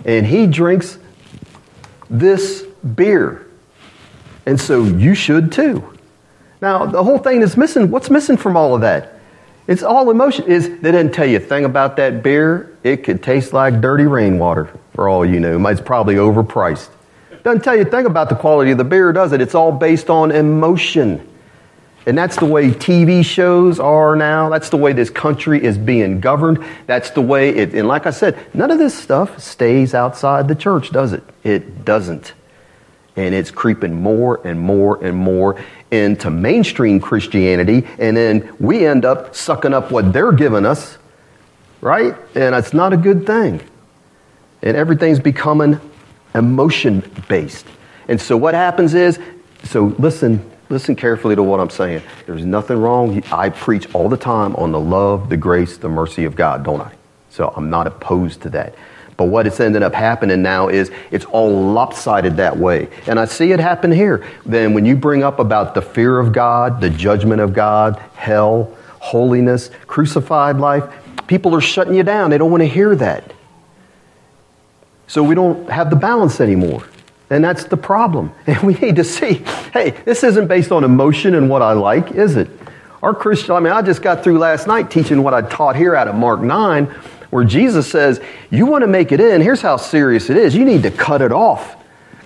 and 0.06 0.26
he 0.26 0.48
drinks 0.48 0.98
this 2.10 2.64
beer. 2.96 3.46
And 4.46 4.60
so 4.60 4.84
you 4.84 5.16
should 5.16 5.52
too. 5.52 5.98
Now, 6.62 6.86
the 6.86 7.04
whole 7.04 7.18
thing 7.18 7.42
is 7.42 7.58
missing. 7.58 7.92
What's 7.92 8.10
missing 8.10 8.38
from 8.38 8.56
all 8.56 8.76
of 8.76 8.82
that? 8.82 9.20
It's 9.68 9.84
all 9.84 10.10
emotion. 10.10 10.46
Is 10.46 10.68
they 10.68 10.92
didn't 10.92 11.14
tell 11.14 11.26
you 11.26 11.38
a 11.38 11.40
thing 11.40 11.66
about 11.66 11.96
that 11.98 12.22
beer. 12.22 12.78
It 12.84 13.04
could 13.04 13.24
taste 13.24 13.54
like 13.54 13.80
dirty 13.82 14.06
rainwater, 14.06 14.70
for 14.94 15.08
all 15.08 15.26
you 15.26 15.40
know. 15.40 15.66
It's 15.68 15.82
probably 15.82 16.16
overpriced. 16.16 16.90
Doesn't 17.44 17.64
tell 17.64 17.76
you 17.76 17.82
a 17.82 17.86
thing 17.86 18.06
about 18.06 18.30
the 18.30 18.36
quality 18.36 18.72
of 18.72 18.78
the 18.78 18.84
beer, 18.84 19.12
does 19.12 19.34
it? 19.34 19.42
It's 19.42 19.56
all 19.56 19.72
based 19.72 20.10
on 20.10 20.32
emotion. 20.32 21.30
And 22.06 22.18
that's 22.18 22.36
the 22.36 22.46
way 22.46 22.70
TV 22.70 23.24
shows 23.24 23.80
are 23.80 24.16
now. 24.16 24.50
That's 24.50 24.70
the 24.70 24.78
way 24.78 24.92
this 24.92 25.10
country 25.10 25.64
is 25.64 25.78
being 25.78 26.20
governed. 26.20 26.64
That's 26.86 27.12
the 27.12 27.22
way 27.22 27.50
it, 27.50 27.74
and 27.74 27.88
like 27.88 28.06
I 28.06 28.12
said, 28.12 28.38
none 28.54 28.72
of 28.72 28.78
this 28.78 28.98
stuff 28.98 29.40
stays 29.40 29.94
outside 29.94 30.48
the 30.48 30.56
church, 30.56 30.92
does 30.92 31.14
it? 31.14 31.24
It 31.44 31.86
doesn't. 31.86 32.34
And 33.16 33.34
it's 33.34 33.52
creeping 33.52 34.02
more 34.02 34.46
and 34.46 34.60
more 34.60 35.02
and 35.04 35.16
more 35.16 35.64
into 35.94 36.32
mainstream 36.32 37.00
Christianity, 37.00 37.88
and 38.00 38.18
then 38.18 38.56
we 38.60 38.86
end 38.86 39.06
up 39.06 39.36
sucking 39.36 39.74
up 39.74 39.92
what 39.92 40.12
they're 40.12 40.32
giving 40.32 40.66
us, 40.66 40.98
right? 41.82 42.16
And 42.34 42.56
it's 42.56 42.74
not 42.74 42.94
a 42.94 42.98
good 42.98 43.28
thing. 43.28 43.62
And 44.64 44.76
everything's 44.76 45.20
becoming 45.20 45.80
emotion 46.34 47.04
based. 47.30 47.68
And 48.08 48.20
so 48.20 48.36
what 48.36 48.56
happens 48.56 48.96
is, 48.96 49.20
so 49.66 49.96
listen, 50.00 50.44
listen 50.70 50.96
carefully 50.96 51.36
to 51.36 51.44
what 51.44 51.60
I'm 51.60 51.70
saying. 51.70 52.02
There's 52.26 52.44
nothing 52.44 52.80
wrong. 52.80 53.22
I 53.32 53.50
preach 53.50 53.94
all 53.94 54.10
the 54.10 54.18
time 54.18 54.56
on 54.56 54.72
the 54.72 54.80
love, 54.80 55.30
the 55.30 55.38
grace, 55.38 55.78
the 55.78 55.90
mercy 55.90 56.26
of 56.26 56.36
God, 56.36 56.64
don't 56.64 56.82
I? 56.82 56.92
So 57.30 57.54
I'm 57.56 57.70
not 57.70 57.86
opposed 57.86 58.42
to 58.42 58.50
that. 58.50 58.74
But 59.18 59.26
what 59.26 59.46
it's 59.46 59.60
ended 59.60 59.84
up 59.84 59.94
happening 59.94 60.42
now 60.42 60.70
is 60.70 60.92
it's 61.12 61.26
all 61.26 61.72
lopsided 61.72 62.38
that 62.38 62.58
way. 62.58 62.88
And 63.08 63.20
I 63.20 63.26
see 63.26 63.52
it 63.52 63.60
happen 63.60 63.92
here. 63.92 64.26
Then 64.46 64.74
when 64.74 64.86
you 64.86 64.96
bring 64.96 65.24
up 65.24 65.40
about 65.40 65.76
the 65.76 65.82
fear 65.82 66.20
of 66.20 66.34
God, 66.34 66.82
the 66.82 66.90
judgment 66.90 67.42
of 67.42 67.54
God, 67.54 67.98
hell, 68.16 68.76
holiness, 69.00 69.70
crucified 69.86 70.58
life, 70.58 70.84
people 71.28 71.54
are 71.56 71.62
shutting 71.62 71.94
you 71.94 72.04
down. 72.04 72.30
They 72.30 72.38
don't 72.38 72.52
want 72.52 72.62
to 72.62 72.68
hear 72.70 72.96
that. 72.96 73.34
So 75.08 75.22
we 75.24 75.36
don't 75.36 75.70
have 75.70 75.90
the 75.90 75.96
balance 75.96 76.42
anymore. 76.42 76.84
And 77.30 77.44
that's 77.44 77.66
the 77.66 77.78
problem. 77.78 78.32
And 78.48 78.62
we 78.62 78.74
need 78.76 78.96
to 78.98 79.04
see 79.04 79.44
hey, 79.74 79.92
this 80.06 80.24
isn't 80.24 80.48
based 80.48 80.72
on 80.72 80.84
emotion 80.84 81.36
and 81.36 81.50
what 81.50 81.62
I 81.62 81.74
like, 81.74 82.12
is 82.12 82.36
it? 82.36 82.50
Our 83.02 83.14
Christian, 83.14 83.56
I 83.56 83.60
mean, 83.60 83.74
I 83.74 83.82
just 83.82 84.02
got 84.02 84.24
through 84.24 84.40
last 84.40 84.66
night 84.66 84.90
teaching 84.90 85.24
what 85.24 85.34
I 85.34 85.42
taught 85.42 85.76
here 85.76 85.96
out 85.96 86.08
of 86.08 86.16
Mark 86.16 86.40
9 86.40 86.94
where 87.34 87.44
Jesus 87.44 87.90
says, 87.90 88.22
You 88.52 88.66
want 88.66 88.84
to 88.84 88.88
make 88.88 89.12
it 89.12 89.20
in, 89.20 89.42
here's 89.42 89.62
how 89.62 89.78
serious 89.78 90.30
it 90.30 90.38
is. 90.38 90.56
You 90.56 90.66
need 90.66 90.84
to 90.84 90.92
cut 90.92 91.22
it 91.22 91.32
off. 91.32 91.76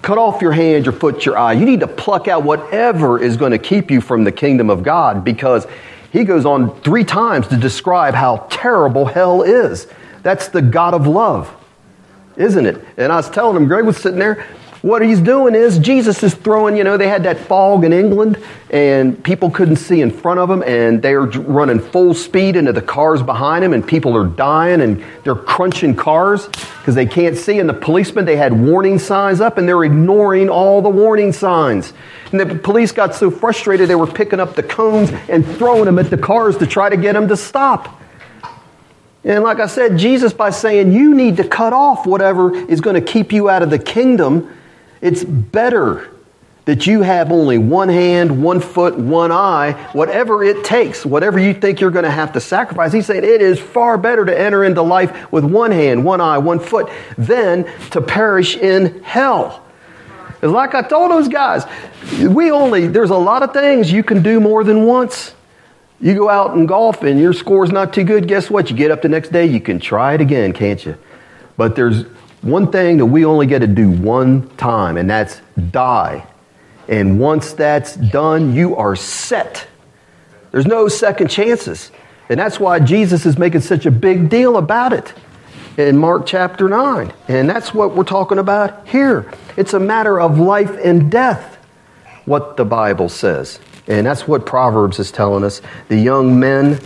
Cut 0.01 0.17
off 0.17 0.41
your 0.41 0.51
hand, 0.51 0.85
your 0.85 0.93
foot, 0.93 1.25
your 1.25 1.37
eye. 1.37 1.53
You 1.53 1.65
need 1.65 1.79
to 1.79 1.87
pluck 1.87 2.27
out 2.27 2.43
whatever 2.43 3.21
is 3.21 3.35
going 3.35 3.51
to 3.51 3.57
keep 3.57 3.89
you 3.89 3.99
from 3.99 4.23
the 4.23 4.31
kingdom 4.31 4.69
of 4.69 4.83
God 4.83 5.23
because 5.23 5.65
he 6.11 6.23
goes 6.23 6.45
on 6.45 6.79
three 6.81 7.03
times 7.03 7.47
to 7.47 7.57
describe 7.57 8.13
how 8.13 8.47
terrible 8.49 9.05
hell 9.05 9.41
is. 9.41 9.87
That's 10.23 10.49
the 10.49 10.61
God 10.61 10.93
of 10.93 11.07
love, 11.07 11.53
isn't 12.35 12.65
it? 12.65 12.83
And 12.97 13.11
I 13.11 13.15
was 13.17 13.29
telling 13.29 13.55
him, 13.55 13.67
Greg 13.67 13.85
was 13.85 13.97
sitting 13.97 14.19
there, 14.19 14.45
what 14.81 15.01
he's 15.01 15.19
doing 15.19 15.55
is 15.55 15.79
Jesus 15.79 16.21
is 16.21 16.33
throwing, 16.33 16.77
you 16.77 16.83
know, 16.83 16.97
they 16.97 17.07
had 17.07 17.23
that 17.23 17.39
fog 17.39 17.83
in 17.83 17.93
England 17.93 18.37
and 18.69 19.23
people 19.23 19.49
couldn't 19.49 19.77
see 19.77 20.01
in 20.01 20.11
front 20.11 20.39
of 20.39 20.49
them 20.49 20.61
and 20.63 21.01
they're 21.01 21.23
running 21.23 21.79
full 21.79 22.13
speed 22.13 22.55
into 22.55 22.73
the 22.73 22.81
cars 22.81 23.23
behind 23.23 23.63
them 23.63 23.73
and 23.73 23.87
people 23.87 24.15
are 24.15 24.27
dying 24.27 24.81
and 24.81 25.03
they're 25.23 25.35
crunching 25.35 25.95
cars 25.95 26.47
because 26.47 26.95
they 26.95 27.05
can't 27.05 27.37
see. 27.37 27.59
And 27.59 27.67
the 27.67 27.73
policemen, 27.73 28.25
they 28.25 28.35
had 28.35 28.53
warning 28.53 28.99
signs 28.99 29.41
up 29.41 29.57
and 29.57 29.67
they're 29.67 29.83
ignoring 29.83 30.49
all 30.49 30.81
the 30.81 30.89
warning 30.89 31.33
signs. 31.33 31.93
And 32.31 32.39
the 32.39 32.55
police 32.55 32.91
got 32.91 33.15
so 33.15 33.31
frustrated 33.31 33.89
they 33.89 33.95
were 33.95 34.05
picking 34.05 34.39
up 34.39 34.55
the 34.55 34.63
cones 34.63 35.09
and 35.29 35.45
throwing 35.45 35.85
them 35.85 35.97
at 35.97 36.09
the 36.09 36.17
cars 36.17 36.57
to 36.57 36.67
try 36.67 36.89
to 36.89 36.97
get 36.97 37.13
them 37.13 37.27
to 37.29 37.37
stop. 37.37 38.01
And 39.23 39.43
like 39.43 39.59
I 39.59 39.67
said, 39.67 39.97
Jesus, 39.97 40.31
by 40.31 40.51
saying 40.51 40.93
you 40.93 41.13
need 41.13 41.37
to 41.37 41.47
cut 41.47 41.73
off 41.73 42.05
whatever 42.05 42.55
is 42.55 42.79
going 42.79 42.93
to 42.93 43.01
keep 43.01 43.33
you 43.33 43.49
out 43.49 43.61
of 43.61 43.69
the 43.69 43.79
kingdom, 43.79 44.56
it's 45.01 45.23
better 45.23 46.09
that 46.67 46.85
you 46.85 47.01
have 47.01 47.31
only 47.31 47.57
one 47.57 47.87
hand, 47.87 48.43
one 48.43 48.59
foot, 48.59 48.97
one 48.97 49.31
eye, 49.31 49.71
whatever 49.93 50.43
it 50.43 50.65
takes, 50.65 51.05
whatever 51.05 51.39
you 51.39 51.53
think 51.53 51.79
you're 51.79 51.91
going 51.91 52.03
to 52.03 52.11
have 52.11 52.33
to 52.33 52.41
sacrifice. 52.41 52.91
He's 52.91 53.05
saying 53.05 53.23
it 53.23 53.41
is 53.41 53.57
far 53.57 53.97
better 53.97 54.25
to 54.25 54.37
enter 54.37 54.65
into 54.65 54.81
life 54.81 55.31
with 55.31 55.45
one 55.45 55.71
hand, 55.71 56.03
one 56.03 56.19
eye, 56.19 56.39
one 56.39 56.59
foot 56.59 56.89
than 57.17 57.63
to 57.91 58.01
perish 58.01 58.57
in 58.57 59.01
hell. 59.01 59.63
It's 60.41 60.51
like 60.51 60.75
I 60.75 60.81
told 60.81 61.09
those 61.09 61.29
guys, 61.29 61.63
we 62.21 62.51
only, 62.51 62.87
there's 62.87 63.11
a 63.11 63.17
lot 63.17 63.43
of 63.43 63.53
things 63.53 63.89
you 63.89 64.03
can 64.03 64.21
do 64.21 64.41
more 64.41 64.65
than 64.65 64.85
once. 64.85 65.33
You 66.01 66.15
go 66.15 66.29
out 66.29 66.53
and 66.55 66.67
golf 66.67 67.01
and 67.01 67.17
your 67.17 67.31
score's 67.31 67.71
not 67.71 67.93
too 67.93 68.03
good, 68.03 68.27
guess 68.27 68.49
what? 68.49 68.69
You 68.69 68.75
get 68.75 68.91
up 68.91 69.01
the 69.01 69.09
next 69.09 69.31
day, 69.31 69.45
you 69.45 69.61
can 69.61 69.79
try 69.79 70.15
it 70.15 70.21
again, 70.21 70.51
can't 70.51 70.85
you? 70.85 70.97
But 71.55 71.77
there's 71.77 72.03
one 72.41 72.71
thing 72.71 72.97
that 72.97 73.05
we 73.05 73.25
only 73.25 73.47
get 73.47 73.59
to 73.59 73.67
do 73.67 73.89
one 73.89 74.49
time, 74.57 74.97
and 74.97 75.09
that's 75.09 75.41
die. 75.71 76.25
And 76.87 77.19
once 77.19 77.53
that's 77.53 77.95
done, 77.95 78.53
you 78.53 78.75
are 78.75 78.95
set 78.95 79.67
There's 80.51 80.65
no 80.65 80.87
second 80.87 81.29
chances. 81.29 81.91
And 82.29 82.39
that's 82.39 82.59
why 82.59 82.79
Jesus 82.79 83.25
is 83.25 83.37
making 83.37 83.61
such 83.61 83.85
a 83.85 83.91
big 83.91 84.29
deal 84.29 84.57
about 84.57 84.93
it 84.93 85.13
in 85.77 85.97
Mark 85.97 86.25
chapter 86.25 86.67
9. 86.67 87.13
And 87.27 87.49
that's 87.49 87.73
what 87.73 87.95
we're 87.95 88.03
talking 88.03 88.39
about 88.39 88.87
here. 88.87 89.31
It's 89.55 89.73
a 89.73 89.79
matter 89.79 90.19
of 90.19 90.39
life 90.39 90.71
and 90.83 91.11
death, 91.11 91.57
what 92.25 92.57
the 92.57 92.65
Bible 92.65 93.09
says. 93.09 93.59
And 93.87 94.05
that's 94.05 94.27
what 94.27 94.45
Proverbs 94.45 94.99
is 94.99 95.11
telling 95.11 95.43
us. 95.43 95.61
The 95.87 95.97
young 95.97 96.39
men, 96.39 96.79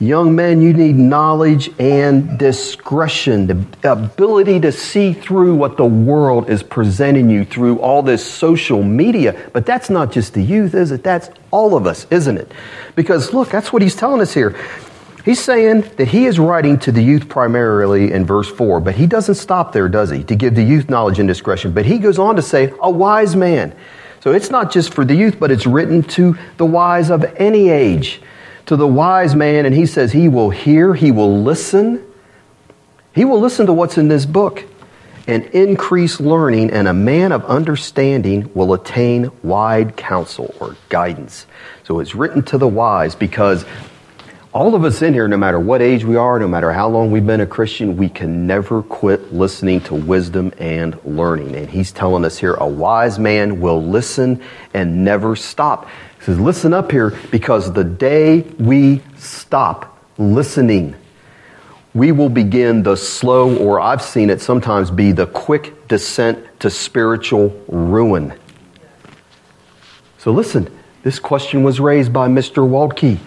young 0.00 0.36
men, 0.36 0.62
you 0.62 0.72
need 0.72 0.96
knowledge 0.96 1.70
and 1.80 2.38
discretion, 2.38 3.46
the 3.46 3.92
ability 3.92 4.60
to 4.60 4.70
see 4.70 5.12
through 5.12 5.54
what 5.54 5.76
the 5.76 5.84
world 5.84 6.48
is 6.48 6.62
presenting 6.62 7.28
you 7.28 7.44
through 7.44 7.78
all 7.80 8.02
this 8.02 8.24
social 8.24 8.82
media. 8.82 9.50
But 9.52 9.66
that's 9.66 9.90
not 9.90 10.12
just 10.12 10.34
the 10.34 10.42
youth, 10.42 10.74
is 10.74 10.92
it? 10.92 11.02
That's 11.02 11.30
all 11.50 11.76
of 11.76 11.86
us, 11.86 12.06
isn't 12.10 12.38
it? 12.38 12.52
Because 12.94 13.32
look, 13.34 13.48
that's 13.48 13.72
what 13.72 13.82
he's 13.82 13.96
telling 13.96 14.20
us 14.20 14.32
here. 14.32 14.56
He's 15.24 15.40
saying 15.40 15.82
that 15.96 16.08
he 16.08 16.26
is 16.26 16.38
writing 16.38 16.78
to 16.78 16.92
the 16.92 17.02
youth 17.02 17.28
primarily 17.28 18.12
in 18.12 18.24
verse 18.24 18.48
4, 18.48 18.80
but 18.80 18.94
he 18.94 19.06
doesn't 19.06 19.34
stop 19.34 19.72
there, 19.72 19.88
does 19.88 20.10
he? 20.10 20.22
To 20.24 20.36
give 20.36 20.54
the 20.54 20.62
youth 20.62 20.88
knowledge 20.88 21.18
and 21.18 21.28
discretion. 21.28 21.72
But 21.72 21.84
he 21.84 21.98
goes 21.98 22.18
on 22.18 22.36
to 22.36 22.42
say, 22.42 22.72
a 22.80 22.90
wise 22.90 23.36
man. 23.36 23.74
So 24.20 24.32
it's 24.32 24.50
not 24.50 24.70
just 24.70 24.94
for 24.94 25.04
the 25.04 25.14
youth, 25.14 25.38
but 25.38 25.50
it's 25.50 25.66
written 25.66 26.02
to 26.04 26.38
the 26.56 26.64
wise 26.64 27.10
of 27.10 27.24
any 27.36 27.68
age. 27.68 28.22
To 28.68 28.76
the 28.76 28.86
wise 28.86 29.34
man, 29.34 29.64
and 29.64 29.74
he 29.74 29.86
says 29.86 30.12
he 30.12 30.28
will 30.28 30.50
hear, 30.50 30.94
he 30.94 31.10
will 31.10 31.42
listen. 31.42 32.04
He 33.14 33.24
will 33.24 33.40
listen 33.40 33.64
to 33.64 33.72
what's 33.72 33.96
in 33.96 34.08
this 34.08 34.26
book 34.26 34.62
and 35.26 35.46
increase 35.46 36.20
learning, 36.20 36.70
and 36.70 36.86
a 36.86 36.92
man 36.92 37.32
of 37.32 37.46
understanding 37.46 38.50
will 38.52 38.74
attain 38.74 39.30
wide 39.42 39.96
counsel 39.96 40.54
or 40.60 40.76
guidance. 40.90 41.46
So 41.84 42.00
it's 42.00 42.14
written 42.14 42.42
to 42.42 42.58
the 42.58 42.68
wise 42.68 43.14
because 43.14 43.64
all 44.52 44.74
of 44.74 44.84
us 44.84 45.02
in 45.02 45.12
here, 45.12 45.28
no 45.28 45.36
matter 45.36 45.60
what 45.60 45.82
age 45.82 46.04
we 46.04 46.16
are, 46.16 46.38
no 46.38 46.48
matter 46.48 46.72
how 46.72 46.88
long 46.88 47.10
we've 47.10 47.26
been 47.26 47.40
a 47.40 47.46
Christian, 47.46 47.96
we 47.96 48.08
can 48.08 48.46
never 48.46 48.82
quit 48.82 49.32
listening 49.32 49.80
to 49.82 49.94
wisdom 49.94 50.52
and 50.58 50.98
learning. 51.04 51.54
And 51.54 51.68
he's 51.68 51.92
telling 51.92 52.24
us 52.24 52.38
here 52.38 52.54
a 52.54 52.66
wise 52.66 53.18
man 53.18 53.60
will 53.60 53.84
listen 53.84 54.42
and 54.72 55.04
never 55.04 55.36
stop. 55.36 55.86
He 56.18 56.24
says, 56.24 56.40
Listen 56.40 56.72
up 56.72 56.90
here 56.90 57.16
because 57.30 57.72
the 57.72 57.84
day 57.84 58.40
we 58.58 59.02
stop 59.16 60.02
listening, 60.16 60.96
we 61.92 62.12
will 62.12 62.30
begin 62.30 62.82
the 62.82 62.96
slow, 62.96 63.54
or 63.58 63.80
I've 63.80 64.02
seen 64.02 64.30
it 64.30 64.40
sometimes 64.40 64.90
be 64.90 65.12
the 65.12 65.26
quick 65.26 65.88
descent 65.88 66.60
to 66.60 66.70
spiritual 66.70 67.50
ruin. 67.68 68.32
So 70.16 70.32
listen, 70.32 70.74
this 71.02 71.18
question 71.18 71.62
was 71.62 71.80
raised 71.80 72.12
by 72.14 72.28
Mr. 72.28 72.66
Waltke. 72.66 73.18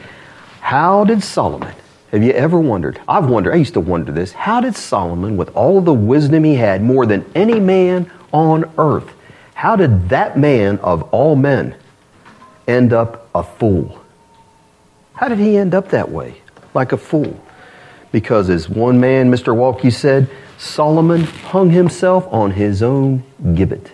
How 0.71 1.03
did 1.03 1.21
Solomon, 1.21 1.75
have 2.13 2.23
you 2.23 2.31
ever 2.31 2.57
wondered? 2.57 3.01
I've 3.05 3.29
wondered, 3.29 3.51
I 3.51 3.57
used 3.57 3.73
to 3.73 3.81
wonder 3.81 4.13
this. 4.13 4.31
How 4.31 4.61
did 4.61 4.73
Solomon, 4.73 5.35
with 5.35 5.53
all 5.53 5.81
the 5.81 5.93
wisdom 5.93 6.45
he 6.45 6.55
had, 6.55 6.81
more 6.81 7.05
than 7.05 7.29
any 7.35 7.59
man 7.59 8.09
on 8.31 8.71
earth, 8.77 9.11
how 9.53 9.75
did 9.75 10.07
that 10.07 10.39
man 10.39 10.79
of 10.79 11.03
all 11.11 11.35
men 11.35 11.75
end 12.69 12.93
up 12.93 13.27
a 13.35 13.43
fool? 13.43 14.01
How 15.15 15.27
did 15.27 15.39
he 15.39 15.57
end 15.57 15.75
up 15.75 15.89
that 15.89 16.09
way, 16.09 16.35
like 16.73 16.93
a 16.93 16.97
fool? 16.97 17.37
Because 18.13 18.49
as 18.49 18.69
one 18.69 18.97
man, 18.97 19.29
Mr. 19.29 19.53
Waltke 19.53 19.91
said, 19.91 20.29
Solomon 20.57 21.23
hung 21.23 21.71
himself 21.71 22.25
on 22.31 22.51
his 22.51 22.81
own 22.81 23.23
gibbet, 23.55 23.91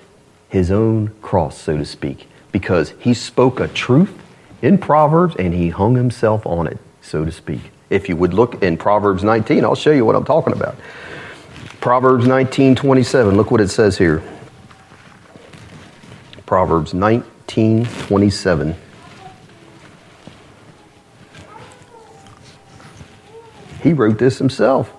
his 0.48 0.70
own 0.70 1.08
cross, 1.24 1.60
so 1.60 1.76
to 1.76 1.86
speak, 1.86 2.28
because 2.52 2.94
he 3.00 3.16
spoke 3.16 3.60
a 3.60 3.68
truth 3.68 4.14
in 4.62 4.78
Proverbs 4.78 5.36
and 5.38 5.54
he 5.54 5.70
hung 5.70 5.96
himself 5.96 6.46
on 6.46 6.68
it, 6.68 6.78
so 7.02 7.26
to 7.26 7.32
speak. 7.32 7.62
If 7.90 8.10
you 8.10 8.16
would 8.16 8.34
look 8.34 8.62
in 8.64 8.78
Proverbs 8.78 9.24
19, 9.24 9.64
I'll 9.64 9.76
show 9.76 9.92
you 9.92 10.06
what 10.06 10.16
I'm 10.16 10.26
talking 10.26 10.54
about. 10.54 10.76
Proverbs 11.80 12.26
19 12.28 12.76
27, 12.76 13.38
look 13.38 13.52
what 13.52 13.62
it 13.62 13.70
says 13.70 13.98
here. 13.98 14.22
Proverbs 16.46 16.94
19 16.94 17.86
27. 17.86 18.76
He 23.84 23.94
wrote 23.94 24.18
this 24.18 24.38
himself. 24.38 24.92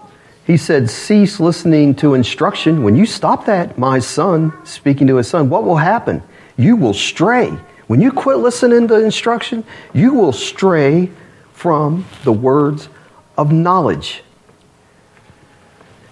He 0.47 0.57
said, 0.57 0.89
Cease 0.89 1.41
listening 1.41 1.95
to 1.97 2.15
instruction. 2.15 2.83
When 2.83 2.97
you 2.97 3.05
stop 3.05 3.45
that, 3.47 3.77
my 3.77 3.99
son, 3.99 4.55
speaking 4.65 5.07
to 5.09 5.17
his 5.17 5.29
son, 5.29 5.51
what 5.51 5.65
will 5.65 5.77
happen? 5.77 6.23
You 6.57 6.77
will 6.77 6.95
stray 6.95 7.59
when 7.89 8.01
you 8.01 8.13
quit 8.13 8.39
listening 8.39 8.87
to 8.89 9.05
instruction, 9.05 9.65
you 9.93 10.15
will 10.15 10.33
stray 10.33 11.11
from 11.53 12.05
the 12.23 12.33
words 12.33 12.89
of 13.37 13.51
knowledge. 13.51 14.23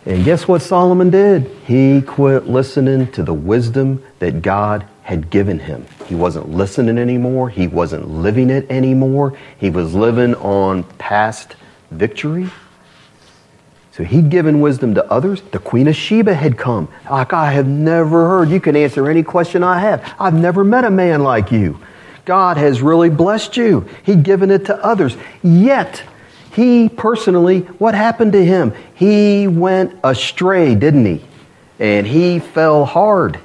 And 0.07 0.24
guess 0.24 0.49
what 0.49 0.62
Solomon 0.62 1.11
did? 1.11 1.51
He 1.66 2.01
quit 2.01 2.49
listening 2.49 3.11
to 3.12 3.22
the 3.22 3.35
wisdom 3.35 4.03
that 4.20 4.41
God 4.43 4.87
had 5.03 5.31
given 5.31 5.59
him. 5.59 5.87
He 6.07 6.14
wasn't 6.14 6.49
listening 6.49 6.99
anymore. 6.99 7.51
He 7.51 7.66
wasn't 7.66 8.09
living 8.09 8.51
it 8.51 8.70
anymore. 8.70 9.37
He 9.59 9.70
was 9.70 9.95
living 9.95 10.35
on 10.37 10.85
past 10.99 11.57
victory. 11.91 12.51
So 13.97 14.05
he'd 14.05 14.28
given 14.28 14.61
wisdom 14.61 14.94
to 14.97 15.11
others. 15.11 15.40
The 15.40 15.59
Queen 15.59 15.88
of 15.88 15.97
Sheba 15.97 16.34
had 16.34 16.59
come. 16.59 16.88
Like, 17.11 17.32
I 17.32 17.53
have 17.53 17.66
never 17.66 18.28
heard. 18.28 18.51
You 18.51 18.61
can 18.61 18.76
answer 18.76 19.09
any 19.09 19.22
question 19.22 19.62
I 19.62 19.78
have. 19.78 20.14
I've 20.20 20.34
never 20.34 20.64
met 20.64 20.84
a 20.84 20.90
man 20.90 21.22
like 21.22 21.51
you. 21.51 21.78
God 22.26 22.59
has 22.59 22.82
really 22.82 23.09
blessed 23.09 23.57
you. 23.57 23.88
He'd 24.03 24.22
given 24.22 24.51
it 24.51 24.66
to 24.66 24.76
others. 24.84 25.16
Yet, 25.42 26.03
he 26.53 26.90
personally, 26.90 27.61
what 27.78 27.94
happened 27.94 28.32
to 28.32 28.44
him? 28.44 28.74
He 28.94 29.47
went 29.47 29.99
astray, 30.05 30.74
didn't 30.74 31.07
he? 31.07 31.24
And 31.78 32.07
he 32.07 32.38
fell 32.38 32.84
hard. 32.84 33.40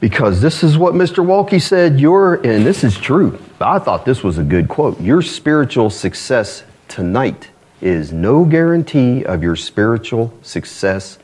Because 0.00 0.40
this 0.40 0.62
is 0.62 0.78
what 0.78 0.94
Mr. 0.94 1.22
Waltke 1.22 1.60
said, 1.60 2.00
your, 2.00 2.36
and 2.36 2.64
this 2.64 2.84
is 2.84 2.96
true. 2.96 3.38
I 3.60 3.78
thought 3.80 4.06
this 4.06 4.24
was 4.24 4.38
a 4.38 4.44
good 4.44 4.66
quote. 4.66 4.98
Your 4.98 5.20
spiritual 5.20 5.90
success 5.90 6.64
tonight 6.88 7.50
is 7.80 8.12
no 8.12 8.44
guarantee 8.44 9.24
of 9.24 9.42
your 9.42 9.56
spiritual 9.56 10.32
success 10.42 11.18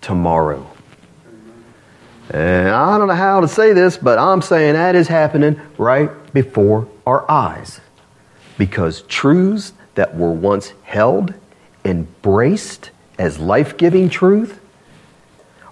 tomorrow. 0.00 0.66
And 2.30 2.68
I 2.68 2.98
don't 2.98 3.08
know 3.08 3.14
how 3.14 3.40
to 3.40 3.48
say 3.48 3.72
this, 3.72 3.96
but 3.96 4.18
I'm 4.18 4.42
saying 4.42 4.74
that 4.74 4.94
is 4.94 5.08
happening 5.08 5.60
right 5.78 6.10
before 6.34 6.88
our 7.06 7.30
eyes. 7.30 7.80
Because 8.58 9.02
truths 9.02 9.72
that 9.94 10.14
were 10.16 10.32
once 10.32 10.72
held, 10.82 11.32
embraced 11.84 12.90
as 13.18 13.38
life 13.38 13.76
giving 13.76 14.08
truth, 14.08 14.60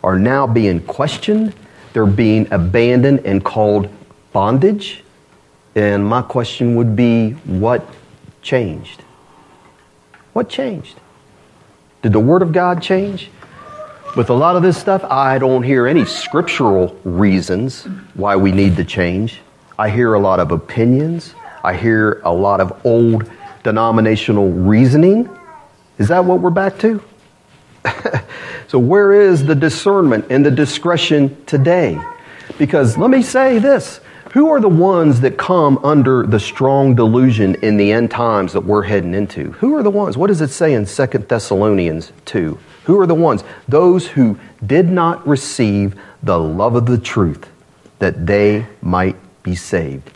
are 0.02 0.18
now 0.18 0.46
being 0.46 0.80
questioned. 0.80 1.52
They're 1.92 2.06
being 2.06 2.46
abandoned 2.50 3.20
and 3.26 3.44
called 3.44 3.88
bondage. 4.32 5.02
And 5.74 6.06
my 6.06 6.22
question 6.22 6.74
would 6.76 6.96
be 6.96 7.32
what 7.44 7.86
changed? 8.40 9.02
What 10.36 10.50
changed? 10.50 11.00
Did 12.02 12.12
the 12.12 12.20
Word 12.20 12.42
of 12.42 12.52
God 12.52 12.82
change? 12.82 13.30
With 14.18 14.28
a 14.28 14.34
lot 14.34 14.54
of 14.54 14.62
this 14.62 14.76
stuff, 14.76 15.02
I 15.02 15.38
don't 15.38 15.62
hear 15.62 15.86
any 15.86 16.04
scriptural 16.04 16.94
reasons 17.04 17.84
why 18.12 18.36
we 18.36 18.52
need 18.52 18.76
to 18.76 18.84
change. 18.84 19.40
I 19.78 19.88
hear 19.88 20.12
a 20.12 20.20
lot 20.20 20.38
of 20.38 20.52
opinions. 20.52 21.34
I 21.64 21.72
hear 21.72 22.20
a 22.22 22.34
lot 22.34 22.60
of 22.60 22.84
old 22.84 23.30
denominational 23.62 24.52
reasoning. 24.52 25.26
Is 25.96 26.08
that 26.08 26.26
what 26.26 26.40
we're 26.40 26.50
back 26.50 26.78
to? 26.80 27.02
so, 28.68 28.78
where 28.78 29.14
is 29.14 29.46
the 29.46 29.54
discernment 29.54 30.26
and 30.28 30.44
the 30.44 30.50
discretion 30.50 31.42
today? 31.46 31.98
Because 32.58 32.98
let 32.98 33.08
me 33.08 33.22
say 33.22 33.58
this 33.58 34.00
who 34.32 34.50
are 34.50 34.60
the 34.60 34.68
ones 34.68 35.20
that 35.20 35.38
come 35.38 35.78
under 35.84 36.26
the 36.26 36.40
strong 36.40 36.94
delusion 36.94 37.54
in 37.56 37.76
the 37.76 37.92
end 37.92 38.10
times 38.10 38.52
that 38.52 38.60
we're 38.60 38.82
heading 38.82 39.14
into? 39.14 39.52
Who 39.52 39.74
are 39.76 39.82
the 39.82 39.90
ones? 39.90 40.16
What 40.16 40.26
does 40.26 40.40
it 40.40 40.50
say 40.50 40.74
in 40.74 40.86
2 40.86 41.06
Thessalonians 41.06 42.12
2? 42.26 42.58
Who 42.84 43.00
are 43.00 43.06
the 43.06 43.14
ones? 43.14 43.44
Those 43.68 44.08
who 44.08 44.38
did 44.64 44.88
not 44.88 45.26
receive 45.26 45.98
the 46.22 46.38
love 46.38 46.74
of 46.74 46.86
the 46.86 46.98
truth 46.98 47.48
that 47.98 48.26
they 48.26 48.66
might 48.82 49.16
be 49.42 49.54
saved. 49.54 50.10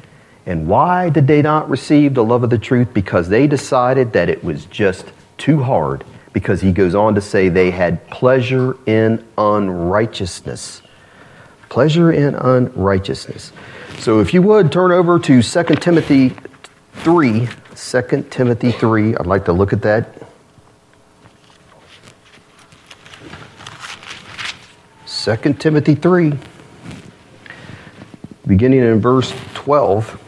And 0.47 0.67
why 0.67 1.11
did 1.11 1.27
they 1.27 1.43
not 1.43 1.71
receive 1.71 2.15
the 2.15 2.25
love 2.25 2.43
of 2.43 2.51
the 2.51 2.59
truth? 2.59 2.93
Because 2.93 3.29
they 3.29 3.47
decided 3.47 4.13
that 4.13 4.29
it 4.29 4.43
was 4.43 4.67
just 4.67 5.13
too 5.39 5.63
hard. 5.63 6.05
Because 6.33 6.61
he 6.61 6.73
goes 6.73 6.95
on 6.95 7.15
to 7.15 7.21
say 7.21 7.49
they 7.49 7.71
had 7.71 8.07
pleasure 8.09 8.77
in 8.87 9.25
unrighteousness. 9.37 10.83
Pleasure 11.69 12.13
in 12.13 12.35
unrighteousness. 12.35 13.53
So 14.01 14.21
if 14.21 14.33
you 14.33 14.41
would 14.41 14.73
turn 14.73 14.93
over 14.93 15.19
to 15.19 15.43
2 15.43 15.63
Timothy 15.75 16.35
3, 16.95 17.49
2 17.77 18.27
Timothy 18.31 18.73
3, 18.73 19.15
I'd 19.15 19.27
like 19.27 19.45
to 19.45 19.53
look 19.53 19.75
at 19.75 19.83
that. 19.83 20.23
2 25.07 25.53
Timothy 25.59 25.95
3, 25.95 26.33
beginning 28.47 28.81
in 28.81 29.03
verse 29.03 29.35
12. 29.53 30.19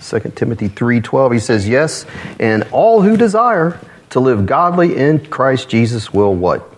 2 0.00 0.18
Timothy 0.34 0.68
3:12 0.68 1.32
he 1.32 1.38
says, 1.38 1.68
"Yes, 1.68 2.04
and 2.40 2.66
all 2.72 3.02
who 3.02 3.16
desire 3.16 3.78
to 4.10 4.18
live 4.18 4.44
godly 4.44 4.96
in 4.96 5.20
Christ 5.26 5.68
Jesus 5.68 6.12
will 6.12 6.34
what?" 6.34 6.68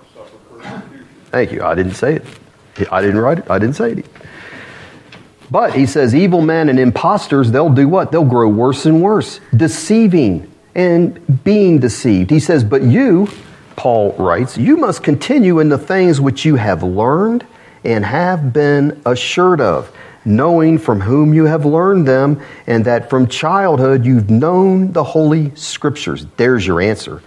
Thank 1.31 1.51
you. 1.51 1.65
I 1.65 1.75
didn't 1.75 1.95
say 1.95 2.17
it. 2.17 2.27
I 2.93 3.01
didn't 3.01 3.21
write 3.21 3.39
it. 3.39 3.47
I 3.51 3.59
didn't 3.59 3.77
say 3.77 3.93
it. 3.93 4.07
But 5.51 5.75
he 5.75 5.87
says, 5.87 6.15
evil 6.15 6.41
men 6.41 6.69
and 6.69 6.79
impostors, 6.79 7.51
they'll 7.51 7.73
do 7.73 7.89
what? 7.89 8.11
They'll 8.11 8.25
grow 8.25 8.49
worse 8.49 8.87
and 8.87 9.03
worse, 9.03 9.41
deceiving 9.55 10.51
and 10.75 11.45
being 11.45 11.79
deceived. 11.79 12.31
He 12.31 12.41
says, 12.41 12.65
but 12.65 12.83
you, 12.83 13.29
Paul 13.77 14.13
writes, 14.19 14.57
you 14.57 14.77
must 14.77 15.03
continue 15.03 15.61
in 15.61 15.69
the 15.69 15.79
things 15.79 16.21
which 16.21 16.45
you 16.45 16.57
have 16.57 16.83
learned 16.83 17.47
and 17.85 18.05
have 18.05 18.53
been 18.53 19.01
assured 19.05 19.61
of, 19.61 19.95
knowing 20.25 20.79
from 20.79 21.03
whom 21.03 21.35
you 21.35 21.45
have 21.45 21.67
learned 21.67 22.09
them, 22.09 22.41
and 22.67 22.87
that 22.87 23.11
from 23.11 23.29
childhood 23.29 24.07
you've 24.07 24.31
known 24.31 24.93
the 24.93 25.05
Holy 25.05 25.55
Scriptures. 25.55 26.27
There's 26.39 26.67
your 26.67 26.81
answer. 26.81 27.23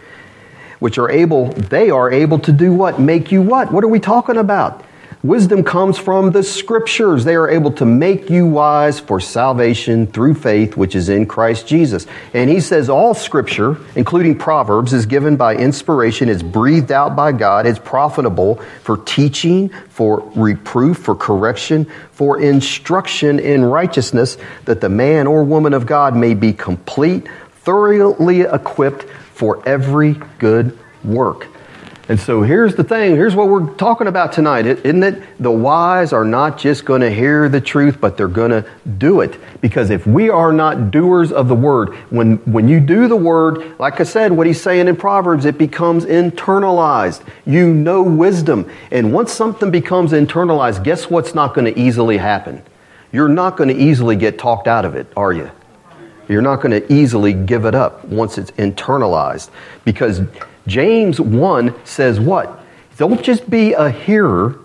Which 0.80 0.98
are 0.98 1.10
able, 1.10 1.50
they 1.50 1.90
are 1.92 2.12
able 2.12 2.40
to 2.40 2.52
do 2.52 2.74
what? 2.74 3.00
Make 3.00 3.32
you 3.32 3.42
what? 3.42 3.72
What 3.72 3.84
are 3.84 3.88
we 3.88 4.00
talking 4.00 4.38
about? 4.38 4.84
Wisdom 5.28 5.62
comes 5.62 5.98
from 5.98 6.32
the 6.32 6.42
scriptures. 6.42 7.26
They 7.26 7.36
are 7.36 7.50
able 7.50 7.72
to 7.74 7.86
make 7.86 8.30
you 8.30 8.46
wise 8.46 8.98
for 8.98 9.20
salvation 9.20 10.08
through 10.08 10.36
faith, 10.36 10.78
which 10.78 10.96
is 10.96 11.10
in 11.10 11.26
Christ 11.26 11.68
Jesus. 11.68 12.08
And 12.34 12.50
he 12.50 12.62
says 12.62 12.88
all 12.88 13.14
scripture, 13.14 13.76
including 13.98 14.38
Proverbs, 14.38 14.94
is 14.94 15.06
given 15.06 15.36
by 15.36 15.58
inspiration, 15.58 16.30
it's 16.30 16.42
breathed 16.42 16.94
out 16.94 17.18
by 17.18 17.34
God, 17.34 17.66
it's 17.66 17.78
profitable 17.78 18.56
for 18.84 19.00
teaching, 19.00 19.68
for 19.90 20.32
reproof, 20.34 21.00
for 21.00 21.14
correction, 21.14 21.92
for 22.14 22.40
instruction 22.40 23.38
in 23.42 23.66
righteousness, 23.66 24.38
that 24.64 24.80
the 24.80 24.88
man 24.88 25.28
or 25.28 25.44
woman 25.44 25.74
of 25.74 25.86
God 25.86 26.16
may 26.16 26.36
be 26.36 26.54
complete, 26.54 27.28
thoroughly 27.66 28.44
equipped 28.44 29.04
for 29.34 29.62
every 29.68 30.14
good 30.40 30.80
work. 31.04 31.48
And 32.10 32.18
so 32.18 32.42
here's 32.42 32.76
the 32.76 32.86
thing. 32.86 33.18
Here's 33.18 33.36
what 33.36 33.50
we're 33.50 33.74
talking 33.74 34.08
about 34.08 34.32
tonight. 34.32 34.66
Isn't 34.66 35.04
it? 35.04 35.22
The 35.42 35.52
wise 35.52 36.14
are 36.14 36.24
not 36.24 36.58
just 36.58 36.86
going 36.86 37.02
to 37.02 37.12
hear 37.12 37.50
the 37.50 37.60
truth, 37.60 38.00
but 38.00 38.16
they're 38.16 38.30
going 38.30 38.52
to 38.52 38.66
do 38.98 39.20
it. 39.20 39.38
Because 39.60 39.90
if 39.90 40.08
we 40.08 40.30
are 40.30 40.54
not 40.54 40.90
doers 40.90 41.34
of 41.34 41.50
the 41.50 41.56
word, 41.56 41.94
when, 42.10 42.38
when 42.52 42.70
you 42.70 42.80
do 42.80 43.10
the 43.10 43.18
word, 43.18 43.78
like 43.78 44.00
I 44.00 44.04
said, 44.04 44.32
what 44.32 44.48
he's 44.48 44.62
saying 44.62 44.88
in 44.88 44.96
Proverbs, 44.96 45.44
it 45.44 45.58
becomes 45.58 46.06
internalized. 46.06 47.28
You 47.46 47.74
know 47.74 48.04
wisdom. 48.04 48.72
And 48.90 49.12
once 49.12 49.34
something 49.34 49.70
becomes 49.70 50.14
internalized, 50.14 50.86
guess 50.86 51.10
what's 51.10 51.36
not 51.36 51.54
going 51.54 51.66
to 51.66 51.78
easily 51.78 52.18
happen? 52.18 52.64
You're 53.12 53.28
not 53.28 53.58
going 53.58 53.70
to 53.70 53.76
easily 53.76 54.16
get 54.16 54.40
talked 54.40 54.68
out 54.68 54.86
of 54.86 54.96
it, 54.96 55.08
are 55.18 55.34
you? 55.34 55.52
You're 56.30 56.42
not 56.42 56.62
going 56.62 56.72
to 56.72 56.94
easily 56.94 57.34
give 57.34 57.66
it 57.66 57.76
up 57.76 58.06
once 58.06 58.38
it's 58.38 58.52
internalized. 58.52 59.50
Because 59.84 60.22
James 60.68 61.20
1 61.20 61.74
says 61.86 62.20
what? 62.20 62.60
Don't 62.98 63.24
just 63.24 63.50
be 63.50 63.74
a 63.74 63.90
hearer. 63.90 64.60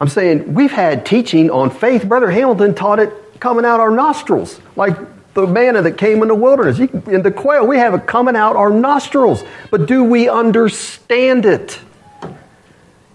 I'm 0.00 0.08
saying 0.08 0.54
we've 0.54 0.72
had 0.72 1.04
teaching 1.04 1.50
on 1.50 1.70
faith. 1.70 2.06
Brother 2.06 2.30
Hamilton 2.30 2.74
taught 2.74 3.00
it 3.00 3.12
coming 3.40 3.64
out 3.64 3.80
our 3.80 3.90
nostrils, 3.90 4.60
like 4.76 4.96
the 5.34 5.46
manna 5.46 5.82
that 5.82 5.98
came 5.98 6.22
in 6.22 6.28
the 6.28 6.34
wilderness. 6.34 6.78
In 6.78 7.22
the 7.22 7.30
quail, 7.30 7.66
we 7.66 7.76
have 7.76 7.94
it 7.94 8.06
coming 8.06 8.36
out 8.36 8.56
our 8.56 8.70
nostrils. 8.70 9.42
But 9.70 9.86
do 9.86 10.04
we 10.04 10.28
understand 10.28 11.44
it? 11.44 11.78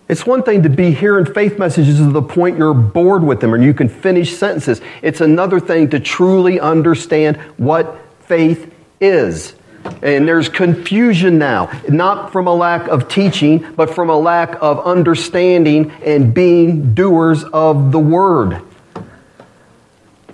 It's 0.08 0.26
one 0.26 0.44
thing 0.44 0.64
to 0.64 0.70
be 0.70 0.92
hearing 0.92 1.26
faith 1.26 1.58
messages 1.58 1.98
to 1.98 2.12
the 2.12 2.22
point 2.22 2.58
you're 2.58 2.74
bored 2.74 3.24
with 3.24 3.40
them 3.40 3.54
and 3.54 3.64
you 3.64 3.74
can 3.74 3.88
finish 3.88 4.36
sentences. 4.36 4.82
It's 5.02 5.22
another 5.22 5.60
thing 5.60 5.90
to 5.92 6.02
truly 6.02 6.60
understand 6.60 7.38
what 7.58 7.98
faith 8.22 8.74
is. 9.00 9.56
And 10.04 10.28
there's 10.28 10.50
confusion 10.50 11.38
now, 11.38 11.72
not 11.88 12.32
from 12.32 12.48
a 12.48 12.54
lack 12.54 12.88
of 12.88 13.08
teaching, 13.08 13.74
but 13.76 13.94
from 13.94 14.10
a 14.10 14.18
lack 14.18 14.62
of 14.62 14.80
understanding 14.86 15.92
and 16.04 16.34
being 16.34 16.94
doers 16.94 17.44
of 17.44 17.92
the 17.92 18.00
word. 18.00 18.62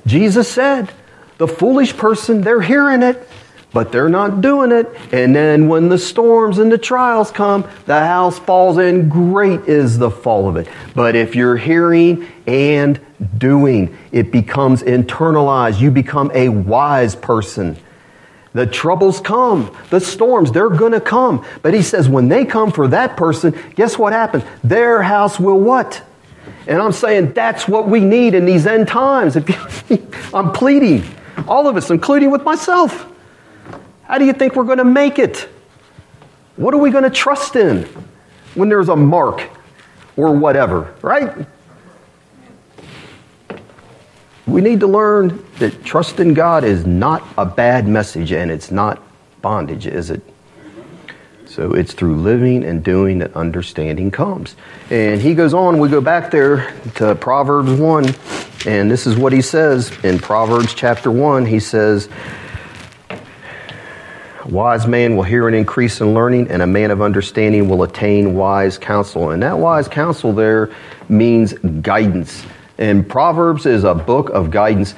Jesus 0.05 0.49
said, 0.49 0.91
the 1.37 1.47
foolish 1.47 1.95
person, 1.95 2.41
they're 2.41 2.61
hearing 2.61 3.03
it, 3.03 3.27
but 3.73 3.91
they're 3.91 4.09
not 4.09 4.41
doing 4.41 4.71
it. 4.71 4.87
And 5.11 5.35
then 5.35 5.67
when 5.67 5.89
the 5.89 5.97
storms 5.97 6.57
and 6.57 6.71
the 6.71 6.77
trials 6.77 7.29
come, 7.29 7.67
the 7.85 7.99
house 7.99 8.39
falls 8.39 8.77
in. 8.77 9.09
Great 9.09 9.61
is 9.67 9.97
the 9.97 10.09
fall 10.09 10.47
of 10.47 10.55
it. 10.55 10.67
But 10.95 11.15
if 11.15 11.35
you're 11.35 11.57
hearing 11.57 12.25
and 12.47 12.99
doing, 13.37 13.97
it 14.11 14.31
becomes 14.31 14.81
internalized. 14.81 15.79
You 15.79 15.91
become 15.91 16.31
a 16.33 16.49
wise 16.49 17.15
person. 17.15 17.77
The 18.57 18.65
troubles 18.65 19.21
come, 19.21 19.71
the 19.91 19.99
storms, 19.99 20.51
they're 20.51 20.71
going 20.71 20.93
to 20.93 20.99
come. 20.99 21.45
But 21.61 21.75
he 21.75 21.83
says 21.83 22.09
when 22.09 22.27
they 22.27 22.43
come 22.43 22.71
for 22.71 22.87
that 22.87 23.15
person, 23.15 23.55
guess 23.75 23.99
what 23.99 24.13
happens? 24.13 24.45
Their 24.63 25.03
house 25.03 25.39
will 25.39 25.59
what? 25.59 26.01
And 26.65 26.81
I'm 26.81 26.91
saying 26.91 27.33
that's 27.33 27.67
what 27.67 27.87
we 27.87 27.99
need 27.99 28.33
in 28.33 28.47
these 28.47 28.65
end 28.65 28.87
times. 28.87 29.37
I'm 30.33 30.51
pleading, 30.53 31.03
all 31.47 31.67
of 31.67 31.77
us, 31.77 31.91
including 31.91 32.31
with 32.31 32.41
myself. 32.41 33.07
How 34.05 34.17
do 34.17 34.25
you 34.25 34.33
think 34.33 34.55
we're 34.55 34.63
going 34.63 34.79
to 34.79 34.83
make 34.83 35.19
it? 35.19 35.47
What 36.55 36.73
are 36.73 36.79
we 36.79 36.89
going 36.89 37.03
to 37.03 37.11
trust 37.11 37.55
in 37.55 37.83
when 38.55 38.69
there's 38.69 38.89
a 38.89 38.95
mark 38.95 39.47
or 40.15 40.31
whatever, 40.31 40.95
right? 41.03 41.45
We 44.47 44.61
need 44.61 44.79
to 44.79 44.87
learn 44.87 45.45
that 45.59 45.83
trust 45.83 46.21
in 46.21 46.33
God 46.33 46.63
is 46.63 46.85
not 46.85 47.27
a 47.37 47.45
bad 47.45 47.85
message 47.87 48.31
and 48.31 48.49
it's 48.49 48.71
not 48.71 49.03
bondage, 49.41 49.85
is 49.85 50.09
it? 50.09 50.21
So 51.45 51.73
it's 51.73 51.93
through 51.93 52.15
living 52.15 52.63
and 52.63 52.83
doing 52.83 53.19
that 53.19 53.35
understanding 53.35 54.09
comes. 54.09 54.55
And 54.89 55.19
he 55.19 55.33
goes 55.35 55.53
on, 55.53 55.79
we 55.79 55.89
go 55.89 55.99
back 55.99 56.31
there 56.31 56.73
to 56.95 57.15
Proverbs 57.15 57.71
1, 57.71 58.15
and 58.65 58.89
this 58.89 59.05
is 59.05 59.17
what 59.17 59.33
he 59.33 59.41
says 59.41 59.91
in 60.03 60.17
Proverbs 60.17 60.73
chapter 60.73 61.11
1. 61.11 61.45
He 61.45 61.59
says, 61.59 62.09
wise 64.45 64.87
man 64.87 65.15
will 65.17 65.23
hear 65.23 65.47
an 65.47 65.53
increase 65.53 65.99
in 65.99 66.13
learning, 66.13 66.49
and 66.49 66.61
a 66.61 66.67
man 66.67 66.91
of 66.91 67.01
understanding 67.01 67.67
will 67.67 67.83
attain 67.83 68.33
wise 68.33 68.77
counsel. 68.77 69.31
And 69.31 69.43
that 69.43 69.57
wise 69.57 69.87
counsel 69.87 70.31
there 70.31 70.73
means 71.09 71.53
guidance. 71.53 72.45
And 72.78 73.07
Proverbs 73.07 73.65
is 73.65 73.84
a 73.84 73.95
book 73.95 74.30
of 74.30 74.51
guidance. 74.51 74.93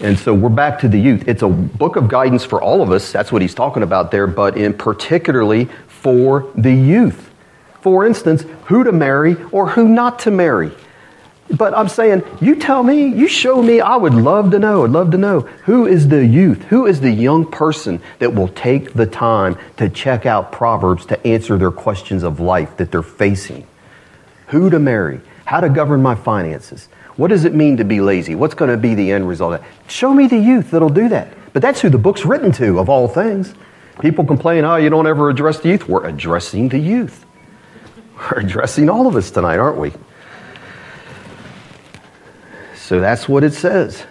And 0.00 0.18
so 0.18 0.32
we're 0.32 0.50
back 0.50 0.78
to 0.80 0.88
the 0.88 0.98
youth. 0.98 1.26
It's 1.26 1.42
a 1.42 1.48
book 1.48 1.96
of 1.96 2.08
guidance 2.08 2.44
for 2.44 2.62
all 2.62 2.82
of 2.82 2.92
us. 2.92 3.10
That's 3.10 3.32
what 3.32 3.42
he's 3.42 3.54
talking 3.54 3.82
about 3.82 4.10
there, 4.10 4.26
but 4.26 4.56
in 4.56 4.74
particularly 4.74 5.68
for 5.88 6.50
the 6.54 6.72
youth. 6.72 7.30
For 7.80 8.06
instance, 8.06 8.44
who 8.66 8.84
to 8.84 8.92
marry 8.92 9.36
or 9.50 9.68
who 9.68 9.88
not 9.88 10.20
to 10.20 10.30
marry. 10.30 10.72
But 11.50 11.76
I'm 11.76 11.88
saying, 11.88 12.22
you 12.40 12.56
tell 12.56 12.82
me, 12.82 13.08
you 13.08 13.28
show 13.28 13.62
me, 13.62 13.80
I 13.80 13.96
would 13.96 14.14
love 14.14 14.50
to 14.52 14.58
know, 14.58 14.84
I'd 14.84 14.90
love 14.90 15.10
to 15.10 15.18
know 15.18 15.40
who 15.40 15.86
is 15.86 16.08
the 16.08 16.24
youth, 16.24 16.62
who 16.64 16.86
is 16.86 17.00
the 17.00 17.10
young 17.10 17.44
person 17.50 18.00
that 18.18 18.34
will 18.34 18.48
take 18.48 18.94
the 18.94 19.04
time 19.04 19.58
to 19.76 19.90
check 19.90 20.24
out 20.24 20.52
Proverbs 20.52 21.04
to 21.06 21.26
answer 21.26 21.58
their 21.58 21.70
questions 21.70 22.22
of 22.22 22.40
life 22.40 22.78
that 22.78 22.90
they're 22.90 23.02
facing. 23.02 23.66
Who 24.48 24.70
to 24.70 24.78
marry, 24.78 25.20
how 25.44 25.60
to 25.60 25.68
govern 25.68 26.00
my 26.00 26.14
finances, 26.14 26.88
what 27.16 27.28
does 27.28 27.44
it 27.44 27.54
mean 27.54 27.76
to 27.76 27.84
be 27.84 28.00
lazy? 28.00 28.34
What's 28.34 28.54
going 28.54 28.70
to 28.70 28.76
be 28.76 28.94
the 28.94 29.12
end 29.12 29.28
result? 29.28 29.60
Show 29.88 30.12
me 30.12 30.26
the 30.26 30.38
youth 30.38 30.72
that'll 30.72 30.88
do 30.88 31.08
that. 31.10 31.28
But 31.52 31.62
that's 31.62 31.80
who 31.80 31.88
the 31.88 31.98
book's 31.98 32.24
written 32.24 32.50
to, 32.52 32.80
of 32.80 32.88
all 32.88 33.06
things. 33.06 33.54
People 34.00 34.24
complain, 34.24 34.64
oh, 34.64 34.76
you 34.76 34.90
don't 34.90 35.06
ever 35.06 35.30
address 35.30 35.60
the 35.60 35.68
youth. 35.68 35.88
We're 35.88 36.06
addressing 36.06 36.68
the 36.68 36.78
youth. 36.78 37.24
We're 38.16 38.40
addressing 38.40 38.90
all 38.90 39.06
of 39.06 39.14
us 39.14 39.30
tonight, 39.30 39.58
aren't 39.58 39.78
we? 39.78 39.92
So 42.74 43.00
that's 43.00 43.28
what 43.28 43.44
it 43.44 43.54
says. 43.54 44.04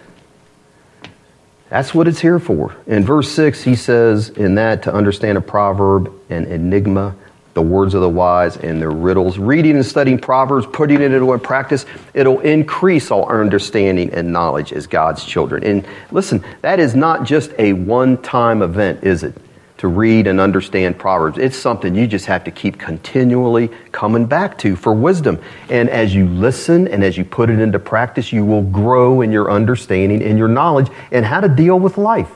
That's 1.68 1.94
what 1.94 2.08
it's 2.08 2.20
here 2.20 2.38
for. 2.38 2.76
In 2.86 3.04
verse 3.04 3.30
6, 3.32 3.62
he 3.62 3.76
says, 3.76 4.30
in 4.30 4.54
that 4.54 4.82
to 4.84 4.94
understand 4.94 5.36
a 5.36 5.40
proverb, 5.40 6.12
an 6.30 6.44
enigma, 6.46 7.16
the 7.54 7.62
words 7.62 7.94
of 7.94 8.00
the 8.00 8.08
wise 8.08 8.56
and 8.56 8.82
their 8.82 8.90
riddles. 8.90 9.38
Reading 9.38 9.76
and 9.76 9.86
studying 9.86 10.18
Proverbs, 10.18 10.66
putting 10.72 11.00
it 11.00 11.12
into 11.12 11.38
practice, 11.38 11.86
it'll 12.12 12.40
increase 12.40 13.10
our 13.10 13.40
understanding 13.40 14.12
and 14.12 14.32
knowledge 14.32 14.72
as 14.72 14.86
God's 14.86 15.24
children. 15.24 15.64
And 15.64 15.86
listen, 16.10 16.44
that 16.62 16.80
is 16.80 16.94
not 16.94 17.24
just 17.24 17.52
a 17.58 17.72
one 17.72 18.18
time 18.18 18.60
event, 18.62 19.04
is 19.04 19.22
it? 19.22 19.34
To 19.78 19.88
read 19.88 20.26
and 20.26 20.40
understand 20.40 20.98
Proverbs. 20.98 21.38
It's 21.38 21.56
something 21.56 21.94
you 21.94 22.06
just 22.06 22.26
have 22.26 22.44
to 22.44 22.50
keep 22.50 22.78
continually 22.78 23.68
coming 23.92 24.26
back 24.26 24.58
to 24.58 24.76
for 24.76 24.92
wisdom. 24.92 25.40
And 25.68 25.90
as 25.90 26.14
you 26.14 26.26
listen 26.26 26.88
and 26.88 27.04
as 27.04 27.16
you 27.16 27.24
put 27.24 27.50
it 27.50 27.60
into 27.60 27.78
practice, 27.78 28.32
you 28.32 28.44
will 28.44 28.62
grow 28.62 29.20
in 29.20 29.30
your 29.30 29.50
understanding 29.50 30.22
and 30.22 30.38
your 30.38 30.48
knowledge 30.48 30.88
and 31.10 31.24
how 31.24 31.40
to 31.40 31.48
deal 31.48 31.78
with 31.78 31.98
life. 31.98 32.30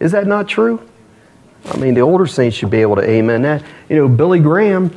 Is 0.00 0.12
that 0.12 0.26
not 0.26 0.48
true? 0.48 0.86
I 1.66 1.76
mean, 1.76 1.94
the 1.94 2.00
older 2.00 2.26
saints 2.26 2.56
should 2.56 2.70
be 2.70 2.82
able 2.82 2.96
to 2.96 3.08
amen 3.08 3.42
that. 3.42 3.62
You 3.88 3.96
know, 3.96 4.08
Billy 4.08 4.40
Graham, 4.40 4.90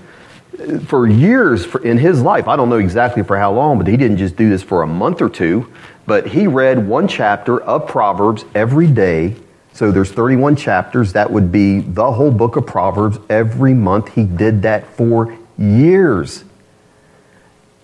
for 0.87 1.07
years 1.07 1.65
in 1.83 1.97
his 1.97 2.21
life, 2.21 2.47
I 2.47 2.55
don't 2.55 2.69
know 2.69 2.77
exactly 2.77 3.23
for 3.23 3.37
how 3.37 3.51
long, 3.51 3.77
but 3.77 3.87
he 3.87 3.97
didn't 3.97 4.17
just 4.17 4.35
do 4.35 4.49
this 4.49 4.63
for 4.63 4.81
a 4.81 4.87
month 4.87 5.21
or 5.21 5.29
two. 5.29 5.71
but 6.05 6.27
he 6.27 6.47
read 6.47 6.87
one 6.87 7.07
chapter 7.07 7.59
of 7.61 7.87
Proverbs 7.87 8.45
every 8.53 8.87
day. 8.87 9.35
So 9.73 9.91
there's 9.91 10.11
31 10.11 10.55
chapters. 10.55 11.13
That 11.13 11.31
would 11.31 11.51
be 11.51 11.79
the 11.79 12.11
whole 12.11 12.31
book 12.31 12.55
of 12.55 12.65
Proverbs 12.65 13.17
every 13.29 13.73
month. 13.73 14.13
He 14.13 14.23
did 14.23 14.61
that 14.61 14.87
for 14.95 15.35
years. 15.57 16.43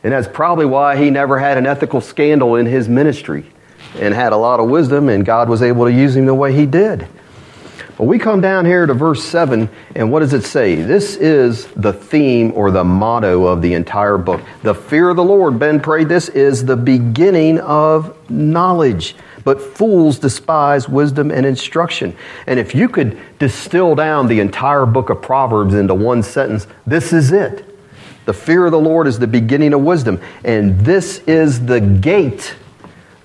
And 0.03 0.13
that's 0.13 0.27
probably 0.27 0.65
why 0.65 0.97
he 0.97 1.09
never 1.09 1.39
had 1.39 1.57
an 1.57 1.65
ethical 1.65 2.01
scandal 2.01 2.55
in 2.55 2.65
his 2.65 2.87
ministry 2.87 3.45
and 3.99 4.13
had 4.13 4.31
a 4.33 4.37
lot 4.37 4.59
of 4.59 4.69
wisdom, 4.69 5.09
and 5.09 5.25
God 5.25 5.49
was 5.49 5.61
able 5.61 5.85
to 5.85 5.91
use 5.91 6.15
him 6.15 6.25
the 6.25 6.33
way 6.33 6.53
he 6.53 6.65
did. 6.65 7.07
But 8.01 8.07
we 8.07 8.17
come 8.17 8.41
down 8.41 8.65
here 8.65 8.87
to 8.87 8.95
verse 8.95 9.23
7, 9.23 9.69
and 9.95 10.11
what 10.11 10.21
does 10.21 10.33
it 10.33 10.43
say? 10.43 10.73
This 10.73 11.17
is 11.17 11.67
the 11.75 11.93
theme 11.93 12.51
or 12.55 12.71
the 12.71 12.83
motto 12.83 13.45
of 13.45 13.61
the 13.61 13.75
entire 13.75 14.17
book. 14.17 14.41
The 14.63 14.73
fear 14.73 15.09
of 15.09 15.17
the 15.17 15.23
Lord, 15.23 15.59
Ben 15.59 15.79
prayed 15.79 16.09
this, 16.09 16.27
is 16.27 16.65
the 16.65 16.75
beginning 16.75 17.59
of 17.59 18.17
knowledge. 18.27 19.15
But 19.43 19.61
fools 19.61 20.17
despise 20.17 20.89
wisdom 20.89 21.29
and 21.29 21.45
instruction. 21.45 22.15
And 22.47 22.59
if 22.59 22.73
you 22.73 22.89
could 22.89 23.19
distill 23.37 23.93
down 23.93 24.25
the 24.25 24.39
entire 24.39 24.87
book 24.87 25.11
of 25.11 25.21
Proverbs 25.21 25.75
into 25.75 25.93
one 25.93 26.23
sentence, 26.23 26.65
this 26.87 27.13
is 27.13 27.31
it. 27.31 27.63
The 28.25 28.33
fear 28.33 28.65
of 28.65 28.71
the 28.71 28.79
Lord 28.79 29.05
is 29.05 29.19
the 29.19 29.27
beginning 29.27 29.75
of 29.75 29.81
wisdom. 29.81 30.19
And 30.43 30.79
this 30.79 31.19
is 31.27 31.67
the 31.67 31.79
gate 31.79 32.55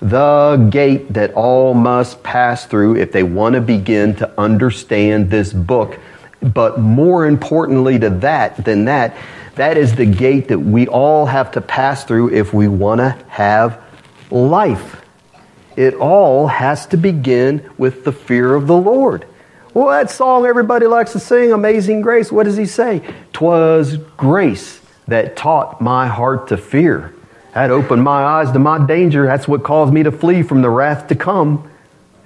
the 0.01 0.67
gate 0.69 1.13
that 1.13 1.33
all 1.33 1.73
must 1.73 2.21
pass 2.23 2.65
through 2.65 2.97
if 2.97 3.11
they 3.11 3.23
want 3.23 3.55
to 3.55 3.61
begin 3.61 4.15
to 4.15 4.39
understand 4.39 5.31
this 5.31 5.51
book. 5.51 5.99
But 6.41 6.79
more 6.79 7.25
importantly 7.25 7.97
to 7.99 8.09
that 8.09 8.63
than 8.63 8.85
that, 8.85 9.17
that 9.55 9.75
is 9.75 9.95
the 9.95 10.05
gate 10.05 10.49
that 10.49 10.59
we 10.59 10.87
all 10.87 11.25
have 11.25 11.51
to 11.53 11.61
pass 11.61 12.03
through 12.03 12.31
if 12.31 12.53
we 12.53 12.67
want 12.67 12.99
to 12.99 13.17
have 13.27 13.81
life. 14.29 15.01
It 15.75 15.95
all 15.95 16.47
has 16.47 16.85
to 16.87 16.97
begin 16.97 17.67
with 17.77 18.03
the 18.03 18.11
fear 18.11 18.53
of 18.53 18.67
the 18.67 18.77
Lord. 18.77 19.25
Well, 19.73 19.89
that 19.89 20.09
song 20.09 20.45
everybody 20.45 20.87
likes 20.87 21.11
to 21.13 21.19
sing, 21.19 21.51
Amazing 21.51 22.01
Grace, 22.01 22.31
what 22.31 22.43
does 22.43 22.57
he 22.57 22.65
say? 22.65 23.01
Twas 23.33 23.97
grace 23.97 24.81
that 25.07 25.35
taught 25.35 25.81
my 25.81 26.07
heart 26.07 26.47
to 26.49 26.57
fear. 26.57 27.13
That 27.53 27.71
opened 27.71 28.03
my 28.03 28.23
eyes 28.23 28.51
to 28.51 28.59
my 28.59 28.85
danger. 28.85 29.25
That's 29.25 29.47
what 29.47 29.63
caused 29.63 29.93
me 29.93 30.03
to 30.03 30.11
flee 30.11 30.43
from 30.43 30.61
the 30.61 30.69
wrath 30.69 31.07
to 31.07 31.15
come. 31.15 31.69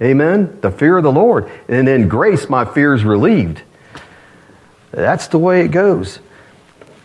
Amen. 0.00 0.58
The 0.60 0.70
fear 0.70 0.98
of 0.98 1.04
the 1.04 1.12
Lord. 1.12 1.50
And 1.68 1.86
then 1.86 2.08
grace, 2.08 2.48
my 2.48 2.64
fears 2.64 3.04
relieved. 3.04 3.62
That's 4.90 5.28
the 5.28 5.38
way 5.38 5.64
it 5.64 5.68
goes. 5.68 6.18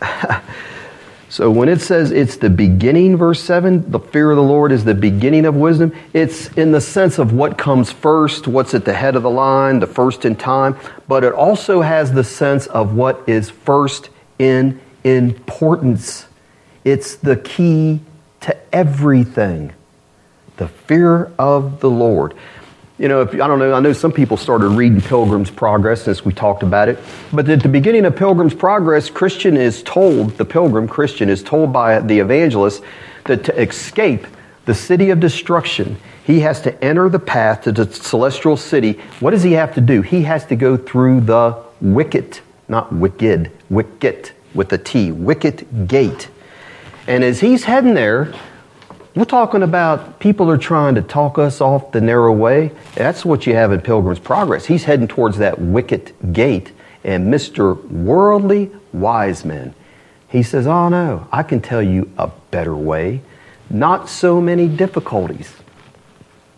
so 1.30 1.50
when 1.50 1.70
it 1.70 1.80
says 1.80 2.12
it's 2.12 2.38
the 2.38 2.50
beginning, 2.50 3.16
verse 3.18 3.42
7, 3.42 3.92
the 3.92 4.00
fear 4.00 4.32
of 4.32 4.38
the 4.38 4.44
Lord 4.44 4.72
is 4.72 4.84
the 4.84 4.94
beginning 4.94 5.46
of 5.46 5.56
wisdom, 5.56 5.94
it's 6.14 6.50
in 6.54 6.72
the 6.72 6.82
sense 6.82 7.18
of 7.18 7.34
what 7.34 7.58
comes 7.58 7.92
first, 7.92 8.48
what's 8.48 8.74
at 8.74 8.86
the 8.86 8.94
head 8.94 9.16
of 9.16 9.24
the 9.24 9.30
line, 9.30 9.80
the 9.80 9.88
first 9.88 10.26
in 10.26 10.36
time, 10.36 10.76
but 11.08 11.24
it 11.24 11.34
also 11.34 11.82
has 11.82 12.12
the 12.12 12.24
sense 12.24 12.68
of 12.68 12.94
what 12.94 13.28
is 13.28 13.50
first 13.50 14.10
in 14.38 14.80
importance. 15.04 16.27
It's 16.88 17.18
the 17.18 17.36
key 17.36 18.00
to 18.40 18.56
everything. 18.74 19.74
The 20.56 20.70
fear 20.70 21.34
of 21.38 21.82
the 21.82 21.90
Lord. 21.90 22.34
You 22.98 23.10
know, 23.10 23.24
if, 23.24 23.34
I 23.34 23.46
don't 23.46 23.60
know, 23.60 23.74
I 23.74 23.82
know 23.82 23.92
some 23.92 24.14
people 24.14 24.38
started 24.38 24.70
reading 24.70 25.02
Pilgrim's 25.02 25.52
Progress 25.52 26.04
since 26.04 26.24
we 26.24 26.32
talked 26.32 26.64
about 26.64 26.88
it. 26.88 26.98
But 27.34 27.50
at 27.50 27.62
the 27.62 27.68
beginning 27.68 28.06
of 28.06 28.16
Pilgrim's 28.16 28.54
Progress, 28.54 29.10
Christian 29.10 29.58
is 29.58 29.84
told, 29.84 30.38
the 30.38 30.46
pilgrim 30.46 30.88
Christian 30.88 31.28
is 31.28 31.44
told 31.44 31.74
by 31.74 32.00
the 32.00 32.20
evangelist 32.20 32.82
that 33.26 33.44
to 33.44 33.62
escape 33.62 34.26
the 34.64 34.74
city 34.74 35.10
of 35.10 35.20
destruction, 35.20 35.98
he 36.26 36.40
has 36.40 36.62
to 36.62 36.82
enter 36.82 37.10
the 37.10 37.20
path 37.20 37.64
to 37.64 37.74
the 37.74 37.92
celestial 37.92 38.56
city. 38.56 38.94
What 39.20 39.32
does 39.32 39.44
he 39.44 39.52
have 39.52 39.76
to 39.76 39.82
do? 39.82 40.04
He 40.04 40.22
has 40.22 40.46
to 40.46 40.56
go 40.56 40.78
through 40.78 41.20
the 41.20 41.62
wicket, 41.82 42.40
not 42.70 42.94
wicked, 42.94 43.52
wicket 43.70 44.32
with 44.54 44.72
a 44.72 44.78
T, 44.78 45.12
wicket 45.12 45.90
gate. 45.90 46.30
And 47.08 47.24
as 47.24 47.40
he's 47.40 47.64
heading 47.64 47.94
there, 47.94 48.34
we're 49.16 49.24
talking 49.24 49.64
about 49.64 50.20
people 50.20 50.52
are 50.52 50.58
trying 50.58 50.96
to 50.96 51.02
talk 51.02 51.40
us 51.40 51.62
off 51.62 51.94
the 51.94 52.02
narrow 52.02 52.34
way. 52.34 52.72
That's 52.96 53.24
what 53.24 53.48
you 53.48 53.56
have 53.56 53.72
in 53.72 53.80
Pilgrim's 53.80 54.20
Progress. 54.20 54.66
He's 54.66 54.84
heading 54.84 55.08
towards 55.08 55.38
that 55.38 55.60
wicket 55.60 56.34
gate, 56.34 56.74
and 57.06 57.34
Mr. 57.34 57.82
Worldly 57.90 58.72
Wiseman, 58.92 59.74
he 60.28 60.44
says, 60.44 60.68
Oh 60.68 60.90
no, 60.90 61.28
I 61.32 61.44
can 61.44 61.62
tell 61.62 61.82
you 61.82 62.12
a 62.18 62.30
better 62.52 62.76
way. 62.76 63.22
Not 63.70 64.10
so 64.10 64.42
many 64.42 64.68
difficulties. 64.68 65.56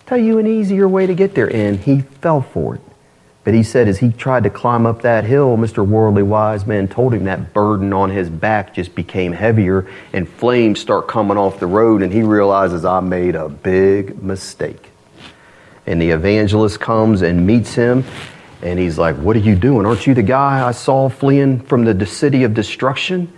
Tell 0.08 0.18
you 0.18 0.40
an 0.40 0.48
easier 0.48 0.88
way 0.88 1.06
to 1.06 1.14
get 1.14 1.36
there. 1.36 1.54
And 1.54 1.80
he 1.80 2.02
fell 2.02 2.42
for 2.42 2.76
it. 2.76 2.82
But 3.44 3.54
he 3.54 3.64
said 3.64 3.88
as 3.88 4.00
he 4.00 4.12
tried 4.12 4.44
to 4.44 4.50
climb 4.50 4.86
up 4.86 5.02
that 5.02 5.24
hill, 5.24 5.56
Mr. 5.58 5.86
Worldly 5.86 6.24
Wise 6.24 6.66
Man 6.66 6.88
told 6.88 7.14
him 7.14 7.24
that 7.24 7.54
burden 7.54 7.94
on 7.94 8.10
his 8.10 8.30
back 8.30 8.74
just 8.74 8.96
became 8.96 9.32
heavier 9.32 9.88
and 10.12 10.28
flames 10.28 10.80
start 10.80 11.08
coming 11.08 11.38
off 11.38 11.60
the 11.60 11.68
road 11.68 12.02
and 12.02 12.12
he 12.12 12.22
realizes 12.22 12.84
I 12.84 13.00
made 13.00 13.36
a 13.36 13.48
big 13.48 14.22
mistake. 14.22 14.92
And 15.86 16.02
the 16.02 16.10
evangelist 16.12 16.80
comes 16.80 17.22
and 17.22 17.48
meets 17.48 17.74
him 17.74 18.04
and 18.62 18.78
he's 18.78 18.98
like, 18.98 19.16
What 19.16 19.36
are 19.38 19.40
you 19.40 19.56
doing? 19.56 19.86
Aren't 19.86 20.06
you 20.06 20.14
the 20.14 20.24
guy 20.24 20.68
I 20.68 20.72
saw 20.72 21.08
fleeing 21.10 21.62
from 21.62 21.86
the 21.86 22.06
city 22.06 22.44
of 22.44 22.54
destruction? 22.54 23.32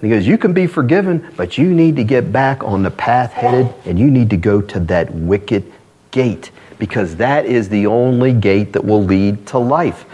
And 0.00 0.10
he 0.10 0.16
goes, 0.16 0.26
You 0.26 0.38
can 0.38 0.54
be 0.54 0.66
forgiven, 0.66 1.32
but 1.36 1.58
you 1.58 1.72
need 1.72 1.96
to 1.96 2.04
get 2.04 2.32
back 2.32 2.64
on 2.64 2.82
the 2.82 2.90
path 2.90 3.32
headed 3.32 3.72
and 3.84 3.98
you 3.98 4.10
need 4.10 4.30
to 4.30 4.36
go 4.38 4.62
to 4.62 4.80
that 4.80 5.12
wicket 5.12 5.64
gate 6.10 6.50
because 6.78 7.16
that 7.16 7.46
is 7.46 7.68
the 7.68 7.86
only 7.86 8.32
gate 8.32 8.72
that 8.72 8.84
will 8.84 9.04
lead 9.04 9.46
to 9.48 9.58
life. 9.58 10.04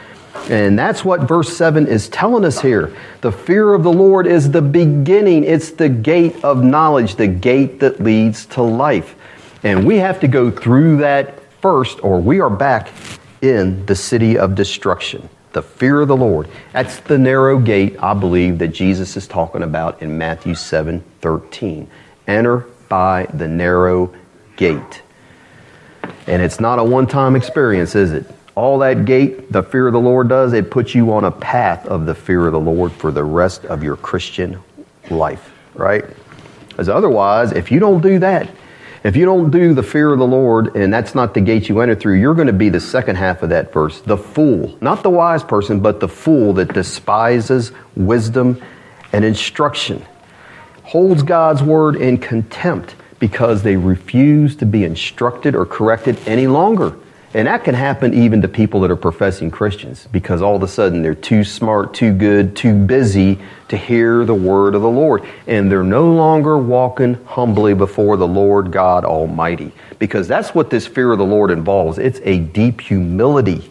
And 0.51 0.79
that's 0.79 1.05
what 1.05 1.23
verse 1.23 1.57
7 1.57 1.87
is 1.87 2.09
telling 2.09 2.45
us 2.45 2.61
here. 2.61 2.95
The 3.23 3.33
fear 3.33 3.73
of 3.73 3.83
the 3.83 3.93
Lord 3.93 4.27
is 4.27 4.51
the 4.51 4.61
beginning, 4.61 5.45
it's 5.45 5.71
the 5.71 5.89
gate 5.89 6.45
of 6.45 6.62
knowledge, 6.62 7.15
the 7.17 7.29
gate 7.29 7.81
that 7.81 8.01
leads 8.01 8.45
to 8.47 8.62
life. 8.62 9.15
And 9.62 9.87
we 9.87 9.97
have 9.97 10.21
to 10.21 10.29
go 10.29 10.51
through 10.51 10.99
that 10.99 11.41
first, 11.62 12.03
or 12.05 12.21
we 12.21 12.41
are 12.41 12.51
back 12.51 12.91
in 13.41 13.87
the 13.87 13.95
city 13.95 14.37
of 14.37 14.55
destruction. 14.55 15.29
The 15.53 15.62
fear 15.62 16.03
of 16.03 16.09
the 16.09 16.17
Lord. 16.17 16.49
That's 16.73 16.99
the 17.01 17.17
narrow 17.17 17.59
gate, 17.59 17.97
I 18.03 18.12
believe, 18.12 18.59
that 18.59 18.69
Jesus 18.69 19.17
is 19.17 19.27
talking 19.27 19.62
about 19.62 20.03
in 20.03 20.19
Matthew 20.19 20.55
7 20.55 21.03
13. 21.21 21.89
Enter 22.27 22.67
by 22.89 23.27
the 23.33 23.49
narrow 23.49 24.12
gate. 24.57 25.04
And 26.27 26.43
it's 26.43 26.61
not 26.61 26.79
a 26.79 26.85
one 26.85 27.07
time 27.07 27.37
experience, 27.37 27.95
is 27.95 28.13
it? 28.13 28.27
All 28.55 28.79
that 28.79 29.05
gate, 29.05 29.51
the 29.51 29.63
fear 29.63 29.89
of 29.89 29.93
the 29.93 30.01
Lord 30.01 30.29
does, 30.29 30.53
it 30.53 30.71
puts 30.71 30.95
you 30.95 31.13
on 31.13 31.25
a 31.25 31.31
path 31.31 31.87
of 31.87 32.07
the 32.07 32.15
fear 32.15 32.47
of 32.47 32.53
the 32.53 32.61
Lord 32.61 32.93
for 32.93 33.11
the 33.11 33.25
rest 33.25 33.65
of 33.65 33.83
your 33.83 33.97
Christian 33.97 34.61
life, 35.11 35.53
right? 35.75 36.05
Because 36.69 36.89
otherwise, 36.89 37.53
if 37.53 37.71
you 37.71 37.81
don't 37.81 38.01
do 38.01 38.19
that, 38.21 38.49
if 39.05 39.17
you 39.17 39.27
don't 39.27 39.51
do 39.51 39.75
the 39.75 39.83
fear 39.83 40.13
of 40.13 40.19
the 40.19 40.27
Lord, 40.27 40.77
and 40.77 40.93
that's 40.93 41.15
not 41.15 41.35
the 41.35 41.41
gate 41.41 41.69
you 41.69 41.81
enter 41.81 41.95
through, 41.95 42.15
you're 42.15 42.35
going 42.35 42.47
to 42.47 42.55
be 42.55 42.71
the 42.71 42.81
second 42.81 43.17
half 43.17 43.43
of 43.43 43.51
that 43.51 43.73
verse. 43.73 44.01
The 44.01 44.17
fool, 44.17 44.79
not 44.81 45.03
the 45.03 45.11
wise 45.11 45.45
person, 45.45 45.81
but 45.81 46.01
the 46.01 46.09
fool 46.09 46.55
that 46.55 46.73
despises 46.73 47.73
wisdom 47.97 48.63
and 49.13 49.25
instruction, 49.25 50.05
holds 50.85 51.23
God's 51.23 51.63
word 51.63 51.97
in 51.97 52.17
contempt 52.17 52.95
because 53.19 53.62
they 53.62 53.77
refuse 53.77 54.57
to 54.57 54.67
be 54.67 54.85
instructed 54.85 55.55
or 55.55 55.67
corrected 55.67 56.19
any 56.27 56.47
longer. 56.47 56.97
And 57.35 57.49
that 57.49 57.65
can 57.65 57.75
happen 57.75 58.15
even 58.15 58.43
to 58.43 58.49
people 58.49 58.81
that 58.81 58.93
are 58.93 58.97
professing 58.97 59.51
Christians 59.51 60.07
because 60.12 60.41
all 60.41 60.55
of 60.55 60.62
a 60.62 60.69
sudden 60.69 61.03
they're 61.03 61.17
too 61.17 61.43
smart, 61.43 61.93
too 61.93 62.12
good, 62.12 62.55
too 62.55 62.73
busy 62.73 63.41
to 63.69 63.77
hear 63.77 64.25
the 64.25 64.35
word 64.35 64.77
of 64.77 64.83
the 64.83 64.89
Lord. 64.89 65.27
And 65.49 65.71
they're 65.71 65.83
no 65.83 66.12
longer 66.12 66.57
walking 66.57 67.15
humbly 67.25 67.75
before 67.75 68.17
the 68.17 68.27
Lord 68.27 68.71
God 68.71 69.05
Almighty 69.05 69.73
because 69.99 70.29
that's 70.29 70.55
what 70.55 70.71
this 70.71 70.87
fear 70.87 71.11
of 71.11 71.19
the 71.19 71.25
Lord 71.25 71.51
involves. 71.51 71.99
It's 71.99 72.21
a 72.23 72.39
deep 72.39 72.81
humility. 72.81 73.69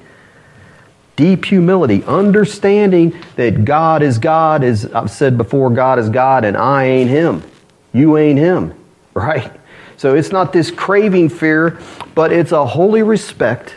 Deep 1.16 1.46
humility, 1.46 2.04
understanding 2.04 3.18
that 3.38 3.64
God 3.64 4.04
is 4.04 4.18
God, 4.18 4.64
as 4.64 4.92
I've 4.94 5.12
said 5.12 5.38
before, 5.38 5.70
God 5.70 6.00
is 6.00 6.10
God 6.10 6.44
and 6.44 6.58
I 6.58 6.86
ain't 6.86 7.10
Him. 7.10 7.44
You 7.94 8.18
ain't 8.18 8.40
Him 8.40 8.74
right? 9.14 9.52
So 9.98 10.16
it's 10.16 10.32
not 10.32 10.54
this 10.54 10.72
craving 10.72 11.30
fear, 11.30 11.80
but 12.16 12.32
it's 12.32 12.52
a 12.52 12.66
holy 12.66 13.04
respect 13.04 13.76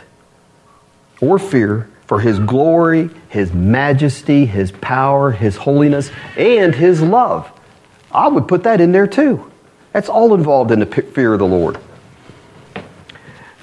or 1.21 1.39
fear 1.39 1.89
for 2.05 2.19
His 2.19 2.39
glory, 2.39 3.09
His 3.29 3.53
majesty, 3.53 4.45
His 4.45 4.71
power, 4.71 5.31
His 5.31 5.57
holiness, 5.57 6.11
and 6.37 6.73
His 6.73 7.01
love. 7.01 7.51
I 8.11 8.27
would 8.27 8.47
put 8.47 8.63
that 8.63 8.81
in 8.81 8.91
there 8.91 9.07
too. 9.07 9.51
That's 9.93 10.09
all 10.09 10.33
involved 10.33 10.71
in 10.71 10.79
the 10.79 10.85
fear 10.85 11.33
of 11.33 11.39
the 11.39 11.47
Lord. 11.47 11.79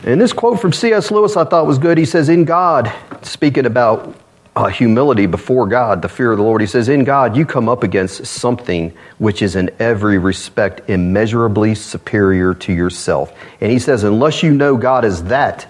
And 0.05 0.20
this 0.20 0.33
quote 0.33 0.61
from 0.61 0.72
C.S. 0.72 1.11
Lewis 1.11 1.37
I 1.37 1.45
thought 1.45 1.66
was 1.66 1.79
good. 1.79 1.97
He 1.97 2.05
says, 2.05 2.29
In 2.29 2.45
God, 2.45 2.93
speaking 3.22 3.64
about 3.64 4.14
uh, 4.57 4.67
humility 4.67 5.27
before 5.27 5.67
God, 5.67 6.03
the 6.03 6.09
fear 6.09 6.31
of 6.33 6.39
the 6.39 6.45
Lord. 6.45 6.61
He 6.61 6.67
says, 6.67 6.89
In 6.89 7.05
God, 7.05 7.37
you 7.37 7.45
come 7.45 7.69
up 7.69 7.83
against 7.83 8.27
something 8.27 8.93
which 9.19 9.43
is 9.43 9.57
in 9.57 9.71
every 9.79 10.19
respect 10.19 10.89
immeasurably 10.89 11.75
superior 11.75 12.55
to 12.55 12.73
yourself. 12.73 13.33
And 13.61 13.73
he 13.73 13.79
says, 13.79 14.05
Unless 14.05 14.43
you 14.43 14.53
know 14.53 14.77
God 14.77 15.05
as 15.05 15.25
that, 15.25 15.67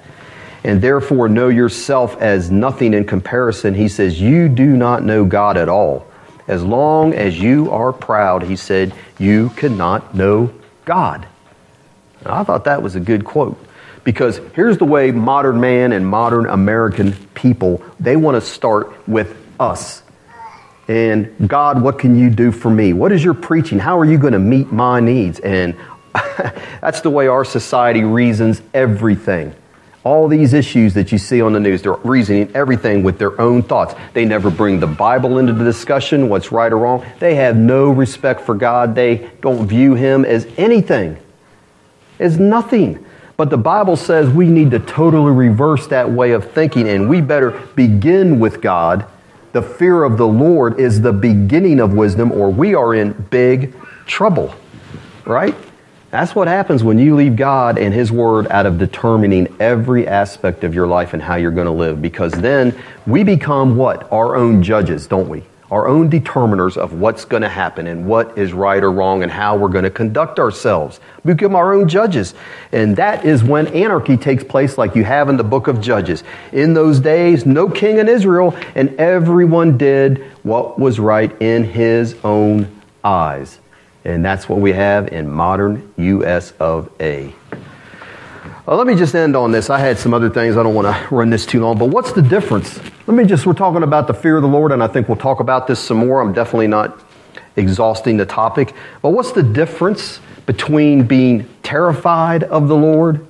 and 0.64 0.80
therefore 0.80 1.28
know 1.28 1.48
yourself 1.48 2.16
as 2.20 2.50
nothing 2.50 2.94
in 2.94 3.04
comparison, 3.04 3.74
he 3.74 3.88
says, 3.88 4.20
You 4.20 4.48
do 4.48 4.76
not 4.76 5.02
know 5.02 5.24
God 5.24 5.56
at 5.56 5.68
all. 5.68 6.06
As 6.46 6.62
long 6.62 7.14
as 7.14 7.40
you 7.40 7.70
are 7.70 7.92
proud, 7.92 8.42
he 8.42 8.56
said, 8.56 8.92
you 9.18 9.50
cannot 9.50 10.14
know 10.14 10.52
God. 10.84 11.26
Now, 12.24 12.40
I 12.40 12.44
thought 12.44 12.64
that 12.64 12.82
was 12.82 12.94
a 12.94 13.00
good 13.00 13.24
quote. 13.24 13.58
Because 14.04 14.38
here's 14.54 14.78
the 14.78 14.84
way 14.84 15.10
modern 15.10 15.60
man 15.60 15.92
and 15.92 16.06
modern 16.06 16.46
American 16.46 17.14
people, 17.34 17.82
they 17.98 18.16
want 18.16 18.36
to 18.36 18.40
start 18.40 19.08
with 19.08 19.36
us. 19.58 20.02
And 20.86 21.48
God, 21.48 21.82
what 21.82 21.98
can 21.98 22.18
you 22.18 22.28
do 22.28 22.52
for 22.52 22.70
me? 22.70 22.92
What 22.92 23.12
is 23.12 23.24
your 23.24 23.34
preaching? 23.34 23.78
How 23.78 23.98
are 23.98 24.04
you 24.04 24.18
going 24.18 24.34
to 24.34 24.38
meet 24.38 24.70
my 24.70 25.00
needs? 25.00 25.40
And 25.40 25.74
that's 26.80 27.00
the 27.00 27.10
way 27.10 27.26
our 27.26 27.44
society 27.44 28.04
reasons 28.04 28.60
everything. 28.74 29.54
All 30.04 30.28
these 30.28 30.52
issues 30.52 30.92
that 30.94 31.10
you 31.10 31.16
see 31.16 31.40
on 31.40 31.54
the 31.54 31.60
news, 31.60 31.80
they're 31.80 31.94
reasoning 31.94 32.54
everything 32.54 33.02
with 33.02 33.18
their 33.18 33.40
own 33.40 33.62
thoughts. 33.62 33.94
They 34.12 34.26
never 34.26 34.50
bring 34.50 34.78
the 34.78 34.86
Bible 34.86 35.38
into 35.38 35.54
the 35.54 35.64
discussion, 35.64 36.28
what's 36.28 36.52
right 36.52 36.70
or 36.70 36.76
wrong. 36.76 37.06
They 37.20 37.36
have 37.36 37.56
no 37.56 37.88
respect 37.88 38.42
for 38.42 38.54
God. 38.54 38.94
They 38.94 39.30
don't 39.40 39.66
view 39.66 39.94
Him 39.94 40.26
as 40.26 40.46
anything, 40.58 41.16
as 42.18 42.38
nothing. 42.38 43.02
But 43.36 43.50
the 43.50 43.58
Bible 43.58 43.96
says 43.96 44.30
we 44.30 44.46
need 44.46 44.70
to 44.70 44.78
totally 44.78 45.32
reverse 45.32 45.86
that 45.88 46.10
way 46.10 46.32
of 46.32 46.52
thinking, 46.52 46.88
and 46.88 47.08
we 47.08 47.20
better 47.20 47.50
begin 47.74 48.38
with 48.38 48.60
God. 48.60 49.06
The 49.52 49.62
fear 49.62 50.04
of 50.04 50.18
the 50.18 50.26
Lord 50.26 50.78
is 50.78 51.00
the 51.00 51.12
beginning 51.12 51.80
of 51.80 51.94
wisdom, 51.94 52.30
or 52.30 52.50
we 52.50 52.74
are 52.74 52.94
in 52.94 53.12
big 53.30 53.74
trouble, 54.06 54.54
right? 55.24 55.54
That's 56.10 56.32
what 56.32 56.46
happens 56.46 56.84
when 56.84 56.98
you 57.00 57.16
leave 57.16 57.34
God 57.34 57.76
and 57.76 57.92
His 57.92 58.12
Word 58.12 58.46
out 58.48 58.66
of 58.66 58.78
determining 58.78 59.52
every 59.58 60.06
aspect 60.06 60.62
of 60.62 60.72
your 60.72 60.86
life 60.86 61.12
and 61.12 61.20
how 61.20 61.34
you're 61.34 61.50
going 61.50 61.66
to 61.66 61.72
live. 61.72 62.00
Because 62.00 62.32
then 62.32 62.80
we 63.04 63.24
become 63.24 63.76
what? 63.76 64.12
Our 64.12 64.36
own 64.36 64.62
judges, 64.62 65.08
don't 65.08 65.28
we? 65.28 65.42
Our 65.70 65.88
own 65.88 66.10
determiners 66.10 66.76
of 66.76 66.92
what's 66.92 67.24
going 67.24 67.42
to 67.42 67.48
happen 67.48 67.86
and 67.86 68.06
what 68.06 68.36
is 68.36 68.52
right 68.52 68.82
or 68.82 68.92
wrong 68.92 69.22
and 69.22 69.32
how 69.32 69.56
we're 69.56 69.68
going 69.68 69.84
to 69.84 69.90
conduct 69.90 70.38
ourselves. 70.38 71.00
We 71.24 71.32
become 71.34 71.56
our 71.56 71.72
own 71.72 71.88
judges. 71.88 72.34
And 72.70 72.96
that 72.96 73.24
is 73.24 73.42
when 73.42 73.68
anarchy 73.68 74.16
takes 74.16 74.44
place, 74.44 74.76
like 74.76 74.94
you 74.94 75.04
have 75.04 75.28
in 75.28 75.36
the 75.36 75.44
book 75.44 75.66
of 75.66 75.80
Judges. 75.80 76.22
In 76.52 76.74
those 76.74 77.00
days, 77.00 77.46
no 77.46 77.68
king 77.68 77.98
in 77.98 78.08
Israel, 78.08 78.54
and 78.74 78.94
everyone 79.00 79.78
did 79.78 80.22
what 80.42 80.78
was 80.78 81.00
right 81.00 81.34
in 81.40 81.64
his 81.64 82.14
own 82.24 82.80
eyes. 83.02 83.58
And 84.04 84.24
that's 84.24 84.48
what 84.48 84.60
we 84.60 84.72
have 84.72 85.08
in 85.08 85.30
modern 85.30 85.92
US 85.96 86.52
of 86.60 86.90
A. 87.00 87.34
Well, 88.66 88.78
let 88.78 88.86
me 88.86 88.94
just 88.94 89.14
end 89.14 89.36
on 89.36 89.52
this. 89.52 89.68
I 89.70 89.78
had 89.78 89.98
some 89.98 90.14
other 90.14 90.30
things. 90.30 90.56
I 90.56 90.62
don't 90.62 90.74
want 90.74 90.86
to 90.86 91.14
run 91.14 91.30
this 91.30 91.44
too 91.44 91.60
long, 91.60 91.78
but 91.78 91.90
what's 91.90 92.12
the 92.12 92.22
difference? 92.22 92.80
Let 93.06 93.18
me 93.18 93.24
just, 93.26 93.44
we're 93.44 93.52
talking 93.52 93.82
about 93.82 94.06
the 94.06 94.14
fear 94.14 94.36
of 94.36 94.42
the 94.42 94.48
Lord, 94.48 94.72
and 94.72 94.82
I 94.82 94.86
think 94.86 95.08
we'll 95.08 95.18
talk 95.18 95.40
about 95.40 95.66
this 95.66 95.78
some 95.78 95.98
more. 95.98 96.22
I'm 96.22 96.32
definitely 96.32 96.68
not 96.68 97.04
exhausting 97.54 98.16
the 98.16 98.24
topic. 98.24 98.72
But 99.02 99.10
what's 99.10 99.32
the 99.32 99.42
difference 99.42 100.20
between 100.46 101.06
being 101.06 101.46
terrified 101.62 102.44
of 102.44 102.66
the 102.66 102.74
Lord 102.74 103.26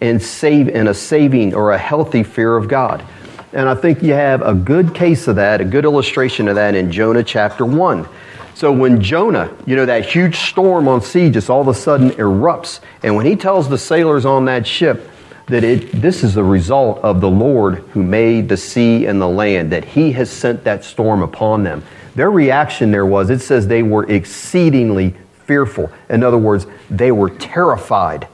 and, 0.00 0.22
save, 0.22 0.68
and 0.68 0.88
a 0.88 0.94
saving 0.94 1.52
or 1.52 1.72
a 1.72 1.78
healthy 1.78 2.22
fear 2.22 2.56
of 2.56 2.68
God? 2.68 3.04
And 3.52 3.68
I 3.68 3.74
think 3.74 4.04
you 4.04 4.12
have 4.12 4.40
a 4.42 4.54
good 4.54 4.94
case 4.94 5.26
of 5.26 5.34
that, 5.34 5.60
a 5.60 5.64
good 5.64 5.84
illustration 5.84 6.46
of 6.46 6.54
that 6.54 6.76
in 6.76 6.92
Jonah 6.92 7.24
chapter 7.24 7.66
1. 7.66 8.06
So 8.54 8.70
when 8.70 9.02
Jonah, 9.02 9.52
you 9.66 9.74
know, 9.74 9.86
that 9.86 10.06
huge 10.06 10.36
storm 10.36 10.86
on 10.86 11.00
sea 11.00 11.28
just 11.28 11.50
all 11.50 11.60
of 11.60 11.66
a 11.66 11.74
sudden 11.74 12.10
erupts, 12.10 12.78
and 13.02 13.16
when 13.16 13.26
he 13.26 13.34
tells 13.34 13.68
the 13.68 13.78
sailors 13.78 14.24
on 14.24 14.44
that 14.44 14.64
ship 14.64 15.10
that 15.46 15.62
it, 15.62 15.92
this 15.92 16.24
is 16.24 16.34
the 16.34 16.44
result 16.44 16.98
of 17.02 17.20
the 17.20 17.30
Lord 17.30 17.76
who 17.92 18.02
made 18.02 18.48
the 18.48 18.56
sea 18.56 19.06
and 19.06 19.20
the 19.20 19.28
land, 19.28 19.70
that 19.72 19.84
he 19.84 20.12
has 20.12 20.30
sent 20.30 20.64
that 20.64 20.84
storm 20.84 21.22
upon 21.22 21.62
them, 21.62 21.82
their 22.14 22.30
reaction 22.30 22.90
there 22.90 23.06
was, 23.06 23.30
it 23.30 23.40
says 23.40 23.66
they 23.66 23.82
were 23.82 24.10
exceedingly 24.10 25.14
fearful. 25.44 25.90
In 26.08 26.22
other 26.22 26.38
words, 26.38 26.66
they 26.90 27.12
were 27.12 27.30
terrified, 27.30 28.26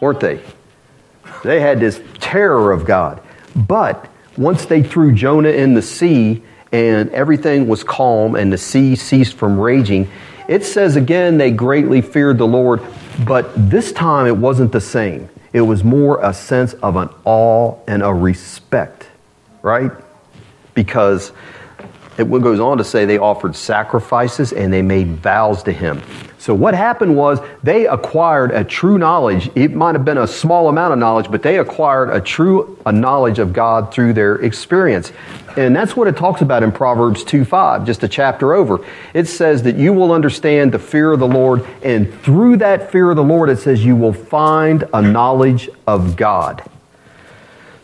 weren't 0.00 0.20
they? 0.20 0.40
They 1.42 1.60
had 1.60 1.80
this 1.80 2.00
terror 2.20 2.72
of 2.72 2.84
God. 2.84 3.20
But 3.54 4.08
once 4.36 4.66
they 4.66 4.82
threw 4.82 5.12
Jonah 5.12 5.48
in 5.48 5.74
the 5.74 5.82
sea, 5.82 6.42
and 6.72 7.10
everything 7.10 7.68
was 7.68 7.84
calm 7.84 8.34
and 8.34 8.52
the 8.52 8.58
sea 8.58 8.96
ceased 8.96 9.34
from 9.34 9.58
raging. 9.58 10.10
It 10.48 10.64
says 10.64 10.96
again, 10.96 11.38
they 11.38 11.50
greatly 11.50 12.00
feared 12.00 12.38
the 12.38 12.46
Lord, 12.46 12.82
but 13.24 13.50
this 13.70 13.92
time 13.92 14.26
it 14.26 14.36
wasn't 14.36 14.72
the 14.72 14.80
same. 14.80 15.28
It 15.56 15.62
was 15.62 15.82
more 15.82 16.22
a 16.22 16.34
sense 16.34 16.74
of 16.74 16.96
an 16.96 17.08
awe 17.24 17.76
and 17.88 18.02
a 18.02 18.12
respect, 18.12 19.08
right? 19.62 19.90
Because 20.74 21.32
it 22.18 22.28
goes 22.28 22.60
on 22.60 22.78
to 22.78 22.84
say 22.84 23.04
they 23.04 23.18
offered 23.18 23.54
sacrifices 23.54 24.52
and 24.52 24.72
they 24.72 24.82
made 24.82 25.08
vows 25.16 25.62
to 25.64 25.72
him. 25.72 26.02
So 26.38 26.54
what 26.54 26.74
happened 26.74 27.16
was 27.16 27.40
they 27.62 27.88
acquired 27.88 28.52
a 28.52 28.62
true 28.62 28.98
knowledge. 28.98 29.50
It 29.56 29.72
might 29.74 29.94
have 29.96 30.04
been 30.04 30.18
a 30.18 30.28
small 30.28 30.68
amount 30.68 30.92
of 30.92 30.98
knowledge, 30.98 31.30
but 31.30 31.42
they 31.42 31.58
acquired 31.58 32.10
a 32.10 32.20
true 32.20 32.78
a 32.86 32.92
knowledge 32.92 33.38
of 33.38 33.52
God 33.52 33.92
through 33.92 34.12
their 34.12 34.36
experience. 34.36 35.12
And 35.56 35.74
that's 35.74 35.96
what 35.96 36.06
it 36.06 36.16
talks 36.16 36.42
about 36.42 36.62
in 36.62 36.70
Proverbs 36.70 37.24
2 37.24 37.44
5, 37.44 37.84
just 37.84 38.04
a 38.04 38.08
chapter 38.08 38.54
over. 38.54 38.84
It 39.12 39.26
says 39.26 39.62
that 39.64 39.76
you 39.76 39.92
will 39.92 40.12
understand 40.12 40.70
the 40.70 40.78
fear 40.78 41.12
of 41.12 41.18
the 41.18 41.26
Lord, 41.26 41.66
and 41.82 42.12
through 42.22 42.58
that 42.58 42.92
fear 42.92 43.10
of 43.10 43.16
the 43.16 43.24
Lord, 43.24 43.50
it 43.50 43.58
says 43.58 43.84
you 43.84 43.96
will 43.96 44.12
find 44.12 44.84
a 44.94 45.02
knowledge 45.02 45.68
of 45.86 46.16
God. 46.16 46.62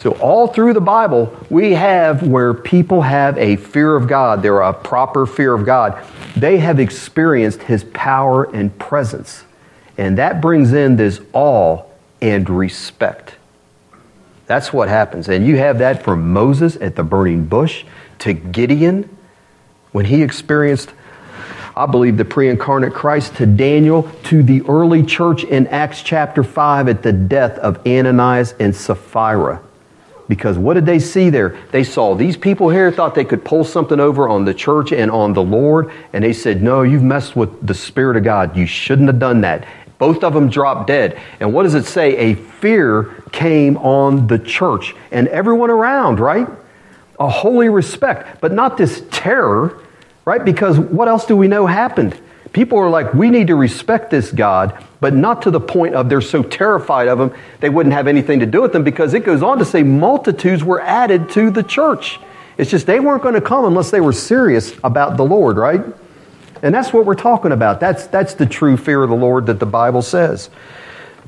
So, 0.03 0.15
all 0.15 0.49
through 0.49 0.73
the 0.73 0.81
Bible, 0.81 1.33
we 1.49 1.75
have 1.75 2.27
where 2.27 2.55
people 2.55 3.03
have 3.03 3.39
a 3.39 3.55
fear 3.55 3.95
of 3.95 4.09
God. 4.09 4.43
They're 4.43 4.61
a 4.61 4.73
proper 4.73 5.27
fear 5.27 5.55
of 5.55 5.65
God. 5.65 6.05
They 6.37 6.59
have 6.59 6.81
experienced 6.81 7.63
His 7.63 7.85
power 7.85 8.53
and 8.53 8.77
presence. 8.81 9.45
And 9.97 10.19
that 10.19 10.41
brings 10.41 10.73
in 10.73 10.97
this 10.97 11.21
awe 11.33 11.85
and 12.21 12.51
respect. 12.51 13.37
That's 14.47 14.73
what 14.73 14.89
happens. 14.89 15.29
And 15.29 15.47
you 15.47 15.57
have 15.59 15.79
that 15.79 16.03
from 16.03 16.33
Moses 16.33 16.75
at 16.75 16.97
the 16.97 17.05
burning 17.05 17.45
bush 17.45 17.85
to 18.19 18.33
Gideon 18.33 19.09
when 19.93 20.07
he 20.07 20.25
experienced, 20.25 20.91
I 21.77 21.87
believe, 21.87 22.17
the 22.17 22.25
pre 22.25 22.49
incarnate 22.49 22.93
Christ, 22.93 23.37
to 23.37 23.47
Daniel, 23.47 24.11
to 24.25 24.43
the 24.43 24.63
early 24.63 25.05
church 25.05 25.45
in 25.45 25.69
Acts 25.69 26.03
chapter 26.03 26.43
5 26.43 26.89
at 26.89 27.05
the 27.05 27.13
death 27.13 27.57
of 27.61 27.87
Ananias 27.87 28.57
and 28.59 28.75
Sapphira. 28.75 29.63
Because 30.29 30.57
what 30.57 30.75
did 30.75 30.87
they 30.87 30.99
see 30.99 31.31
there? 31.31 31.59
They 31.73 31.85
saw 31.85 32.15
these 32.15 32.37
people 32.37 32.71
here 32.71 32.91
thought 32.91 33.15
they 33.15 33.25
could 33.25 33.45
pull 33.45 33.65
something 33.65 34.01
over 34.01 34.29
on 34.29 34.45
the 34.45 34.55
church 34.55 34.93
and 34.93 35.11
on 35.11 35.33
the 35.33 35.43
Lord, 35.43 35.93
and 36.13 36.25
they 36.25 36.33
said, 36.33 36.63
No, 36.63 36.83
you've 36.83 37.03
messed 37.03 37.37
with 37.37 37.67
the 37.67 37.75
Spirit 37.75 38.17
of 38.17 38.25
God. 38.25 38.57
You 38.57 38.67
shouldn't 38.67 39.09
have 39.09 39.19
done 39.19 39.41
that. 39.43 39.67
Both 39.99 40.25
of 40.25 40.35
them 40.35 40.49
dropped 40.49 40.89
dead. 40.89 41.21
And 41.39 41.55
what 41.55 41.63
does 41.63 41.75
it 41.75 41.85
say? 41.85 42.17
A 42.17 42.35
fear 42.35 43.23
came 43.31 43.77
on 43.77 44.27
the 44.27 44.39
church 44.39 44.97
and 45.13 45.29
everyone 45.29 45.71
around, 45.71 46.19
right? 46.19 46.49
A 47.21 47.29
holy 47.29 47.69
respect, 47.69 48.41
but 48.41 48.53
not 48.53 48.77
this 48.77 49.05
terror, 49.13 49.81
right? 50.25 50.45
Because 50.45 50.79
what 50.79 51.07
else 51.07 51.25
do 51.27 51.37
we 51.37 51.47
know 51.47 51.67
happened? 51.67 52.19
People 52.53 52.79
are 52.79 52.91
like, 52.91 53.15
we 53.15 53.31
need 53.31 53.47
to 53.47 53.55
respect 53.55 54.11
this 54.11 54.33
God, 54.33 54.85
but 55.03 55.13
not 55.13 55.43
to 55.43 55.51
the 55.51 55.59
point 55.59 55.97
of 55.97 56.09
they're 56.09 56.21
so 56.21 56.45
terrified 56.45 57.09
of 57.09 57.19
them 57.19 57.35
they 57.59 57.69
wouldn't 57.69 57.93
have 57.93 58.07
anything 58.07 58.39
to 58.39 58.47
do 58.47 58.63
with 58.63 58.73
them 58.73 58.85
because 58.85 59.15
it 59.15 59.25
goes 59.25 59.43
on 59.43 59.59
to 59.59 59.65
say 59.65 59.83
multitudes 59.83 60.63
were 60.63 60.81
added 60.81 61.29
to 61.29 61.51
the 61.51 61.63
church. 61.63 62.21
It's 62.57 62.71
just 62.71 62.87
they 62.87 63.01
weren't 63.01 63.21
going 63.21 63.35
to 63.35 63.41
come 63.41 63.65
unless 63.65 63.91
they 63.91 64.01
were 64.01 64.13
serious 64.13 64.75
about 64.85 65.17
the 65.17 65.25
Lord, 65.25 65.57
right? 65.57 65.85
And 66.63 66.73
that's 66.73 66.93
what 66.93 67.05
we're 67.05 67.17
talking 67.17 67.51
about. 67.51 67.81
That's, 67.81 68.07
that's 68.07 68.35
the 68.35 68.47
true 68.47 68.77
fear 68.77 69.03
of 69.03 69.11
the 69.11 69.17
Lord 69.17 69.47
that 69.47 69.59
the 69.59 69.67
Bible 69.67 70.03
says. 70.03 70.51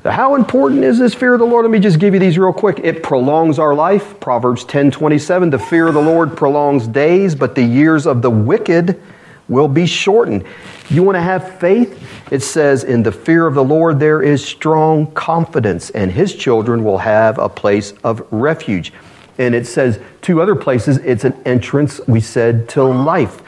How 0.05 0.35
important 0.35 0.85
is 0.85 0.97
this 0.97 1.13
fear 1.13 1.33
of 1.33 1.39
the 1.39 1.45
Lord? 1.45 1.65
Let 1.65 1.71
me 1.71 1.79
just 1.79 1.99
give 1.99 2.13
you 2.13 2.19
these 2.21 2.37
real 2.37 2.53
quick. 2.53 2.79
It 2.81 3.03
prolongs 3.03 3.59
our 3.59 3.75
life. 3.75 4.21
Proverbs 4.21 4.63
10 4.63 4.91
27. 4.91 5.49
The 5.49 5.59
fear 5.59 5.87
of 5.89 5.95
the 5.95 6.01
Lord 6.01 6.37
prolongs 6.37 6.87
days, 6.87 7.35
but 7.35 7.55
the 7.55 7.63
years 7.63 8.07
of 8.07 8.21
the 8.21 8.29
wicked 8.29 9.01
will 9.47 9.67
be 9.67 9.85
shortened. 9.85 10.45
You 10.89 11.03
want 11.03 11.15
to 11.15 11.21
have 11.21 11.59
faith? 11.59 12.01
It 12.31 12.41
says, 12.41 12.83
In 12.83 13.03
the 13.03 13.11
fear 13.11 13.47
of 13.47 13.55
the 13.55 13.63
Lord 13.63 13.99
there 13.99 14.21
is 14.21 14.43
strong 14.43 15.11
confidence, 15.13 15.89
and 15.91 16.11
his 16.11 16.35
children 16.35 16.83
will 16.83 16.99
have 16.99 17.37
a 17.37 17.49
place 17.49 17.93
of 18.03 18.25
refuge. 18.31 18.93
And 19.37 19.53
it 19.53 19.67
says, 19.67 19.99
two 20.21 20.41
other 20.41 20.55
places, 20.55 20.97
it's 20.97 21.25
an 21.25 21.33
entrance, 21.45 21.99
we 22.07 22.21
said, 22.21 22.69
to 22.69 22.83
life. 22.83 23.41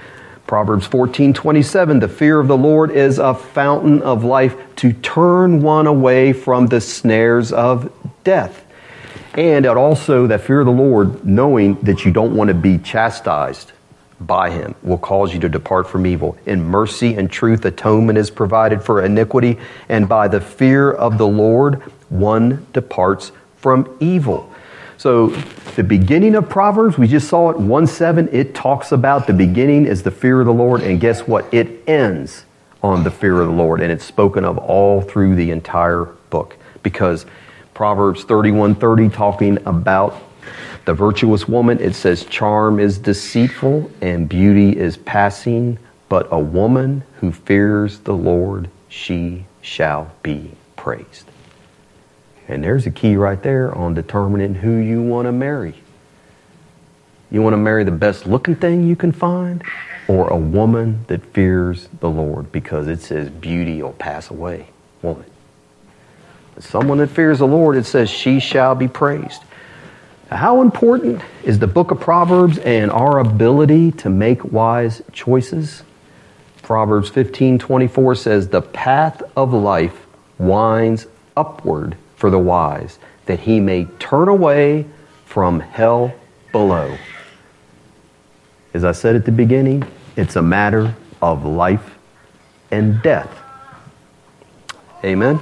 Proverbs 0.45 0.87
14 0.87 1.33
27, 1.33 1.99
the 1.99 2.07
fear 2.07 2.39
of 2.39 2.47
the 2.47 2.57
Lord 2.57 2.91
is 2.91 3.19
a 3.19 3.33
fountain 3.33 4.01
of 4.01 4.23
life 4.23 4.55
to 4.77 4.93
turn 4.93 5.61
one 5.61 5.87
away 5.87 6.31
from 6.33 6.67
the 6.67 6.79
snares 6.79 7.51
of 7.51 7.91
death. 8.23 8.65
And 9.33 9.65
it 9.65 9.77
also, 9.77 10.25
that 10.27 10.41
fear 10.41 10.61
of 10.61 10.65
the 10.65 10.71
Lord, 10.71 11.25
knowing 11.25 11.75
that 11.81 12.05
you 12.05 12.11
don't 12.11 12.35
want 12.35 12.47
to 12.47 12.53
be 12.53 12.77
chastised 12.77 13.73
by 14.19 14.49
him, 14.49 14.75
will 14.81 14.97
cause 14.97 15.33
you 15.33 15.39
to 15.39 15.49
depart 15.49 15.87
from 15.87 16.05
evil. 16.05 16.37
In 16.45 16.63
mercy 16.63 17.15
and 17.15 17.29
truth, 17.29 17.65
atonement 17.65 18.17
is 18.17 18.29
provided 18.29 18.81
for 18.81 19.03
iniquity, 19.03 19.57
and 19.89 20.09
by 20.09 20.27
the 20.27 20.41
fear 20.41 20.91
of 20.91 21.17
the 21.17 21.27
Lord, 21.27 21.81
one 22.09 22.65
departs 22.73 23.31
from 23.57 23.95
evil. 23.99 24.51
So, 24.97 25.27
the 25.75 25.83
beginning 25.83 26.33
of 26.33 26.49
Proverbs, 26.49 26.97
we 26.97 27.07
just 27.07 27.27
saw 27.27 27.51
it, 27.51 27.59
1 27.59 27.85
7, 27.85 28.29
it 28.31 28.55
talks 28.55 28.91
about 28.91 29.27
the 29.27 29.33
beginning 29.33 29.85
is 29.85 30.01
the 30.01 30.09
fear 30.09 30.39
of 30.39 30.47
the 30.47 30.53
Lord, 30.53 30.81
and 30.81 30.99
guess 30.99 31.27
what? 31.27 31.53
It 31.53 31.87
ends 31.87 32.45
on 32.81 33.03
the 33.03 33.11
fear 33.11 33.39
of 33.41 33.47
the 33.47 33.53
Lord, 33.53 33.81
and 33.81 33.91
it's 33.91 34.03
spoken 34.03 34.43
of 34.43 34.57
all 34.57 35.01
through 35.01 35.35
the 35.35 35.51
entire 35.51 36.05
book 36.29 36.57
because 36.81 37.27
Proverbs 37.75 38.23
31 38.23 38.73
30, 38.75 39.09
talking 39.09 39.57
about 39.67 40.19
the 40.85 40.93
virtuous 40.93 41.47
woman, 41.47 41.79
it 41.79 41.95
says, 41.95 42.25
Charm 42.25 42.79
is 42.79 42.97
deceitful 42.97 43.91
and 44.01 44.29
beauty 44.29 44.77
is 44.77 44.97
passing, 44.97 45.77
but 46.09 46.27
a 46.31 46.39
woman 46.39 47.03
who 47.19 47.31
fears 47.31 47.99
the 47.99 48.13
Lord, 48.13 48.69
she 48.87 49.45
shall 49.61 50.11
be 50.23 50.51
praised. 50.75 51.29
And 52.47 52.63
there's 52.63 52.85
a 52.85 52.91
key 52.91 53.15
right 53.17 53.41
there 53.41 53.75
on 53.75 53.93
determining 53.93 54.55
who 54.55 54.77
you 54.77 55.01
want 55.01 55.25
to 55.25 55.31
marry. 55.31 55.75
You 57.29 57.41
want 57.41 57.53
to 57.53 57.57
marry 57.57 57.83
the 57.83 57.91
best 57.91 58.25
looking 58.25 58.55
thing 58.55 58.87
you 58.87 58.95
can 58.95 59.11
find 59.11 59.61
or 60.07 60.29
a 60.29 60.37
woman 60.37 61.03
that 61.07 61.25
fears 61.33 61.89
the 61.99 62.09
Lord 62.09 62.51
because 62.51 62.87
it 62.87 63.01
says 63.01 63.29
beauty 63.29 63.81
will 63.81 63.91
pass 63.91 64.29
away, 64.29 64.69
won't 65.01 65.25
it? 65.25 66.63
Someone 66.63 66.97
that 66.99 67.09
fears 67.09 67.39
the 67.39 67.47
Lord, 67.47 67.75
it 67.75 67.85
says 67.85 68.09
she 68.09 68.39
shall 68.39 68.73
be 68.73 68.87
praised. 68.87 69.43
How 70.29 70.61
important 70.61 71.21
is 71.43 71.59
the 71.59 71.67
book 71.67 71.91
of 71.91 72.01
Proverbs 72.01 72.57
and 72.57 72.91
our 72.91 73.19
ability 73.19 73.93
to 73.93 74.09
make 74.09 74.43
wise 74.43 75.01
choices? 75.13 75.83
Proverbs 76.63 77.07
15 77.09 77.59
24 77.59 78.15
says, 78.15 78.49
The 78.49 78.61
path 78.61 79.23
of 79.37 79.53
life 79.53 80.05
winds 80.37 81.07
upward 81.37 81.95
for 82.17 82.29
the 82.29 82.39
wise, 82.39 82.99
that 83.25 83.39
he 83.39 83.61
may 83.61 83.85
turn 83.99 84.27
away 84.27 84.85
from 85.23 85.61
hell 85.61 86.13
below. 86.51 86.97
As 88.73 88.83
I 88.83 88.91
said 88.91 89.15
at 89.15 89.23
the 89.23 89.31
beginning, 89.31 89.85
it's 90.17 90.35
a 90.35 90.41
matter 90.41 90.93
of 91.21 91.45
life 91.45 91.95
and 92.69 93.01
death. 93.01 93.33
Amen? 95.05 95.39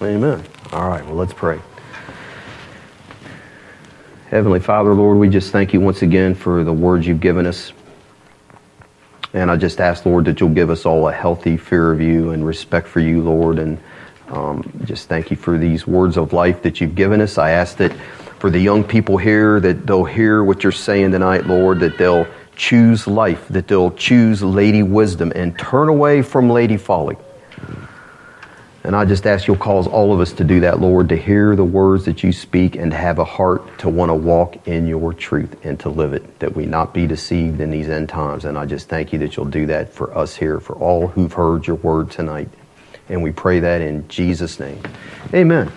Amen. 0.00 0.42
All 0.72 0.88
right, 0.88 1.04
well, 1.04 1.16
let's 1.16 1.34
pray. 1.34 1.60
Heavenly 4.32 4.60
Father, 4.60 4.94
Lord, 4.94 5.18
we 5.18 5.28
just 5.28 5.52
thank 5.52 5.74
you 5.74 5.80
once 5.82 6.00
again 6.00 6.34
for 6.34 6.64
the 6.64 6.72
words 6.72 7.06
you've 7.06 7.20
given 7.20 7.44
us. 7.44 7.74
And 9.34 9.50
I 9.50 9.56
just 9.56 9.78
ask, 9.78 10.06
Lord, 10.06 10.24
that 10.24 10.40
you'll 10.40 10.54
give 10.54 10.70
us 10.70 10.86
all 10.86 11.06
a 11.06 11.12
healthy 11.12 11.58
fear 11.58 11.92
of 11.92 12.00
you 12.00 12.30
and 12.30 12.46
respect 12.46 12.88
for 12.88 13.00
you, 13.00 13.20
Lord, 13.20 13.58
and 13.58 13.78
um, 14.28 14.72
just 14.86 15.06
thank 15.10 15.30
you 15.30 15.36
for 15.36 15.58
these 15.58 15.86
words 15.86 16.16
of 16.16 16.32
life 16.32 16.62
that 16.62 16.80
you've 16.80 16.94
given 16.94 17.20
us. 17.20 17.36
I 17.36 17.50
ask 17.50 17.76
that 17.76 17.92
for 18.38 18.48
the 18.48 18.58
young 18.58 18.82
people 18.82 19.18
here, 19.18 19.60
that 19.60 19.86
they'll 19.86 20.02
hear 20.02 20.42
what 20.42 20.62
you're 20.62 20.72
saying 20.72 21.12
tonight, 21.12 21.46
Lord, 21.46 21.80
that 21.80 21.98
they'll 21.98 22.26
choose 22.56 23.06
life, 23.06 23.46
that 23.48 23.68
they'll 23.68 23.90
choose 23.90 24.42
Lady 24.42 24.82
Wisdom 24.82 25.30
and 25.34 25.58
turn 25.58 25.90
away 25.90 26.22
from 26.22 26.48
Lady 26.48 26.78
Folly. 26.78 27.18
And 28.84 28.96
I 28.96 29.04
just 29.04 29.26
ask 29.26 29.46
you'll 29.46 29.56
cause 29.56 29.86
all 29.86 30.12
of 30.12 30.20
us 30.20 30.32
to 30.34 30.44
do 30.44 30.60
that, 30.60 30.80
Lord, 30.80 31.08
to 31.10 31.16
hear 31.16 31.54
the 31.54 31.64
words 31.64 32.04
that 32.06 32.24
you 32.24 32.32
speak 32.32 32.74
and 32.74 32.90
to 32.90 32.96
have 32.96 33.20
a 33.20 33.24
heart 33.24 33.78
to 33.78 33.88
want 33.88 34.10
to 34.10 34.14
walk 34.14 34.66
in 34.66 34.88
your 34.88 35.12
truth 35.12 35.64
and 35.64 35.78
to 35.80 35.88
live 35.88 36.14
it, 36.14 36.40
that 36.40 36.56
we 36.56 36.66
not 36.66 36.92
be 36.92 37.06
deceived 37.06 37.60
in 37.60 37.70
these 37.70 37.88
end 37.88 38.08
times. 38.08 38.44
And 38.44 38.58
I 38.58 38.66
just 38.66 38.88
thank 38.88 39.12
you 39.12 39.20
that 39.20 39.36
you'll 39.36 39.46
do 39.46 39.66
that 39.66 39.92
for 39.92 40.16
us 40.16 40.34
here, 40.34 40.58
for 40.58 40.74
all 40.74 41.06
who've 41.06 41.32
heard 41.32 41.66
your 41.66 41.76
word 41.76 42.10
tonight. 42.10 42.48
And 43.08 43.22
we 43.22 43.30
pray 43.30 43.60
that 43.60 43.80
in 43.80 44.08
Jesus' 44.08 44.58
name. 44.58 44.80
Amen. 45.32 45.70